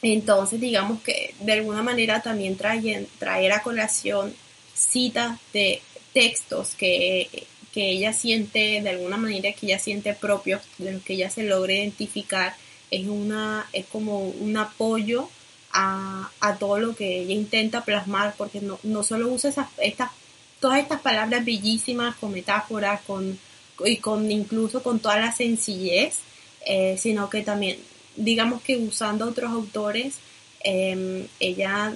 entonces, 0.02 0.60
digamos 0.60 1.02
que 1.02 1.34
de 1.40 1.54
alguna 1.54 1.82
manera 1.82 2.22
también 2.22 2.58
traen, 2.58 3.08
traer 3.20 3.54
a 3.54 3.64
colación 3.64 4.34
citas 4.74 5.40
de 5.54 5.82
textos 6.14 6.76
que, 6.76 7.48
que 7.74 7.92
ella 7.92 8.14
siente, 8.14 8.82
de 8.82 8.90
alguna 8.90 9.18
manera 9.18 9.54
que 9.54 9.66
ella 9.68 9.80
siente 9.80 10.14
propios, 10.14 10.62
de 10.78 10.94
los 10.94 11.04
que 11.04 11.14
ella 11.14 11.30
se 11.30 11.44
logra 11.44 11.74
identificar, 11.74 12.56
es, 12.92 13.08
una, 13.08 13.68
es 13.74 13.86
como 13.88 14.20
un 14.20 14.58
apoyo 14.58 15.30
a, 15.74 16.58
todo 16.60 16.80
lo 16.80 16.96
que 16.96 17.22
ella 17.22 17.34
intenta 17.34 17.84
plasmar, 17.84 18.36
porque 18.38 18.62
no, 18.62 18.80
no 18.84 19.04
solo 19.04 19.28
usa 19.30 19.50
esas, 19.50 19.68
estas, 19.78 20.12
todas 20.60 20.80
estas 20.80 21.02
palabras 21.02 21.44
bellísimas 21.44 22.16
con 22.16 22.32
metáforas, 22.32 23.02
con, 23.02 23.38
y 23.86 23.98
con 23.98 24.32
incluso 24.32 24.84
con 24.84 25.00
toda 25.00 25.18
la 25.18 25.32
sencillez, 25.32 26.20
eh, 26.66 26.96
sino 26.98 27.30
que 27.30 27.42
también, 27.42 27.78
digamos 28.16 28.62
que 28.62 28.78
usando 28.78 29.28
otros 29.28 29.52
autores, 29.52 30.16
em, 30.64 31.28
ella 31.40 31.94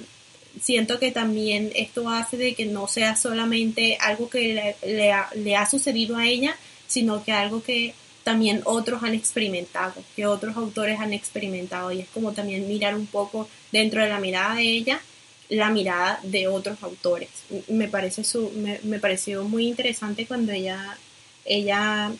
siento 0.60 0.98
que 0.98 1.12
también 1.12 1.70
esto 1.76 2.08
hace 2.10 2.36
de 2.36 2.54
que 2.54 2.66
no 2.66 2.88
sea 2.88 3.14
solamente 3.16 3.96
algo 4.00 4.28
que 4.28 4.54
le, 4.54 4.76
le, 4.82 5.14
le 5.36 5.56
ha 5.56 5.70
sucedido 5.70 6.16
a 6.16 6.26
ella, 6.26 6.56
sino 6.88 7.22
que 7.22 7.32
algo 7.32 7.62
que 7.62 7.94
también 8.28 8.60
otros 8.66 9.02
han 9.02 9.14
experimentado, 9.14 9.94
que 10.14 10.26
otros 10.26 10.54
autores 10.54 11.00
han 11.00 11.14
experimentado 11.14 11.90
y 11.92 12.00
es 12.00 12.08
como 12.08 12.32
también 12.32 12.68
mirar 12.68 12.94
un 12.94 13.06
poco 13.06 13.48
dentro 13.72 14.02
de 14.02 14.10
la 14.10 14.20
mirada 14.20 14.56
de 14.56 14.64
ella 14.64 15.00
la 15.48 15.70
mirada 15.70 16.20
de 16.24 16.46
otros 16.46 16.82
autores. 16.82 17.30
Me, 17.68 17.88
parece 17.88 18.24
su, 18.24 18.52
me, 18.82 18.98
pareció 18.98 19.44
muy 19.44 19.66
interesante 19.66 20.26
cuando 20.26 20.52
ella, 20.52 20.98
ella 21.46 22.12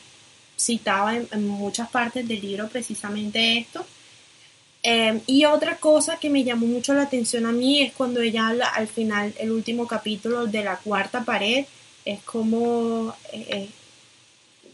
citaba 0.59 1.15
en, 1.15 1.47
muchas 1.47 1.91
partes 1.91 2.27
del 2.27 2.41
libro 2.41 2.69
precisamente 2.69 3.59
esto. 3.59 3.85
Em, 4.83 5.21
y 5.27 5.45
otra 5.45 5.77
cosa 5.77 6.17
que 6.19 6.31
me 6.31 6.43
llamó 6.43 6.67
mucho 6.67 6.95
la 6.95 7.03
atención 7.03 7.45
a 7.45 7.53
mí 7.53 7.83
es 7.83 7.93
cuando 7.93 8.23
ella 8.23 8.49
habla 8.49 8.69
al 8.69 8.89
final, 8.89 9.35
el 9.39 9.51
último 9.51 9.87
capítulo 9.87 10.47
de 10.47 10.65
la 10.65 10.79
cuarta 10.79 11.23
pared, 11.23 11.67
es 12.07 12.23
como... 12.23 13.15
Eh, 13.31 13.47
eh, 13.51 13.69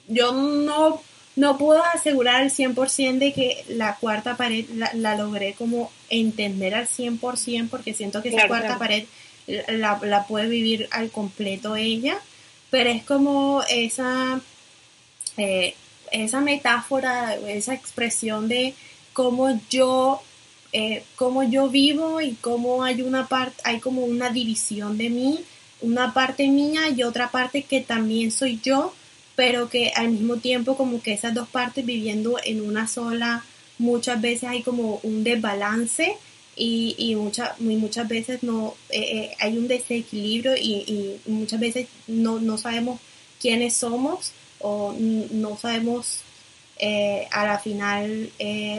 yo 0.07 0.33
no 0.33 1.03
no 1.37 1.59
puedo 1.59 1.83
asegurar 1.85 2.37
al 2.37 2.51
100% 2.51 3.19
de 3.19 3.33
que 3.33 3.65
la 3.69 3.97
cuarta 3.97 4.37
pared 4.37 4.67
la, 4.75 5.17
logré 5.17 5.55
como 5.55 5.91
entender 6.09 6.75
al 6.75 6.87
100% 6.87 7.69
porque 7.69 7.95
siento 7.95 8.23
que 8.23 8.29
esa 8.29 8.47
cuarta 8.47 8.79
pared 8.79 9.05
la, 9.47 10.27
puede 10.29 10.49
vivir 10.49 10.89
al 10.91 11.11
completo 11.11 11.77
ella, 11.77 12.19
pero 12.71 12.91
es 12.91 13.03
como 13.03 13.63
esa, 13.69 14.41
eh, 15.37 15.75
esa 16.13 16.41
metáfora, 16.41 17.35
esa 17.35 17.75
expresión 17.75 18.49
de 18.49 18.75
cómo 19.13 19.61
yo, 19.69 20.23
eh, 20.73 21.05
cómo 21.17 21.43
yo 21.43 21.69
vivo 21.69 22.21
y 22.21 22.35
cómo 22.35 22.85
hay 22.85 23.03
una 23.03 23.27
parte, 23.27 23.61
hay 23.65 23.81
como 23.81 24.05
una 24.05 24.31
división 24.31 24.99
de 24.99 25.11
mí, 25.11 25.45
una 25.81 26.15
parte 26.15 26.49
mía 26.49 26.89
y 26.95 27.03
otra 27.03 27.31
parte 27.31 27.63
que 27.63 27.81
también 27.81 28.31
soy 28.31 28.61
yo, 28.63 28.95
pero 29.37 29.69
que 29.69 29.91
al 29.95 30.11
mismo 30.11 30.37
tiempo 30.37 30.77
como 30.77 31.03
que 31.03 31.13
esas 31.13 31.35
dos 31.35 31.49
partes 31.49 31.85
viviendo 31.85 32.37
en 32.45 32.61
una 32.61 32.87
sola, 32.87 33.45
muchas 33.79 34.21
veces 34.21 34.45
hay 34.45 34.63
como 34.63 35.01
un 35.03 35.25
desbalance 35.25 36.17
y, 36.57 36.95
y, 36.99 37.17
muchas 37.17 38.09
veces 38.09 38.43
no 38.43 38.75
eh, 38.91 39.01
eh, 39.01 39.37
hay 39.41 39.59
un 39.59 39.67
desequilibrio 39.67 40.57
y, 40.57 41.21
y, 41.27 41.31
muchas 41.31 41.59
veces 41.59 41.89
no, 42.07 42.39
no 42.39 42.59
sabemos 42.59 43.01
quiénes 43.41 43.75
somos 43.75 44.33
o 44.61 44.95
no 44.99 45.57
sabemos 45.57 46.21
eh, 46.79 47.27
a 47.33 47.47
la 47.47 47.59
final 47.59 48.31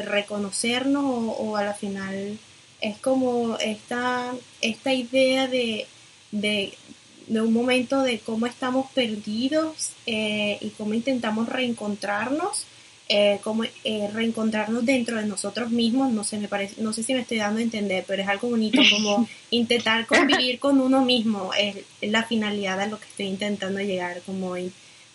reconocernos 0.05 1.03
o, 1.37 1.57
a 1.57 1.63
la 1.63 1.73
final 1.73 2.37
es 2.81 2.97
como 2.97 3.57
esta, 3.57 4.33
esta 4.61 4.93
idea 4.93 5.47
de, 5.47 5.87
de, 6.31 6.73
un 7.29 7.53
momento 7.53 8.01
de 8.01 8.19
cómo 8.19 8.45
estamos 8.45 8.91
perdidos 8.91 9.91
eh, 10.05 10.57
y 10.61 10.69
cómo 10.71 10.93
intentamos 10.93 11.49
reencontrarnos, 11.49 12.65
cómo 13.43 13.63
reencontrarnos 14.13 14.83
dentro 14.83 15.17
de 15.17 15.27
nosotros 15.27 15.69
mismos, 15.69 16.11
no 16.11 16.23
sé, 16.23 16.39
me 16.39 16.47
parece, 16.47 16.81
no 16.81 16.91
sé 16.91 17.03
si 17.03 17.13
me 17.13 17.19
estoy 17.19 17.37
dando 17.37 17.59
a 17.59 17.63
entender, 17.63 18.03
pero 18.07 18.23
es 18.23 18.27
algo 18.27 18.49
bonito 18.49 18.81
como 18.89 19.27
intentar 19.51 20.07
convivir 20.07 20.57
con 20.57 20.81
uno 20.81 21.05
mismo, 21.05 21.51
es, 21.53 21.75
la 22.01 22.23
finalidad 22.23 22.81
a 22.81 22.87
lo 22.87 22.99
que 22.99 23.05
estoy 23.05 23.27
intentando 23.27 23.79
llegar, 23.79 24.21
como 24.25 24.55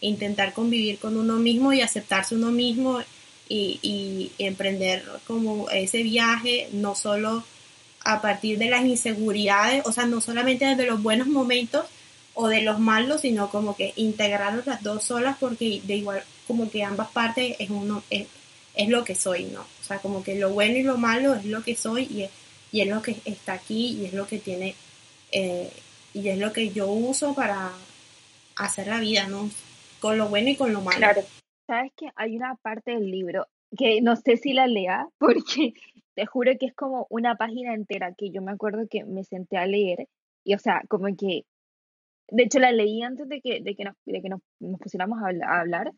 intentar 0.01 0.53
convivir 0.53 0.99
con 0.99 1.17
uno 1.17 1.37
mismo 1.37 1.73
y 1.73 1.81
aceptarse 1.81 2.35
uno 2.35 2.51
mismo 2.51 3.01
y, 3.49 4.31
emprender 4.39 5.05
como 5.27 5.69
ese 5.71 6.03
viaje, 6.03 6.69
no 6.73 6.95
solo 6.95 7.45
a 8.03 8.23
partir 8.23 8.59
de 8.59 8.71
las 8.71 8.85
inseguridades, 8.85 9.83
o 9.85 9.93
sea, 9.93 10.07
no 10.07 10.21
solamente 10.21 10.65
desde 10.65 10.87
los 10.87 11.03
buenos 11.03 11.27
momentos 11.27 11.85
o 12.35 12.49
de 12.49 12.62
los 12.62 12.78
malos, 12.78 13.22
sino 13.22 13.51
como 13.51 13.76
que 13.76 13.93
integrar 13.97 14.62
las 14.66 14.83
dos 14.83 15.05
solas 15.05 15.37
porque 15.39 15.81
de 15.85 15.97
igual 15.97 16.22
como 16.47 16.70
que 16.70 16.85
ambas 16.85 17.11
partes 17.11 17.57
es 17.59 17.70
uno 17.70 18.03
es, 18.11 18.26
lo 18.89 19.05
que 19.05 19.14
soy, 19.14 19.45
¿no? 19.45 19.61
O 19.61 19.85
sea, 19.85 19.99
como 19.99 20.22
que 20.22 20.37
lo 20.37 20.51
bueno 20.51 20.76
y 20.76 20.83
lo 20.83 20.97
malo 20.97 21.35
es 21.35 21.45
lo 21.45 21.62
que 21.62 21.76
soy 21.76 22.09
y 22.11 22.22
es, 22.22 22.31
y 22.72 22.81
es 22.81 22.89
lo 22.89 23.03
que 23.03 23.16
está 23.24 23.55
aquí 23.55 23.99
y 24.01 24.07
es 24.07 24.14
lo 24.14 24.26
que 24.26 24.39
tiene 24.39 24.74
eh, 25.33 25.70
y 26.14 26.28
es 26.28 26.39
lo 26.39 26.53
que 26.53 26.70
yo 26.70 26.87
uso 26.91 27.35
para 27.35 27.72
hacer 28.57 28.87
la 28.87 29.01
vida, 29.01 29.26
¿no? 29.26 29.51
con 30.01 30.18
lo 30.18 30.28
bueno 30.28 30.49
y 30.49 30.57
con 30.57 30.72
lo 30.72 30.81
malo. 30.81 30.99
Claro. 30.99 31.22
Sabes 31.66 31.93
que 31.97 32.09
hay 32.16 32.37
una 32.37 32.57
parte 32.57 32.93
del 32.93 33.11
libro 33.11 33.47
que 33.78 34.01
no 34.01 34.16
sé 34.16 34.37
si 34.37 34.53
la 34.53 34.66
lea, 34.66 35.09
porque 35.18 35.74
te 36.14 36.26
juro 36.26 36.53
que 36.59 36.66
es 36.66 36.74
como 36.74 37.07
una 37.11 37.37
página 37.37 37.74
entera 37.74 38.14
que 38.14 38.31
yo 38.31 38.43
me 38.43 38.51
acuerdo 38.51 38.89
que 38.91 39.05
me 39.05 39.22
senté 39.22 39.57
a 39.57 39.66
leer 39.66 40.09
y, 40.43 40.55
o 40.55 40.59
sea, 40.59 40.83
como 40.89 41.14
que, 41.16 41.45
de 42.31 42.45
hecho 42.45 42.59
la 42.59 42.72
leí 42.72 43.03
antes 43.03 43.28
de 43.28 43.41
que, 43.41 43.61
de 43.61 43.74
que, 43.74 43.85
nos, 43.85 43.95
de 44.07 44.22
que 44.22 44.28
nos, 44.28 44.41
pusiéramos 44.81 45.18
a, 45.22 45.61
hablar, 45.61 45.93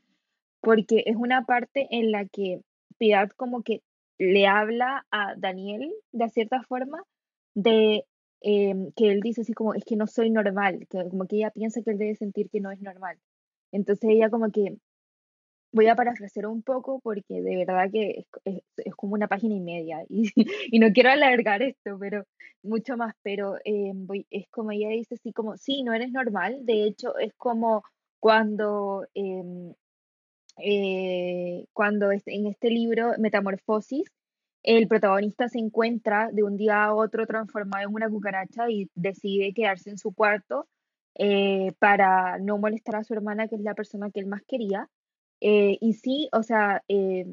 porque 0.60 1.04
es 1.06 1.16
una 1.16 1.44
parte 1.44 1.88
en 1.90 2.12
la 2.12 2.26
que 2.26 2.60
Piedad 2.98 3.30
como 3.30 3.62
que 3.62 3.82
le 4.18 4.46
habla 4.46 5.06
a 5.10 5.34
Daniel 5.36 5.92
de 6.12 6.28
cierta 6.28 6.62
forma 6.62 7.02
de 7.54 8.04
em, 8.42 8.92
que 8.92 9.10
él 9.10 9.20
dice 9.20 9.40
así 9.40 9.54
como, 9.54 9.74
es 9.74 9.84
que 9.84 9.96
no 9.96 10.06
soy 10.06 10.30
normal, 10.30 10.86
que 10.88 11.08
como 11.08 11.26
que 11.26 11.36
ella 11.36 11.50
piensa 11.50 11.82
que 11.82 11.90
él 11.90 11.98
debe 11.98 12.14
sentir 12.14 12.48
que 12.48 12.60
no 12.60 12.70
es 12.70 12.80
normal. 12.80 13.18
Entonces 13.72 14.10
ella 14.10 14.30
como 14.30 14.50
que, 14.52 14.76
voy 15.72 15.88
a 15.88 15.96
parafrasear 15.96 16.46
un 16.46 16.62
poco 16.62 17.00
porque 17.00 17.42
de 17.42 17.56
verdad 17.56 17.90
que 17.90 18.26
es, 18.44 18.94
como 18.94 19.14
una 19.14 19.28
página 19.28 19.54
y 19.54 19.60
media 19.60 20.04
y, 20.08 20.78
no 20.78 20.92
quiero 20.92 21.10
alargar 21.10 21.62
esto, 21.62 21.98
pero 21.98 22.24
mucho 22.62 22.96
más, 22.96 23.14
pero 23.22 23.56
eh, 23.64 23.92
voy, 23.94 24.26
es 24.30 24.48
como 24.50 24.70
ella 24.72 24.90
dice 24.90 25.14
así 25.16 25.32
como, 25.32 25.56
sí, 25.56 25.82
no 25.82 25.94
eres 25.94 26.12
normal, 26.12 26.64
de 26.64 26.84
hecho 26.84 27.18
es 27.18 27.32
como 27.34 27.82
cuando, 28.20 29.06
em, 29.14 29.74
eh, 30.58 31.66
cuando 31.72 32.12
en 32.12 32.46
este 32.46 32.70
libro, 32.70 33.12
Metamorfosis, 33.18 34.04
el 34.62 34.86
protagonista 34.86 35.48
se 35.48 35.58
encuentra 35.58 36.28
de 36.32 36.44
un 36.44 36.56
día 36.56 36.84
a 36.84 36.94
otro 36.94 37.26
transformado 37.26 37.88
en 37.88 37.94
una 37.94 38.08
cucaracha 38.08 38.70
y 38.70 38.88
decide 38.94 39.52
quedarse 39.54 39.90
en 39.90 39.98
su 39.98 40.12
cuarto 40.14 40.68
eh, 41.16 41.72
para 41.78 42.38
no 42.38 42.58
molestar 42.58 42.96
a 42.96 43.04
su 43.04 43.12
hermana, 43.14 43.48
que 43.48 43.56
es 43.56 43.62
la 43.62 43.74
persona 43.74 44.10
que 44.10 44.20
él 44.20 44.26
más 44.26 44.42
quería. 44.46 44.88
Eh, 45.44 45.76
y 45.80 45.94
sí, 45.94 46.28
o 46.32 46.44
sea, 46.44 46.84
eh, 46.88 47.26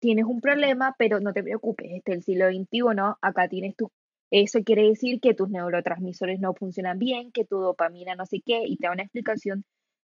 tienes 0.00 0.24
un 0.24 0.40
problema, 0.40 0.94
pero 0.98 1.20
no 1.20 1.34
te 1.34 1.42
preocupes, 1.42 1.88
este 1.92 2.12
es 2.12 2.18
el 2.18 2.22
siglo 2.24 2.48
XXI, 2.48 3.16
acá 3.22 3.48
tienes 3.48 3.76
tu... 3.76 3.90
Eso 4.30 4.60
quiere 4.64 4.88
decir 4.88 5.20
que 5.20 5.34
tus 5.34 5.50
neurotransmisores 5.50 6.40
no 6.40 6.54
funcionan 6.54 6.98
bien, 6.98 7.32
que 7.32 7.44
tu 7.44 7.58
dopamina 7.58 8.16
no 8.16 8.26
sé 8.26 8.40
qué, 8.44 8.62
y 8.66 8.78
te 8.78 8.86
da 8.86 8.92
una 8.94 9.02
explicación 9.04 9.64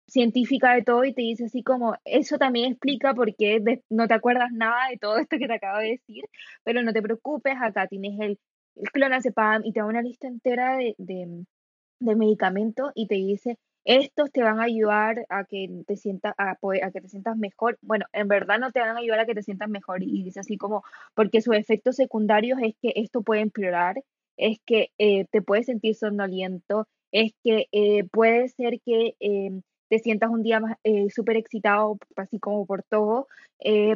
científica 0.07 0.75
de 0.75 0.83
todo 0.83 1.05
y 1.05 1.15
te 1.15 1.23
dice 1.23 1.47
así 1.47 1.63
como, 1.63 1.97
eso 2.05 2.39
también 2.39 2.73
explica 2.73 3.15
por 3.15 3.35
qué 3.37 3.63
no 3.91 4.09
te 4.09 4.15
acuerdas 4.15 4.51
nada 4.53 4.89
de 4.91 4.99
todo 4.99 5.19
esto 5.19 5.39
que 5.39 5.47
te 5.47 5.55
acabo 5.55 5.79
de 5.81 5.93
decir, 5.93 6.25
pero 6.65 6.83
no 6.83 6.93
te 6.93 7.03
preocupes, 7.03 7.55
acá 7.61 7.87
tienes 7.89 8.21
el, 8.21 8.39
el 8.77 8.91
clonazepam 8.93 9.63
y 9.65 9.73
te 9.73 9.81
da 9.81 9.87
una 9.87 10.03
lista 10.03 10.29
entera 10.29 10.77
de, 10.77 10.95
de 10.99 12.17
medicamentos 12.17 12.93
y 12.95 13.07
te 13.09 13.17
dice, 13.17 13.59
estos 13.85 14.33
te 14.33 14.43
van 14.43 14.61
a 14.61 14.65
ayudar 14.65 15.27
a 15.29 15.45
que 15.45 15.69
te 15.87 15.97
sientas, 15.97 16.35
a, 16.39 16.57
que 16.93 17.01
te 17.01 17.09
sientas 17.09 17.37
mejor. 17.37 17.79
Bueno, 17.83 18.07
en 18.13 18.29
verdad 18.29 18.59
no 18.59 18.73
te 18.73 18.81
van 18.81 18.97
a 18.97 19.01
ayudar 19.01 19.21
a 19.21 19.27
que 19.27 19.35
te 19.35 19.43
sientas 19.43 19.69
mejor. 19.69 20.03
Y 20.03 20.23
dice 20.23 20.41
así 20.41 20.57
como, 20.57 20.83
porque 21.15 21.41
sus 21.43 21.57
efectos 21.57 21.97
secundarios 21.97 22.59
es 22.63 22.75
que 22.81 22.93
esto 22.97 23.23
puede 23.23 23.43
empeorar, 23.43 24.03
es 24.37 24.59
que 24.67 24.91
eh, 24.99 25.27
te 25.31 25.43
puedes 25.43 25.67
sentir 25.67 25.95
somnoliento, 25.95 26.89
es 27.13 27.33
que 27.43 27.67
eh, 27.73 28.05
puede 28.05 28.49
ser 28.49 28.81
que 28.81 29.17
em, 29.21 29.63
te 29.89 29.99
sientas 29.99 30.31
un 30.31 30.43
día 30.43 30.61
más 30.61 30.77
eh, 30.85 31.11
súper 31.11 31.37
excitado, 31.37 31.99
así 32.17 32.39
como 32.41 32.67
por 32.67 32.83
todo, 32.85 33.29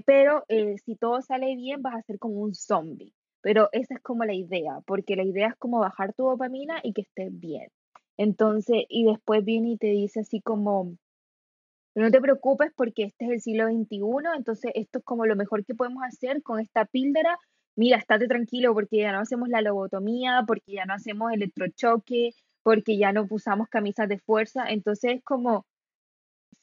pero 0.07 0.45
si 0.85 0.97
todo 0.97 1.21
sale 1.23 1.55
bien 1.57 1.83
vas 1.83 1.97
a 1.97 2.03
ser 2.03 2.19
como 2.19 2.41
un 2.41 2.55
zombie. 2.55 3.13
Pero 3.41 3.69
esa 3.73 3.95
es 3.95 4.01
como 4.01 4.25
la 4.25 4.35
idea, 4.35 4.81
porque 4.87 5.17
la 5.17 5.25
idea 5.25 5.49
es 5.49 5.57
como 5.57 5.81
bajar 5.81 6.13
tu 6.15 6.25
dopamina 6.25 6.81
y 6.83 6.93
que 6.93 7.03
estés 7.03 7.39
bien. 7.39 7.69
Entonces, 8.19 8.85
y 8.89 9.05
después 9.05 9.45
viene 9.45 9.71
y 9.71 9.79
te 9.79 9.89
dice 9.89 10.21
así 10.21 10.41
como, 10.43 10.97
no 11.95 12.11
te 12.11 12.21
preocupes 12.21 12.73
porque 12.77 13.05
este 13.05 13.27
es 13.27 13.31
el 13.31 13.41
siglo 13.41 13.67
XXI, 13.69 14.37
entonces 14.37 14.73
esto 14.75 14.99
es 14.99 15.05
como 15.05 15.27
lo 15.27 15.37
mejor 15.37 15.65
que 15.65 15.75
podemos 15.75 16.03
hacer 16.05 16.43
con 16.43 16.61
esta 16.61 16.85
píldora. 16.85 17.39
Mira, 17.77 17.97
estate 17.99 18.27
tranquilo 18.29 18.75
porque 18.75 18.99
ya 18.99 19.13
no 19.13 19.21
hacemos 19.21 19.49
la 19.49 19.63
lobotomía, 19.63 20.45
porque 20.47 20.73
ya 20.73 20.85
no 20.85 20.95
hacemos 20.95 21.33
electrochoque, 21.33 22.31
porque 22.63 22.99
ya 22.99 23.13
no 23.13 23.27
usamos 23.31 23.69
camisas 23.69 24.09
de 24.09 24.19
fuerza. 24.19 24.67
Entonces 24.69 25.17
es 25.17 25.25
como, 25.25 25.65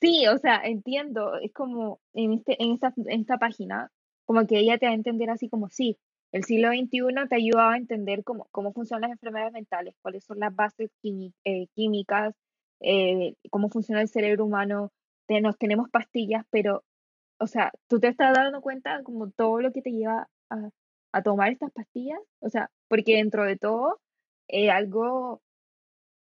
sí, 0.02 0.28
o 0.28 0.38
sea, 0.38 0.62
entiendo, 0.64 1.36
es 1.42 1.54
como 1.54 2.00
en, 2.14 2.34
este, 2.34 2.62
en, 2.62 2.74
esta, 2.74 2.94
en 2.98 3.22
esta 3.22 3.38
página, 3.38 3.92
como 4.26 4.46
que 4.48 4.60
ella 4.60 4.78
te 4.78 4.88
va 4.88 4.92
a 4.92 4.96
entender 4.96 5.30
así 5.30 5.50
como, 5.50 5.70
sí, 5.70 5.98
el 6.36 6.44
siglo 6.44 6.68
XXI 6.68 7.30
te 7.30 7.36
ayuda 7.38 7.72
a 7.72 7.78
entender 7.78 8.26
cómo, 8.26 8.50
cómo 8.52 8.74
funcionan 8.74 9.10
las 9.10 9.12
enfermedades 9.12 9.54
mentales, 9.54 9.96
cuáles 10.02 10.26
son 10.26 10.38
las 10.40 10.54
bases 10.54 10.92
eh, 11.02 11.68
químicas, 11.74 12.36
eh, 12.82 13.36
cómo 13.50 13.70
funciona 13.70 14.02
el 14.02 14.10
cerebro 14.10 14.44
humano. 14.44 14.92
nos 15.30 15.58
tenemos 15.58 15.90
pastillas, 15.90 16.44
pero, 16.50 16.84
o 17.40 17.48
sea, 17.48 17.72
tú 17.88 18.02
te 18.02 18.10
estás 18.10 18.34
dando 18.34 18.60
cuenta 18.60 19.02
como 19.04 19.32
todo 19.32 19.62
lo 19.62 19.72
que 19.72 19.82
te 19.82 19.92
lleva 19.92 20.28
a, 20.50 21.22
tomar 21.22 21.54
estas 21.54 21.72
pastillas, 21.72 22.20
o 22.42 22.50
sea, 22.50 22.70
porque 22.90 23.16
dentro 23.16 23.46
de 23.46 23.56
todo, 23.56 24.02
eh, 24.50 24.70
algo 24.70 25.42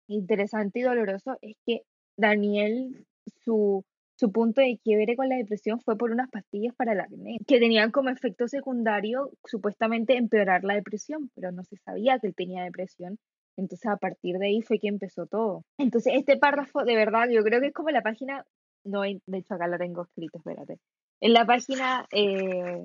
interesante 0.08 0.80
y 0.80 0.84
doloroso 0.84 1.38
es 1.41 1.58
que 1.66 1.82
Daniel, 2.16 3.06
su, 3.43 3.84
su 4.20 4.34
punto 4.34 4.59
de 4.59 4.78
quiebre 4.84 5.15
con 5.15 5.30
la 5.30 5.38
depresión 5.38 5.80
fue 5.80 5.97
por 5.97 6.11
unas 6.11 6.30
pastillas 6.30 6.76
para 6.76 6.91
el 6.91 6.99
acné, 6.99 7.38
que 7.47 7.57
tenían 7.57 7.89
como 7.89 8.09
efecto 8.09 8.49
secundario 8.49 9.32
supuestamente 9.45 10.17
empeorar 10.17 10.65
la 10.65 10.76
depresión, 10.76 11.32
pero 11.36 11.53
no 11.53 11.63
se 11.63 11.78
sabía 11.78 12.20
que 12.20 12.28
él 12.28 12.36
tenía 12.36 12.65
depresión. 12.65 13.17
Entonces 13.55 13.89
a 13.89 13.95
partir 13.95 14.38
de 14.38 14.47
ahí 14.47 14.61
fue 14.61 14.78
que 14.78 14.89
empezó 14.89 15.26
todo. 15.26 15.63
Entonces 15.78 16.13
este 16.17 16.36
párrafo, 16.38 16.84
de 16.84 16.97
verdad, 16.97 17.30
yo 17.30 17.43
creo 17.43 17.61
que 17.61 17.67
es 17.67 17.74
como 17.74 17.91
la 17.91 18.01
página, 18.01 18.45
no, 18.84 19.03
de 19.03 19.38
hecho 19.38 19.53
acá 19.53 19.67
la 19.67 19.78
tengo 19.78 20.03
escrito, 20.03 20.39
espérate. 20.39 20.80
En 21.22 21.32
la 21.32 21.45
página 21.45 22.05
eh, 22.11 22.84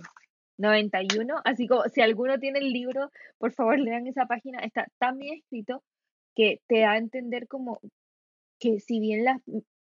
91, 0.59 1.35
así 1.45 1.67
como 1.67 1.83
si 1.93 2.01
alguno 2.01 2.39
tiene 2.39 2.61
el 2.61 2.73
libro, 2.73 3.11
por 3.39 3.53
favor 3.53 3.81
lean 3.81 4.07
esa 4.07 4.27
página, 4.27 4.61
está 4.61 4.87
tan 5.01 5.19
bien 5.19 5.39
escrito 5.39 5.83
que 6.37 6.61
te 6.69 6.81
da 6.81 6.93
a 6.93 6.99
entender 6.99 7.49
como 7.49 7.81
que 8.61 8.79
si 8.79 9.01
bien 9.01 9.25
las 9.25 9.41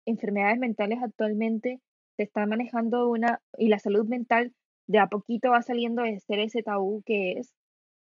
enfermedades 0.06 0.58
mentales 0.58 1.00
actualmente 1.02 1.80
se 2.16 2.22
están 2.24 2.48
manejando 2.48 3.08
una, 3.08 3.40
y 3.58 3.68
la 3.68 3.78
salud 3.78 4.06
mental 4.06 4.52
de 4.86 4.98
a 4.98 5.08
poquito 5.08 5.50
va 5.50 5.62
saliendo 5.62 6.02
de 6.02 6.20
ser 6.20 6.38
ese 6.38 6.62
tabú 6.62 7.02
que 7.04 7.32
es, 7.32 7.52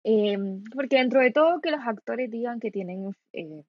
em, 0.04 0.64
porque 0.74 0.98
dentro 0.98 1.22
de 1.22 1.32
todo 1.32 1.62
que 1.62 1.72
los 1.72 1.82
actores 1.86 2.30
digan 2.32 2.60
que 2.60 2.72
tienen 2.72 3.12
eh, 3.34 3.64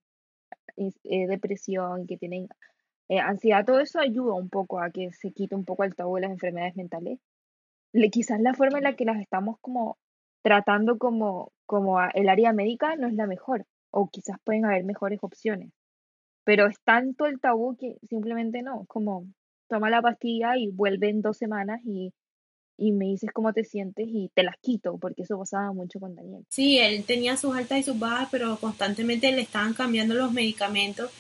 eh, 0.77 1.27
depresión, 1.27 2.07
que 2.07 2.17
tienen 2.19 2.49
eh, 3.09 3.21
ansiedad, 3.21 3.65
todo 3.65 3.81
eso 3.81 4.01
ayuda 4.01 4.35
un 4.35 4.51
poco 4.51 4.81
a 4.81 4.91
que 4.91 5.13
se 5.13 5.33
quite 5.33 5.55
un 5.55 5.65
poco 5.65 5.85
el 5.85 5.95
tabú 5.95 6.17
de 6.17 6.23
las 6.23 6.31
enfermedades 6.33 6.77
mentales. 6.77 7.21
Le, 7.93 8.11
quizás 8.11 8.41
la 8.41 8.55
forma 8.55 8.79
en 8.79 8.85
la 8.85 8.97
que 8.97 9.05
las 9.05 9.21
estamos 9.21 9.57
como 9.61 9.99
tratando 10.43 10.99
como, 10.99 11.53
como 11.67 12.01
el 12.15 12.29
área 12.29 12.53
médica 12.53 12.97
no 12.97 13.09
es 13.09 13.15
la 13.15 13.27
mejor, 13.27 13.67
o 13.91 14.09
quizás 14.09 14.39
pueden 14.45 14.65
haber 14.65 14.85
mejores 14.85 15.19
opciones. 15.23 15.73
Pero 16.47 16.69
es 16.69 16.77
tanto 16.85 17.27
el 17.27 17.41
tabú 17.41 17.77
que 17.77 17.97
simplemente 18.09 18.63
no, 18.63 18.85
como 18.87 19.27
toma 19.69 19.91
la 19.91 20.01
pastilla 20.01 20.57
y 20.57 20.69
vuelve 20.69 21.09
en 21.11 21.21
dos 21.21 21.37
semanas 21.37 21.81
y, 21.85 22.13
y 22.79 22.93
me 22.93 23.07
dices 23.07 23.31
cómo 23.35 23.53
te 23.53 23.65
sientes 23.65 24.07
y 24.09 24.31
te 24.33 24.45
las 24.45 24.55
quito, 24.63 24.97
porque 24.97 25.23
eso 25.23 25.37
pasaba 25.37 25.73
mucho 25.73 25.99
con 25.99 26.15
Daniel. 26.15 26.45
Sí, 26.49 26.79
él 26.79 27.03
tenía 27.03 27.37
sus 27.37 27.57
altas 27.57 27.81
y 27.81 27.83
sus 27.83 27.99
bajas, 27.99 28.29
pero 28.31 28.57
constantemente 28.59 29.33
le 29.33 29.43
estaban 29.43 29.75
cambiando 29.75 30.15
los 30.15 30.33
medicamentos 30.33 31.11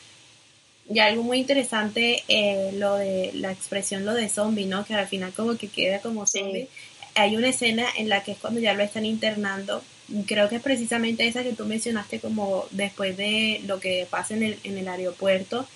y 0.88 1.00
algo 1.00 1.24
muy 1.24 1.38
interesante, 1.38 2.22
eh, 2.28 2.70
lo 2.74 2.94
de 2.94 3.32
la 3.34 3.50
expresión, 3.50 4.06
lo 4.06 4.14
de 4.14 4.28
zombie, 4.28 4.66
¿no? 4.66 4.84
Que 4.84 4.94
al 4.94 5.08
final 5.08 5.32
como 5.32 5.56
que 5.56 5.66
queda 5.66 6.00
como 6.00 6.26
zombie. 6.26 6.68
Hay 7.16 7.36
una 7.36 7.48
escena 7.48 7.84
en 7.98 8.08
la 8.08 8.22
que 8.22 8.32
es 8.32 8.38
cuando 8.38 8.60
ya 8.60 8.74
lo 8.74 8.84
están 8.84 9.04
internando. 9.04 9.82
Creo 10.26 10.48
que 10.48 10.56
es 10.56 10.62
precisamente 10.62 11.26
esa 11.26 11.42
que 11.42 11.52
tú 11.52 11.64
mencionaste 11.64 12.20
como 12.20 12.66
después 12.70 13.16
de 13.16 13.60
lo 13.66 13.80
que 13.80 14.06
pasa 14.08 14.34
en 14.34 14.42
el, 14.42 14.58
en 14.64 14.78
el 14.78 14.88
aeropuerto. 14.88 15.66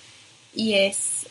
Y 0.53 0.73
es 0.75 1.27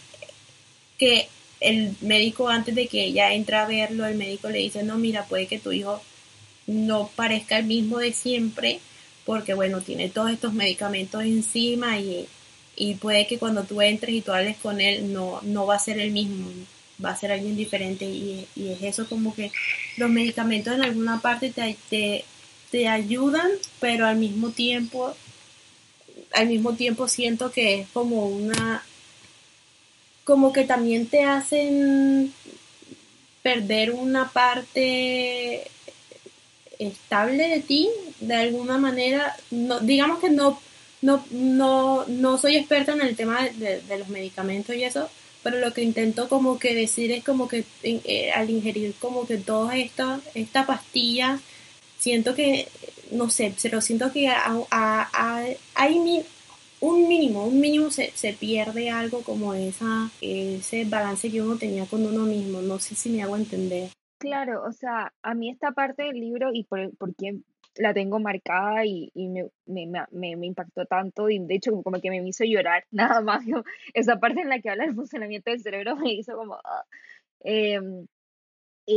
que 0.98 1.28
el 1.60 1.94
médico 2.00 2.48
antes 2.48 2.74
de 2.74 2.88
que 2.88 3.04
ella 3.04 3.32
entre 3.32 3.56
a 3.56 3.66
verlo, 3.66 4.06
el 4.06 4.16
médico 4.16 4.48
le 4.48 4.58
dice, 4.58 4.82
no, 4.82 4.98
mira, 4.98 5.26
puede 5.26 5.46
que 5.46 5.58
tu 5.58 5.72
hijo 5.72 6.00
no 6.66 7.10
parezca 7.16 7.58
el 7.58 7.66
mismo 7.66 7.98
de 7.98 8.12
siempre, 8.12 8.80
porque 9.24 9.54
bueno, 9.54 9.80
tiene 9.80 10.08
todos 10.08 10.30
estos 10.30 10.52
medicamentos 10.52 11.22
encima 11.22 11.98
y 11.98 12.28
y 12.80 12.94
puede 12.94 13.26
que 13.26 13.38
cuando 13.38 13.64
tú 13.64 13.82
entres 13.82 14.14
y 14.14 14.22
tú 14.22 14.32
hables 14.32 14.56
con 14.56 14.80
él 14.80 15.12
no, 15.12 15.40
no 15.42 15.66
va 15.66 15.74
a 15.74 15.78
ser 15.78 15.98
el 15.98 16.12
mismo, 16.12 16.50
va 17.04 17.10
a 17.10 17.16
ser 17.16 17.30
alguien 17.30 17.54
diferente 17.54 18.06
y, 18.06 18.46
es 18.56 18.82
eso 18.82 19.06
como 19.06 19.34
que 19.34 19.52
los 19.98 20.08
medicamentos 20.08 20.74
en 20.74 20.82
alguna 20.82 21.20
parte 21.20 21.50
te, 21.50 21.76
te, 21.90 22.24
te, 22.70 22.88
ayudan, 22.88 23.50
pero 23.80 24.06
al 24.06 24.16
mismo 24.16 24.50
tiempo, 24.50 25.14
al 26.32 26.48
mismo 26.48 26.74
tiempo 26.74 27.08
siento 27.08 27.50
que 27.50 27.80
es 27.80 27.88
como 27.88 28.26
una, 28.26 28.82
como 30.24 30.52
que 30.52 30.64
también 30.64 31.06
te 31.06 31.24
hacen 31.24 32.32
perder 33.42 33.92
una 33.92 34.30
parte 34.30 35.70
estable 36.78 37.48
de 37.48 37.60
ti, 37.60 37.88
de 38.20 38.34
alguna 38.34 38.78
manera, 38.78 39.36
no, 39.50 39.80
digamos 39.80 40.18
que 40.20 40.30
no 40.30 40.58
no, 41.02 41.24
no, 41.30 42.04
no 42.06 42.38
soy 42.38 42.56
experta 42.56 42.92
en 42.92 43.02
el 43.02 43.16
tema 43.16 43.48
de, 43.48 43.82
los 43.98 44.08
medicamentos 44.08 44.74
y 44.76 44.84
eso, 44.84 45.08
pero 45.42 45.58
lo 45.58 45.72
que 45.72 45.82
intento 45.82 46.28
como 46.28 46.58
que 46.58 46.74
decir 46.74 47.10
es 47.12 47.24
como 47.24 47.48
que 47.48 47.64
eh, 47.82 48.30
al 48.32 48.50
ingerir 48.50 48.94
como 48.98 49.26
que 49.26 49.38
toda 49.38 49.76
esta, 49.76 50.20
esta 50.34 50.66
pastilla, 50.66 51.40
siento 52.00 52.34
que, 52.34 52.66
no 53.12 53.28
sé, 53.28 53.54
pero 53.62 53.80
siento 53.80 54.10
que 54.10 54.28
hay 54.28 56.24
un 56.80 57.08
mínimo, 57.08 57.44
un 57.44 57.60
mínimo 57.60 57.90
se, 57.90 58.10
se, 58.12 58.32
pierde 58.32 58.90
algo 58.90 59.22
como 59.22 59.54
esa, 59.54 60.10
ese 60.20 60.84
balance 60.86 61.30
que 61.30 61.42
uno 61.42 61.56
tenía 61.56 61.86
con 61.86 62.04
uno 62.04 62.24
mismo, 62.24 62.62
no 62.62 62.78
sé 62.78 62.94
si 62.94 63.10
me 63.10 63.22
hago 63.22 63.36
entender. 63.36 63.90
Claro, 64.18 64.64
o 64.64 64.72
sea, 64.72 65.12
a 65.22 65.34
mí 65.34 65.50
esta 65.50 65.72
parte 65.72 66.04
del 66.04 66.18
libro 66.18 66.50
y 66.52 66.64
por, 66.64 66.96
por, 66.96 67.14
quien, 67.14 67.44
la 67.76 67.94
tengo 67.94 68.18
marcada 68.18 68.84
y, 68.84 69.10
y 69.14 69.28
me, 69.28 69.50
me, 69.66 69.86
me, 70.36 70.46
impactó 70.46 70.86
tanto 70.86 71.30
y 71.30 71.38
de 71.38 71.54
hecho 71.54 71.70
como 71.82 72.00
que 72.00 72.10
me 72.10 72.26
hizo 72.26 72.44
llorar 72.44 72.84
nada 72.90 73.20
más. 73.20 73.44
Esa 73.94 74.18
parte 74.18 74.40
en 74.40 74.48
la 74.48 74.60
que 74.60 74.70
habla 74.70 74.86
del 74.86 74.94
funcionamiento 74.94 75.50
del 75.50 75.60
cerebro 75.60 75.96
me 75.96 76.12
hizo 76.14 76.34
como... 76.34 76.54
Ah, 76.54 76.84
em, 77.40 78.06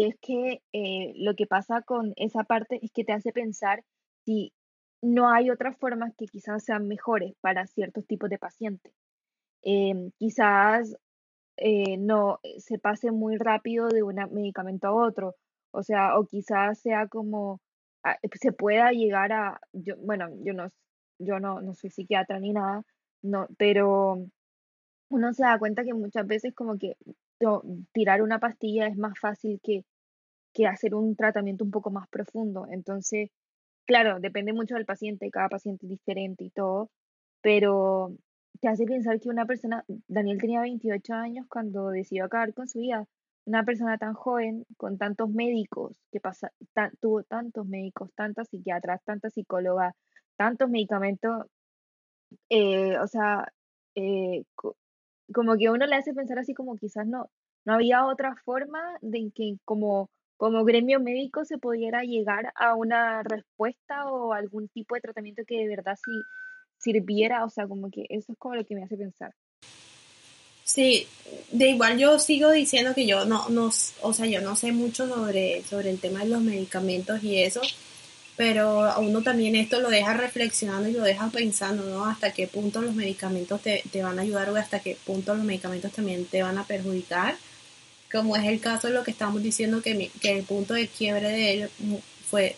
es 0.01 0.15
que 0.21 0.61
eh, 0.73 1.13
lo 1.15 1.35
que 1.35 1.47
pasa 1.47 1.81
con 1.81 2.13
esa 2.15 2.43
parte 2.43 2.79
es 2.81 2.91
que 2.91 3.03
te 3.03 3.13
hace 3.13 3.31
pensar 3.31 3.83
si 4.25 4.53
no 5.01 5.29
hay 5.29 5.49
otras 5.51 5.77
formas 5.77 6.13
que 6.17 6.25
quizás 6.25 6.63
sean 6.63 6.87
mejores 6.87 7.33
para 7.41 7.67
ciertos 7.67 8.07
tipos 8.07 8.29
de 8.29 8.39
pacientes. 8.39 8.93
Em, 9.61 10.11
quizás 10.17 10.95
eh, 11.57 11.97
no 11.97 12.39
se 12.57 12.79
pase 12.79 13.11
muy 13.11 13.37
rápido 13.37 13.89
de 13.89 14.03
un 14.03 14.15
medicamento 14.31 14.87
a 14.87 14.93
otro, 14.93 15.35
o 15.71 15.83
sea, 15.83 16.17
o 16.17 16.25
quizás 16.25 16.79
sea 16.79 17.07
como 17.07 17.61
se 18.33 18.51
pueda 18.51 18.91
llegar 18.91 19.31
a, 19.31 19.59
yo, 19.73 19.95
bueno, 19.97 20.29
yo 20.43 20.53
no, 20.53 20.69
yo 21.19 21.39
no, 21.39 21.61
no 21.61 21.73
soy 21.73 21.89
psiquiatra 21.89 22.39
ni 22.39 22.51
nada, 22.53 22.83
no, 23.21 23.47
pero 23.57 24.25
uno 25.09 25.33
se 25.33 25.43
da 25.43 25.59
cuenta 25.59 25.83
que 25.83 25.93
muchas 25.93 26.27
veces 26.27 26.53
como 26.55 26.77
que 26.77 26.95
tirar 27.93 28.21
una 28.21 28.39
pastilla 28.39 28.87
es 28.87 28.97
más 28.97 29.19
fácil 29.19 29.59
que, 29.63 29.85
que 30.53 30.67
hacer 30.67 30.95
un 30.95 31.15
tratamiento 31.15 31.63
un 31.63 31.71
poco 31.71 31.91
más 31.91 32.07
profundo. 32.09 32.67
Entonces, 32.69 33.29
claro, 33.85 34.19
depende 34.19 34.53
mucho 34.53 34.75
del 34.75 34.85
paciente, 34.85 35.31
cada 35.31 35.49
paciente 35.49 35.85
es 35.85 35.89
diferente 35.91 36.43
y 36.45 36.49
todo, 36.51 36.89
pero 37.41 38.15
te 38.61 38.69
hace 38.69 38.85
pensar 38.85 39.19
que 39.19 39.29
una 39.29 39.45
persona, 39.45 39.83
Daniel 40.07 40.39
tenía 40.39 40.61
28 40.61 41.13
años 41.13 41.47
cuando 41.49 41.89
decidió 41.89 42.25
acabar 42.25 42.53
con 42.53 42.67
su 42.67 42.79
vida, 42.79 43.05
una 43.45 43.65
persona 43.65 43.97
tan 43.97 44.13
joven, 44.13 44.65
con 44.77 44.97
tantos 44.97 45.29
médicos, 45.29 46.01
que 46.11 46.19
pasa, 46.21 46.51
tuvo 47.01 47.23
tantos 47.23 47.65
médicos, 47.67 48.09
tantas 48.15 48.47
psiquiatras, 48.49 49.03
tantas 49.03 49.33
psicólogas, 49.33 49.93
tantos 50.37 50.69
medicamentos, 50.69 51.45
eh, 52.49 52.97
o 52.99 53.07
sea, 53.07 53.51
eh, 53.95 54.43
como 55.33 55.57
que 55.57 55.69
uno 55.69 55.85
le 55.85 55.95
hace 55.95 56.13
pensar 56.13 56.39
así 56.39 56.53
como 56.53 56.77
quizás 56.77 57.07
no, 57.07 57.29
no 57.65 57.73
había 57.73 58.05
otra 58.05 58.35
forma 58.43 58.79
de 59.01 59.31
que 59.33 59.55
como, 59.65 60.09
como 60.37 60.65
gremio 60.65 60.99
médico 60.99 61.45
se 61.45 61.57
pudiera 61.57 62.03
llegar 62.03 62.51
a 62.55 62.75
una 62.75 63.23
respuesta 63.23 64.11
o 64.11 64.33
algún 64.33 64.67
tipo 64.69 64.95
de 64.95 65.01
tratamiento 65.01 65.43
que 65.47 65.57
de 65.57 65.67
verdad 65.67 65.97
sí 66.03 66.11
sirviera, 66.77 67.45
o 67.45 67.49
sea, 67.49 67.67
como 67.67 67.89
que 67.89 68.05
eso 68.09 68.33
es 68.33 68.37
como 68.37 68.55
lo 68.55 68.65
que 68.65 68.75
me 68.75 68.83
hace 68.83 68.97
pensar. 68.97 69.33
Sí, 70.65 71.07
de 71.51 71.69
igual 71.69 71.97
yo 71.97 72.19
sigo 72.19 72.49
diciendo 72.51 72.93
que 72.93 73.05
yo 73.05 73.25
no, 73.25 73.49
no, 73.49 73.69
o 74.01 74.13
sea, 74.13 74.25
yo 74.25 74.41
no 74.41 74.55
sé 74.55 74.71
mucho 74.71 75.07
sobre, 75.07 75.61
sobre 75.63 75.89
el 75.89 75.99
tema 75.99 76.23
de 76.23 76.29
los 76.29 76.41
medicamentos 76.41 77.21
y 77.23 77.41
eso, 77.41 77.61
pero 78.35 78.85
a 78.85 78.99
uno 78.99 79.21
también 79.21 79.55
esto 79.55 79.79
lo 79.79 79.89
deja 79.89 80.13
reflexionando 80.13 80.89
y 80.89 80.93
lo 80.93 81.03
deja 81.03 81.29
pensando, 81.29 81.83
¿no? 81.83 82.05
Hasta 82.05 82.33
qué 82.33 82.47
punto 82.47 82.81
los 82.81 82.95
medicamentos 82.95 83.61
te, 83.61 83.83
te 83.91 84.01
van 84.01 84.19
a 84.19 84.23
ayudar 84.23 84.49
o 84.49 84.55
hasta 84.55 84.79
qué 84.79 84.97
punto 85.05 85.35
los 85.35 85.45
medicamentos 85.45 85.91
también 85.91 86.25
te 86.25 86.41
van 86.41 86.57
a 86.57 86.65
perjudicar, 86.65 87.35
como 88.11 88.35
es 88.35 88.45
el 88.45 88.59
caso 88.59 88.87
de 88.87 88.93
lo 88.93 89.03
que 89.03 89.11
estamos 89.11 89.41
diciendo 89.43 89.81
que, 89.81 90.11
que 90.21 90.37
el 90.37 90.43
punto 90.43 90.73
de 90.73 90.87
quiebre 90.87 91.29
de 91.29 91.53
él 91.53 91.69
fue 92.29 92.55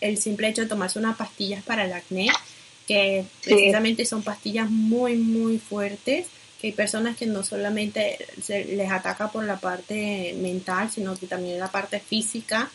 el 0.00 0.18
simple 0.18 0.48
hecho 0.48 0.62
de 0.62 0.68
tomarse 0.68 0.98
unas 0.98 1.16
pastillas 1.16 1.62
para 1.62 1.84
el 1.84 1.92
acné, 1.92 2.28
que 2.86 3.24
precisamente 3.44 4.04
son 4.04 4.22
pastillas 4.22 4.70
muy, 4.70 5.16
muy 5.16 5.58
fuertes 5.58 6.26
que 6.60 6.68
hay 6.68 6.72
personas 6.72 7.16
que 7.16 7.26
no 7.26 7.44
solamente 7.44 8.18
se 8.42 8.64
les 8.64 8.90
ataca 8.90 9.30
por 9.30 9.44
la 9.44 9.58
parte 9.58 10.34
mental, 10.40 10.90
sino 10.90 11.16
que 11.16 11.26
también 11.26 11.58
la 11.58 11.70
parte 11.70 12.00
física. 12.00 12.68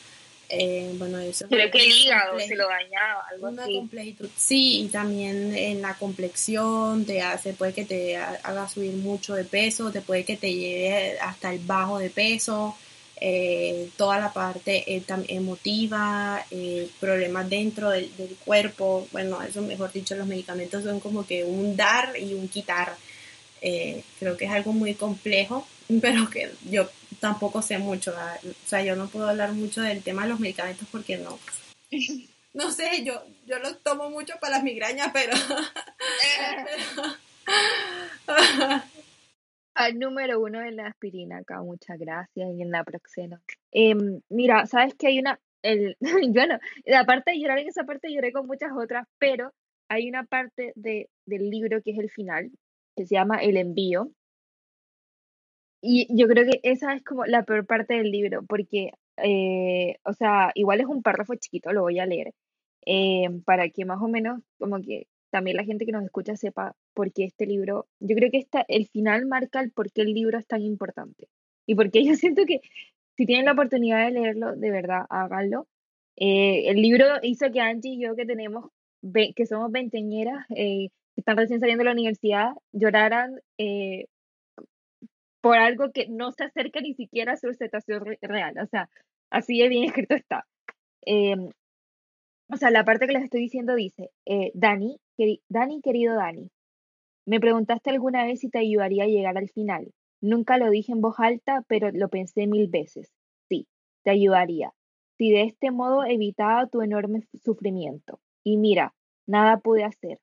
Eh, 0.58 0.94
bueno, 0.98 1.20
eso 1.20 1.48
Creo 1.48 1.70
que 1.72 1.80
el 1.80 1.92
hígado 1.92 2.40
se 2.40 2.56
lo 2.56 2.68
dañaba, 2.68 3.26
algo 3.32 3.50
una 3.50 3.66
complejitud. 3.66 4.30
Sí, 4.36 4.82
y 4.82 4.88
también 4.88 5.56
en 5.56 5.82
la 5.82 5.96
complexión 5.96 7.06
te 7.06 7.22
hace, 7.22 7.54
puede 7.54 7.74
que 7.74 7.86
te 7.86 8.18
haga 8.18 8.68
subir 8.68 8.94
mucho 8.94 9.36
de 9.36 9.44
peso, 9.44 9.92
te 9.92 10.02
puede 10.02 10.24
que 10.24 10.38
te 10.38 10.54
lleve 10.54 11.20
hasta 11.20 11.54
el 11.54 11.60
bajo 11.60 12.00
de 12.00 12.10
peso, 12.10 12.76
eh, 13.20 13.90
toda 13.96 14.20
la 14.20 14.34
parte 14.34 14.96
eh, 14.96 15.04
emotiva, 15.28 16.46
problemas 17.00 17.50
dentro 17.50 17.90
del, 17.90 18.16
del, 18.18 18.36
cuerpo. 18.44 19.08
Bueno, 19.12 19.42
eso 19.42 19.62
mejor 19.62 19.92
dicho, 19.92 20.16
los 20.16 20.28
medicamentos 20.28 20.84
son 20.84 21.00
como 21.00 21.26
que 21.26 21.44
un 21.44 21.76
dar 21.76 22.14
y 22.20 22.34
un 22.34 22.48
quitar. 22.48 22.96
Eh, 23.66 24.04
creo 24.20 24.36
que 24.36 24.44
es 24.44 24.52
algo 24.52 24.74
muy 24.74 24.94
complejo, 24.94 25.66
pero 26.02 26.30
que 26.30 26.52
yo 26.70 26.90
tampoco 27.24 27.62
sé 27.62 27.78
mucho. 27.78 28.12
O 28.12 28.68
sea, 28.68 28.84
yo 28.84 28.98
no 28.98 29.08
puedo 29.08 29.30
hablar 29.30 29.54
mucho 29.54 29.82
del 29.82 30.04
tema 30.04 30.24
de 30.24 30.30
los 30.30 30.42
medicamentos 30.42 30.88
porque 30.92 31.18
no. 31.18 31.40
No 32.56 32.70
sé, 32.70 33.04
yo, 33.04 33.20
yo 33.48 33.58
los 33.58 33.82
tomo 33.82 34.12
mucho 34.12 34.36
para 34.40 34.58
las 34.58 34.64
migrañas, 34.64 35.10
pero. 35.12 35.36
Al 39.74 39.98
número 39.98 40.40
uno 40.40 40.62
en 40.62 40.76
la 40.76 40.86
aspirina 40.86 41.38
acá, 41.38 41.64
muchas 41.64 41.98
gracias, 41.98 42.48
y 42.54 42.62
en 42.62 42.70
la 42.70 42.84
proxeno. 42.84 43.40
Em, 43.72 44.22
mira, 44.30 44.68
sabes 44.68 44.94
que 44.94 45.08
hay 45.08 45.18
una, 45.18 45.40
el, 45.64 45.98
bueno, 46.30 46.60
aparte 46.96 47.32
de 47.32 47.40
llorar 47.40 47.58
en 47.58 47.70
esa 47.70 47.86
parte 47.86 48.14
lloré 48.14 48.32
con 48.32 48.46
muchas 48.46 48.70
otras, 48.78 49.08
pero 49.18 49.52
hay 49.90 50.08
una 50.08 50.24
parte 50.24 50.74
de, 50.76 51.10
del 51.26 51.50
libro 51.50 51.82
que 51.82 51.90
es 51.90 51.98
el 51.98 52.12
final, 52.12 52.52
que 52.96 53.08
se 53.08 53.16
llama 53.16 53.38
El 53.38 53.58
envío. 53.58 54.12
Y 55.86 56.08
yo 56.18 56.28
creo 56.30 56.46
que 56.46 56.62
esa 56.64 56.94
es 56.94 57.04
como 57.04 57.26
la 57.26 57.44
peor 57.44 57.66
parte 57.66 57.96
del 57.96 58.10
libro, 58.10 58.44
porque, 58.48 58.92
eh, 59.18 59.98
o 60.06 60.14
sea, 60.14 60.52
igual 60.56 60.80
es 60.80 60.86
un 60.86 61.04
párrafo 61.04 61.36
chiquito, 61.36 61.74
lo 61.74 61.82
voy 61.82 62.00
a 62.00 62.06
leer, 62.06 62.34
eh, 62.86 63.28
para 63.46 63.68
que 63.70 63.84
más 63.84 64.02
o 64.02 64.08
menos, 64.08 64.42
como 64.58 64.82
que 64.82 65.08
también 65.30 65.58
la 65.58 65.66
gente 65.66 65.86
que 65.86 65.92
nos 65.92 66.06
escucha 66.06 66.38
sepa 66.38 66.74
por 66.94 67.12
qué 67.12 67.26
este 67.26 67.46
libro, 67.46 67.88
yo 68.00 68.16
creo 68.16 68.32
que 68.32 68.38
esta, 68.38 68.64
el 68.70 68.88
final 68.88 69.26
marca 69.26 69.60
el 69.60 69.72
por 69.72 69.92
qué 69.92 70.04
el 70.04 70.14
libro 70.14 70.40
es 70.40 70.48
tan 70.48 70.62
importante. 70.62 71.28
Y 71.66 71.76
porque 71.76 72.06
yo 72.06 72.16
siento 72.16 72.46
que 72.46 72.62
si 73.18 73.26
tienen 73.26 73.46
la 73.46 73.52
oportunidad 73.54 74.06
de 74.06 74.12
leerlo, 74.12 74.56
de 74.56 74.72
verdad, 74.72 75.06
háganlo. 75.10 75.68
Eh, 76.16 76.70
el 76.70 76.82
libro 76.82 77.06
hizo 77.24 77.52
que 77.52 77.60
Angie 77.60 77.96
y 77.96 78.02
yo, 78.02 78.16
que 78.16 78.26
tenemos, 78.26 78.70
que 79.36 79.46
somos 79.46 79.70
veinteñeras, 79.72 80.46
eh, 80.52 80.90
que 81.14 81.22
están 81.22 81.36
recién 81.38 81.60
saliendo 81.60 81.82
de 81.82 81.86
la 81.90 81.94
universidad, 81.94 82.54
lloraran 82.72 83.42
eh, 83.58 84.06
por 85.44 85.58
algo 85.58 85.92
que 85.92 86.08
no 86.08 86.32
se 86.32 86.46
acerca 86.46 86.80
ni 86.80 86.94
siquiera 86.94 87.34
a 87.34 87.38
su 87.38 87.54
situación 87.54 88.06
real. 88.22 88.56
O 88.60 88.66
sea, 88.68 88.90
así 89.30 89.60
de 89.60 89.68
bien 89.68 89.84
escrito 89.84 90.16
está. 90.16 90.46
Em, 91.02 91.50
o 92.50 92.56
sea, 92.56 92.72
la 92.72 92.86
parte 92.86 93.08
que 93.08 93.14
les 93.14 93.26
estoy 93.26 93.42
diciendo 93.42 93.76
dice, 93.76 94.10
Dani, 94.54 94.98
Dani, 95.50 95.82
querido 95.82 96.16
Dani, 96.16 96.50
me 97.26 97.42
preguntaste 97.42 97.90
alguna 97.90 98.24
vez 98.24 98.40
si 98.40 98.50
te 98.50 98.60
ayudaría 98.60 99.04
a 99.04 99.08
llegar 99.08 99.38
al 99.38 99.50
final. 99.50 99.92
Nunca 100.22 100.58
lo 100.58 100.70
dije 100.70 100.94
en 100.94 101.02
voz 101.02 101.20
alta, 101.20 101.66
pero 101.68 101.92
lo 101.92 102.08
pensé 102.08 102.48
mil 102.48 102.70
veces. 102.70 103.12
Sí, 103.50 103.68
te 104.06 104.12
ayudaría. 104.12 104.72
Si 105.18 105.30
de 105.30 105.44
este 105.44 105.72
modo 105.72 106.06
evitaba 106.06 106.68
tu 106.68 106.82
enorme 106.82 107.28
sufrimiento. 107.34 108.22
Y 108.46 108.56
mira, 108.56 108.94
nada 109.28 109.58
pude 109.58 109.84
hacer. 109.84 110.20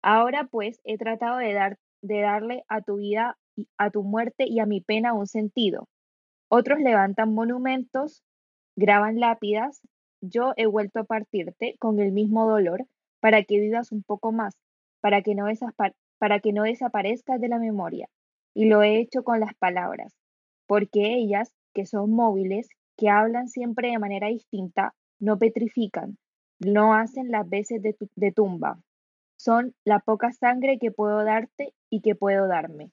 Ahora 0.00 0.44
pues 0.50 0.80
he 0.84 0.96
tratado 0.96 1.36
de, 1.36 1.76
de 2.00 2.20
darle 2.20 2.64
a 2.68 2.80
tu 2.80 2.96
vida, 2.96 3.36
a 3.78 3.90
tu 3.90 4.02
muerte 4.02 4.46
y 4.46 4.60
a 4.60 4.66
mi 4.66 4.80
pena 4.80 5.14
un 5.14 5.26
sentido. 5.26 5.88
Otros 6.48 6.80
levantan 6.80 7.34
monumentos, 7.34 8.22
graban 8.76 9.18
lápidas. 9.18 9.80
Yo 10.20 10.52
he 10.56 10.66
vuelto 10.66 11.00
a 11.00 11.04
partirte 11.04 11.76
con 11.78 12.00
el 12.00 12.12
mismo 12.12 12.48
dolor 12.48 12.86
para 13.20 13.42
que 13.42 13.60
vivas 13.60 13.92
un 13.92 14.02
poco 14.02 14.32
más, 14.32 14.56
para 15.00 15.22
que 15.22 15.34
no, 15.34 15.46
desaparezcas 16.64 17.40
de 17.40 17.48
la 17.48 17.58
memoria 17.58 18.08
y 18.54 18.66
lo 18.66 18.82
he 18.82 18.98
hecho 18.98 19.22
con 19.22 19.40
las 19.40 19.54
palabras, 19.54 20.14
porque 20.66 21.14
ellas, 21.14 21.52
que 21.74 21.84
son 21.84 22.10
móviles, 22.10 22.68
que 22.96 23.10
hablan 23.10 23.48
siempre 23.48 23.90
de 23.90 23.98
manera 23.98 24.28
distinta, 24.28 24.94
no 25.20 25.38
petrifican, 25.38 26.16
no 26.58 26.94
hacen 26.94 27.30
las 27.30 27.46
veces 27.48 27.82
de, 27.82 27.94
de 28.14 28.32
tumba, 28.32 28.80
son 29.36 29.74
la 29.84 30.00
poca 30.00 30.32
sangre 30.32 30.78
que 30.78 30.90
puedo 30.90 31.22
darte 31.24 31.74
y 31.90 32.00
que 32.00 32.14
puedo 32.14 32.48
darme. 32.48 32.90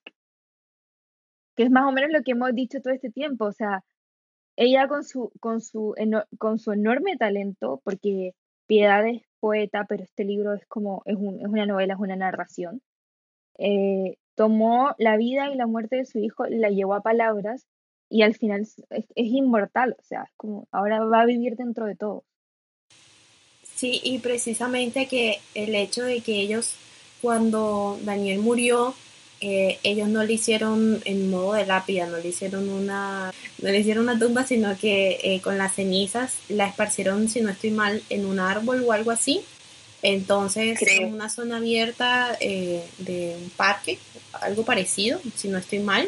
Que 1.55 1.63
es 1.63 1.71
más 1.71 1.85
o 1.87 1.91
menos 1.91 2.11
lo 2.11 2.23
que 2.23 2.31
hemos 2.31 2.53
dicho 2.53 2.81
todo 2.81 2.93
este 2.93 3.11
tiempo, 3.11 3.45
o 3.45 3.51
sea, 3.51 3.83
ella 4.55 4.87
con 4.87 5.03
su, 5.03 5.31
con 5.39 5.61
su, 5.61 5.95
con 6.37 6.59
su 6.59 6.71
enorme 6.71 7.17
talento, 7.17 7.81
porque 7.83 8.33
Piedad 8.65 9.05
es 9.07 9.23
poeta, 9.39 9.85
pero 9.87 10.03
este 10.03 10.23
libro 10.23 10.53
es 10.53 10.65
como, 10.67 11.03
es, 11.05 11.17
un, 11.17 11.39
es 11.41 11.47
una 11.47 11.65
novela, 11.65 11.95
es 11.95 11.99
una 11.99 12.15
narración, 12.15 12.81
eh, 13.57 14.17
tomó 14.35 14.95
la 14.97 15.17
vida 15.17 15.49
y 15.51 15.55
la 15.55 15.67
muerte 15.67 15.97
de 15.97 16.05
su 16.05 16.19
hijo, 16.19 16.45
la 16.45 16.69
llevó 16.69 16.95
a 16.95 17.01
palabras 17.01 17.67
y 18.09 18.21
al 18.21 18.35
final 18.35 18.61
es, 18.89 19.05
inmortal, 19.15 19.95
o 19.99 20.03
sea, 20.03 20.23
es 20.23 20.31
como 20.37 20.67
ahora 20.71 21.03
va 21.03 21.21
a 21.21 21.25
vivir 21.25 21.55
dentro 21.55 21.85
de 21.85 21.95
todo. 21.95 22.23
Sí, 23.63 23.99
y 24.03 24.19
precisamente 24.19 25.07
que 25.07 25.39
el 25.55 25.75
hecho 25.75 26.03
de 26.03 26.21
que 26.21 26.39
ellos, 26.39 26.75
cuando 27.21 27.97
Daniel 28.03 28.39
murió, 28.39 28.93
eh, 29.45 29.77
ellos 29.83 30.07
no 30.07 30.23
le 30.23 30.31
hicieron 30.31 31.01
en 31.03 31.29
modo 31.29 31.53
de 31.53 31.65
lápida, 31.65 32.07
no 32.07 32.17
le 32.17 32.29
hicieron 32.29 32.69
una, 32.69 33.33
no 33.61 33.69
le 33.69 33.77
hicieron 33.77 34.05
una 34.05 34.17
tumba, 34.17 34.47
sino 34.47 34.77
que 34.77 35.19
eh, 35.21 35.41
con 35.41 35.57
las 35.57 35.75
cenizas 35.75 36.35
la 36.47 36.65
esparcieron, 36.65 37.27
si 37.27 37.41
no 37.41 37.49
estoy 37.49 37.71
mal, 37.71 38.01
en 38.09 38.25
un 38.25 38.39
árbol 38.39 38.85
o 38.87 38.93
algo 38.93 39.11
así. 39.11 39.41
Entonces, 40.01 40.81
en 40.81 41.13
una 41.13 41.29
zona 41.29 41.57
abierta 41.57 42.37
eh, 42.39 42.85
de 42.99 43.35
un 43.41 43.49
parque, 43.49 43.99
algo 44.31 44.63
parecido, 44.63 45.19
si 45.35 45.49
no 45.49 45.57
estoy 45.57 45.79
mal. 45.79 46.07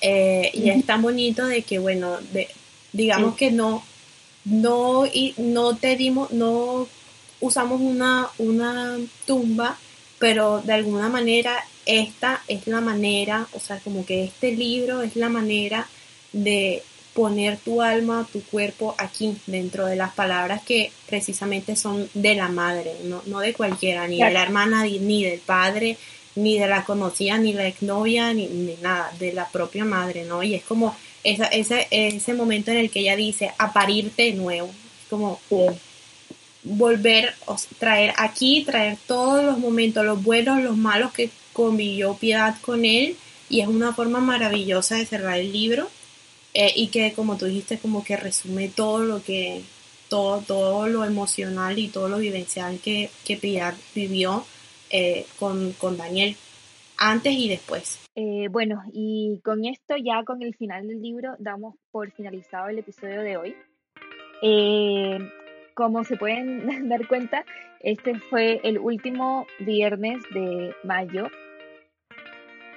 Eh, 0.00 0.52
y 0.54 0.70
es 0.70 0.86
tan 0.86 1.02
bonito 1.02 1.46
de 1.46 1.62
que, 1.62 1.80
bueno, 1.80 2.18
de, 2.32 2.48
digamos 2.92 3.34
que 3.34 3.50
no, 3.50 3.84
no, 4.44 5.04
y 5.04 5.34
no 5.36 5.76
te 5.76 5.96
dimos, 5.96 6.30
no 6.30 6.86
usamos 7.40 7.80
una, 7.80 8.28
una 8.38 8.98
tumba, 9.26 9.76
pero 10.20 10.60
de 10.60 10.74
alguna 10.74 11.08
manera 11.08 11.64
esta 11.88 12.42
es 12.48 12.66
la 12.66 12.82
manera, 12.82 13.48
o 13.52 13.58
sea, 13.58 13.78
como 13.78 14.04
que 14.04 14.22
este 14.24 14.52
libro 14.52 15.02
es 15.02 15.16
la 15.16 15.30
manera 15.30 15.88
de 16.32 16.82
poner 17.14 17.56
tu 17.56 17.80
alma, 17.80 18.28
tu 18.30 18.42
cuerpo 18.42 18.94
aquí, 18.98 19.36
dentro 19.46 19.86
de 19.86 19.96
las 19.96 20.12
palabras 20.12 20.62
que 20.62 20.92
precisamente 21.06 21.76
son 21.76 22.08
de 22.12 22.34
la 22.34 22.48
madre, 22.48 22.92
no, 23.04 23.40
de 23.40 23.54
cualquiera, 23.54 24.06
ni 24.06 24.22
de 24.22 24.30
la 24.30 24.42
hermana, 24.42 24.84
ni 24.84 25.24
del 25.24 25.40
padre, 25.40 25.96
ni 26.36 26.58
de 26.58 26.68
la 26.68 26.84
conocida, 26.84 27.38
ni 27.38 27.54
la 27.54 27.66
exnovia, 27.66 28.34
ni, 28.34 28.46
ni 28.46 28.76
nada, 28.82 29.10
de 29.18 29.32
la 29.32 29.48
propia 29.48 29.86
madre, 29.86 30.24
¿no? 30.24 30.42
Y 30.42 30.54
es 30.54 30.62
como 30.64 30.94
esa, 31.24 31.46
ese, 31.46 31.88
ese 31.90 32.34
momento 32.34 32.70
en 32.70 32.76
el 32.76 32.90
que 32.90 33.00
ella 33.00 33.16
dice, 33.16 33.50
a 33.56 33.72
parirte 33.72 34.24
de 34.24 34.34
nuevo, 34.34 34.70
como 35.08 35.40
volver, 36.62 37.34
o 37.46 37.56
traer 37.78 38.12
aquí, 38.18 38.62
traer 38.64 38.98
todos 39.06 39.42
los 39.42 39.58
momentos, 39.58 40.04
los 40.04 40.22
buenos, 40.22 40.62
los 40.62 40.76
malos 40.76 41.12
que 41.12 41.30
convivió 41.58 42.14
Piedad 42.14 42.54
con 42.60 42.84
él, 42.84 43.16
y 43.48 43.60
es 43.62 43.66
una 43.66 43.92
forma 43.92 44.20
maravillosa 44.20 44.94
de 44.94 45.06
cerrar 45.06 45.38
el 45.38 45.52
libro 45.52 45.88
eh, 46.54 46.72
y 46.76 46.88
que 46.88 47.12
como 47.12 47.36
tú 47.36 47.46
dijiste 47.46 47.78
como 47.78 48.04
que 48.04 48.16
resume 48.16 48.68
todo 48.68 49.00
lo 49.00 49.22
que 49.22 49.62
todo 50.08 50.40
todo 50.40 50.86
lo 50.86 51.04
emocional 51.04 51.78
y 51.78 51.88
todo 51.88 52.08
lo 52.08 52.18
vivencial 52.18 52.78
que, 52.78 53.10
que 53.26 53.36
Pilar 53.36 53.74
vivió 53.94 54.44
eh, 54.90 55.26
con, 55.38 55.72
con, 55.72 55.96
Daniel 55.96 56.36
antes 56.96 57.32
y 57.32 57.48
después. 57.48 57.98
Eh, 58.14 58.48
bueno, 58.50 58.82
y 58.92 59.40
con 59.44 59.64
esto 59.64 59.96
ya 59.96 60.22
con 60.24 60.42
el 60.42 60.54
final 60.54 60.86
del 60.86 61.02
libro 61.02 61.34
damos 61.38 61.74
por 61.90 62.10
finalizado 62.12 62.68
el 62.68 62.78
episodio 62.78 63.22
de 63.22 63.36
hoy. 63.36 63.54
como 65.74 66.04
se 66.04 66.16
pueden 66.16 66.88
dar 66.88 67.06
cuenta, 67.08 67.44
este 67.80 68.18
fue 68.30 68.60
el 68.64 68.78
último 68.78 69.46
viernes 69.60 70.22
de 70.32 70.74
mayo. 70.84 71.28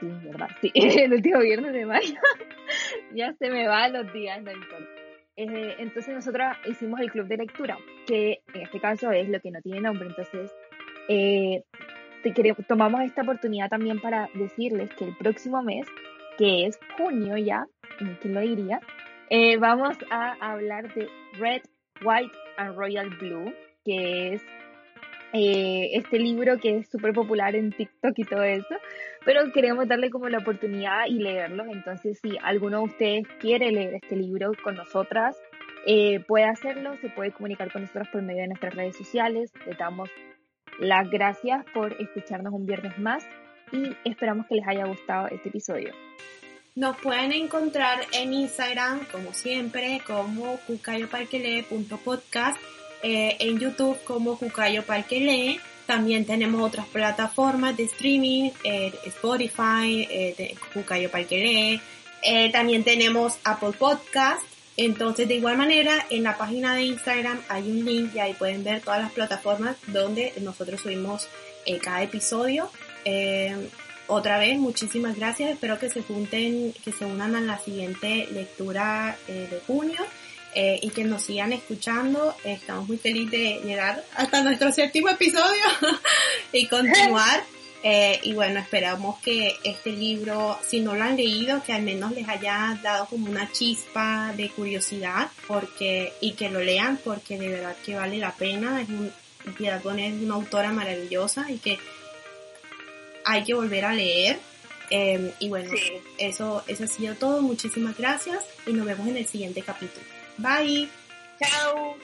Sí, 0.01 0.07
verdad, 0.23 0.49
sí, 0.61 0.71
el 0.73 1.13
último 1.13 1.39
viernes 1.39 1.73
de 1.73 1.85
mayo. 1.85 2.15
ya 3.13 3.33
se 3.33 3.49
me 3.51 3.67
van 3.67 3.93
los 3.93 4.11
días, 4.11 4.41
no 4.41 4.51
importa. 4.51 4.89
Eh, 5.37 5.75
entonces 5.77 6.13
nosotros 6.13 6.47
hicimos 6.67 6.99
el 6.99 7.11
club 7.11 7.27
de 7.27 7.37
lectura, 7.37 7.77
que 8.07 8.41
en 8.53 8.61
este 8.61 8.79
caso 8.79 9.11
es 9.11 9.29
lo 9.29 9.39
que 9.39 9.51
no 9.51 9.61
tiene 9.61 9.81
nombre. 9.81 10.07
Entonces, 10.07 10.51
eh, 11.07 11.63
tomamos 12.67 13.01
esta 13.01 13.21
oportunidad 13.21 13.69
también 13.69 13.99
para 14.01 14.27
decirles 14.33 14.89
que 14.95 15.05
el 15.05 15.15
próximo 15.17 15.61
mes, 15.61 15.87
que 16.37 16.65
es 16.65 16.79
junio 16.97 17.37
ya, 17.37 17.65
¿quién 18.21 18.33
lo 18.33 18.41
diría? 18.41 18.79
Eh, 19.29 19.57
vamos 19.57 19.97
a 20.09 20.33
hablar 20.41 20.93
de 20.95 21.07
Red, 21.39 21.61
White 22.03 22.35
and 22.57 22.75
Royal 22.75 23.09
Blue, 23.17 23.53
que 23.85 24.33
es 24.33 24.43
eh, 25.33 25.91
este 25.93 26.19
libro 26.19 26.57
que 26.57 26.77
es 26.77 26.89
súper 26.89 27.13
popular 27.13 27.55
en 27.55 27.71
TikTok 27.71 28.13
y 28.17 28.23
todo 28.23 28.43
eso, 28.43 28.75
pero 29.25 29.51
queremos 29.53 29.87
darle 29.87 30.09
como 30.09 30.27
la 30.29 30.39
oportunidad 30.39 31.05
y 31.07 31.19
leerlo. 31.19 31.65
Entonces, 31.65 32.19
si 32.21 32.37
alguno 32.41 32.79
de 32.79 32.83
ustedes 32.85 33.27
quiere 33.39 33.71
leer 33.71 33.95
este 33.95 34.15
libro 34.15 34.51
con 34.63 34.75
nosotras, 34.75 35.37
eh, 35.85 36.19
puede 36.27 36.45
hacerlo, 36.45 36.95
se 36.97 37.09
puede 37.09 37.31
comunicar 37.31 37.71
con 37.71 37.83
nosotros 37.83 38.07
por 38.09 38.21
medio 38.21 38.41
de 38.41 38.47
nuestras 38.49 38.75
redes 38.75 38.97
sociales. 38.97 39.51
Le 39.65 39.73
damos 39.75 40.09
las 40.79 41.09
gracias 41.09 41.65
por 41.73 41.93
escucharnos 41.93 42.53
un 42.53 42.65
viernes 42.65 42.97
más 42.99 43.25
y 43.71 43.95
esperamos 44.03 44.47
que 44.47 44.55
les 44.55 44.67
haya 44.67 44.85
gustado 44.85 45.27
este 45.27 45.49
episodio. 45.49 45.93
Nos 46.75 46.97
pueden 46.97 47.31
encontrar 47.33 47.99
en 48.13 48.31
Instagram, 48.33 49.05
como 49.11 49.33
siempre, 49.33 50.01
como 50.07 50.57
cucayoparquele.podcast 50.67 52.57
eh, 53.03 53.37
en 53.39 53.59
YouTube 53.59 53.97
como 54.03 54.37
Cucayo 54.37 54.83
Parque 54.83 55.19
Lee. 55.19 55.59
También 55.91 56.25
tenemos 56.25 56.61
otras 56.61 56.87
plataformas 56.87 57.75
de 57.75 57.83
streaming, 57.83 58.51
eh, 58.63 58.93
Spotify, 59.07 60.07
eh, 60.09 60.55
Cucayo 60.73 61.11
Parque 61.11 61.37
Lee. 61.37 61.81
Eh, 62.23 62.49
también 62.49 62.85
tenemos 62.85 63.39
Apple 63.43 63.73
Podcast. 63.77 64.41
Entonces, 64.77 65.27
de 65.27 65.35
igual 65.35 65.57
manera, 65.57 66.05
en 66.09 66.23
la 66.23 66.37
página 66.37 66.75
de 66.75 66.83
Instagram 66.83 67.41
hay 67.49 67.69
un 67.69 67.83
link 67.83 68.15
y 68.15 68.19
ahí 68.19 68.33
pueden 68.35 68.63
ver 68.63 68.79
todas 68.79 69.01
las 69.01 69.11
plataformas 69.11 69.75
donde 69.87 70.31
nosotros 70.39 70.79
subimos 70.79 71.27
cada 71.81 72.03
episodio. 72.03 72.71
otra 74.07 74.39
vez, 74.39 74.57
muchísimas 74.57 75.17
gracias. 75.17 75.51
Espero 75.51 75.77
que 75.77 75.89
se 75.89 76.03
junten, 76.03 76.73
que 76.85 76.93
se 76.93 77.03
unan 77.03 77.35
a 77.35 77.41
la 77.41 77.59
siguiente 77.59 78.29
lectura 78.31 79.17
de 79.27 79.61
junio. 79.67 80.01
Eh, 80.53 80.79
y 80.81 80.89
que 80.89 81.05
nos 81.05 81.23
sigan 81.23 81.53
escuchando. 81.53 82.35
Estamos 82.43 82.87
muy 82.87 82.97
felices 82.97 83.31
de 83.31 83.61
llegar 83.63 84.03
hasta 84.15 84.43
nuestro 84.43 84.71
séptimo 84.71 85.09
episodio 85.09 85.63
y 86.51 86.67
continuar. 86.67 87.43
Eh, 87.83 88.19
y 88.23 88.33
bueno, 88.33 88.59
esperamos 88.59 89.19
que 89.19 89.55
este 89.63 89.91
libro, 89.91 90.59
si 90.63 90.81
no 90.81 90.93
lo 90.93 91.03
han 91.03 91.15
leído, 91.15 91.63
que 91.63 91.73
al 91.73 91.81
menos 91.81 92.11
les 92.11 92.27
haya 92.27 92.77
dado 92.83 93.07
como 93.07 93.29
una 93.29 93.51
chispa 93.51 94.33
de 94.37 94.49
curiosidad 94.49 95.29
porque 95.47 96.13
y 96.21 96.33
que 96.33 96.49
lo 96.49 96.59
lean 96.59 96.99
porque 97.03 97.39
de 97.39 97.49
verdad 97.49 97.75
que 97.83 97.95
vale 97.95 98.17
la 98.17 98.33
pena. 98.33 98.81
Es 98.81 98.89
un, 98.89 99.11
Piedad 99.57 99.81
es 99.97 100.21
una 100.21 100.35
autora 100.35 100.71
maravillosa 100.71 101.49
y 101.49 101.57
que 101.57 101.79
hay 103.25 103.43
que 103.43 103.55
volver 103.55 103.85
a 103.85 103.93
leer. 103.93 104.37
Em, 104.91 105.31
y 105.39 105.49
bueno, 105.49 105.71
eso, 106.17 106.63
eso 106.67 106.83
ha 106.83 106.87
sido 106.87 107.15
todo. 107.15 107.41
Muchísimas 107.41 107.97
gracias 107.97 108.43
y 108.67 108.73
nos 108.73 108.85
vemos 108.85 109.07
en 109.07 109.17
el 109.17 109.25
siguiente 109.25 109.63
capítulo. 109.63 110.20
Bye. 110.39 110.87
Chao. 111.41 111.95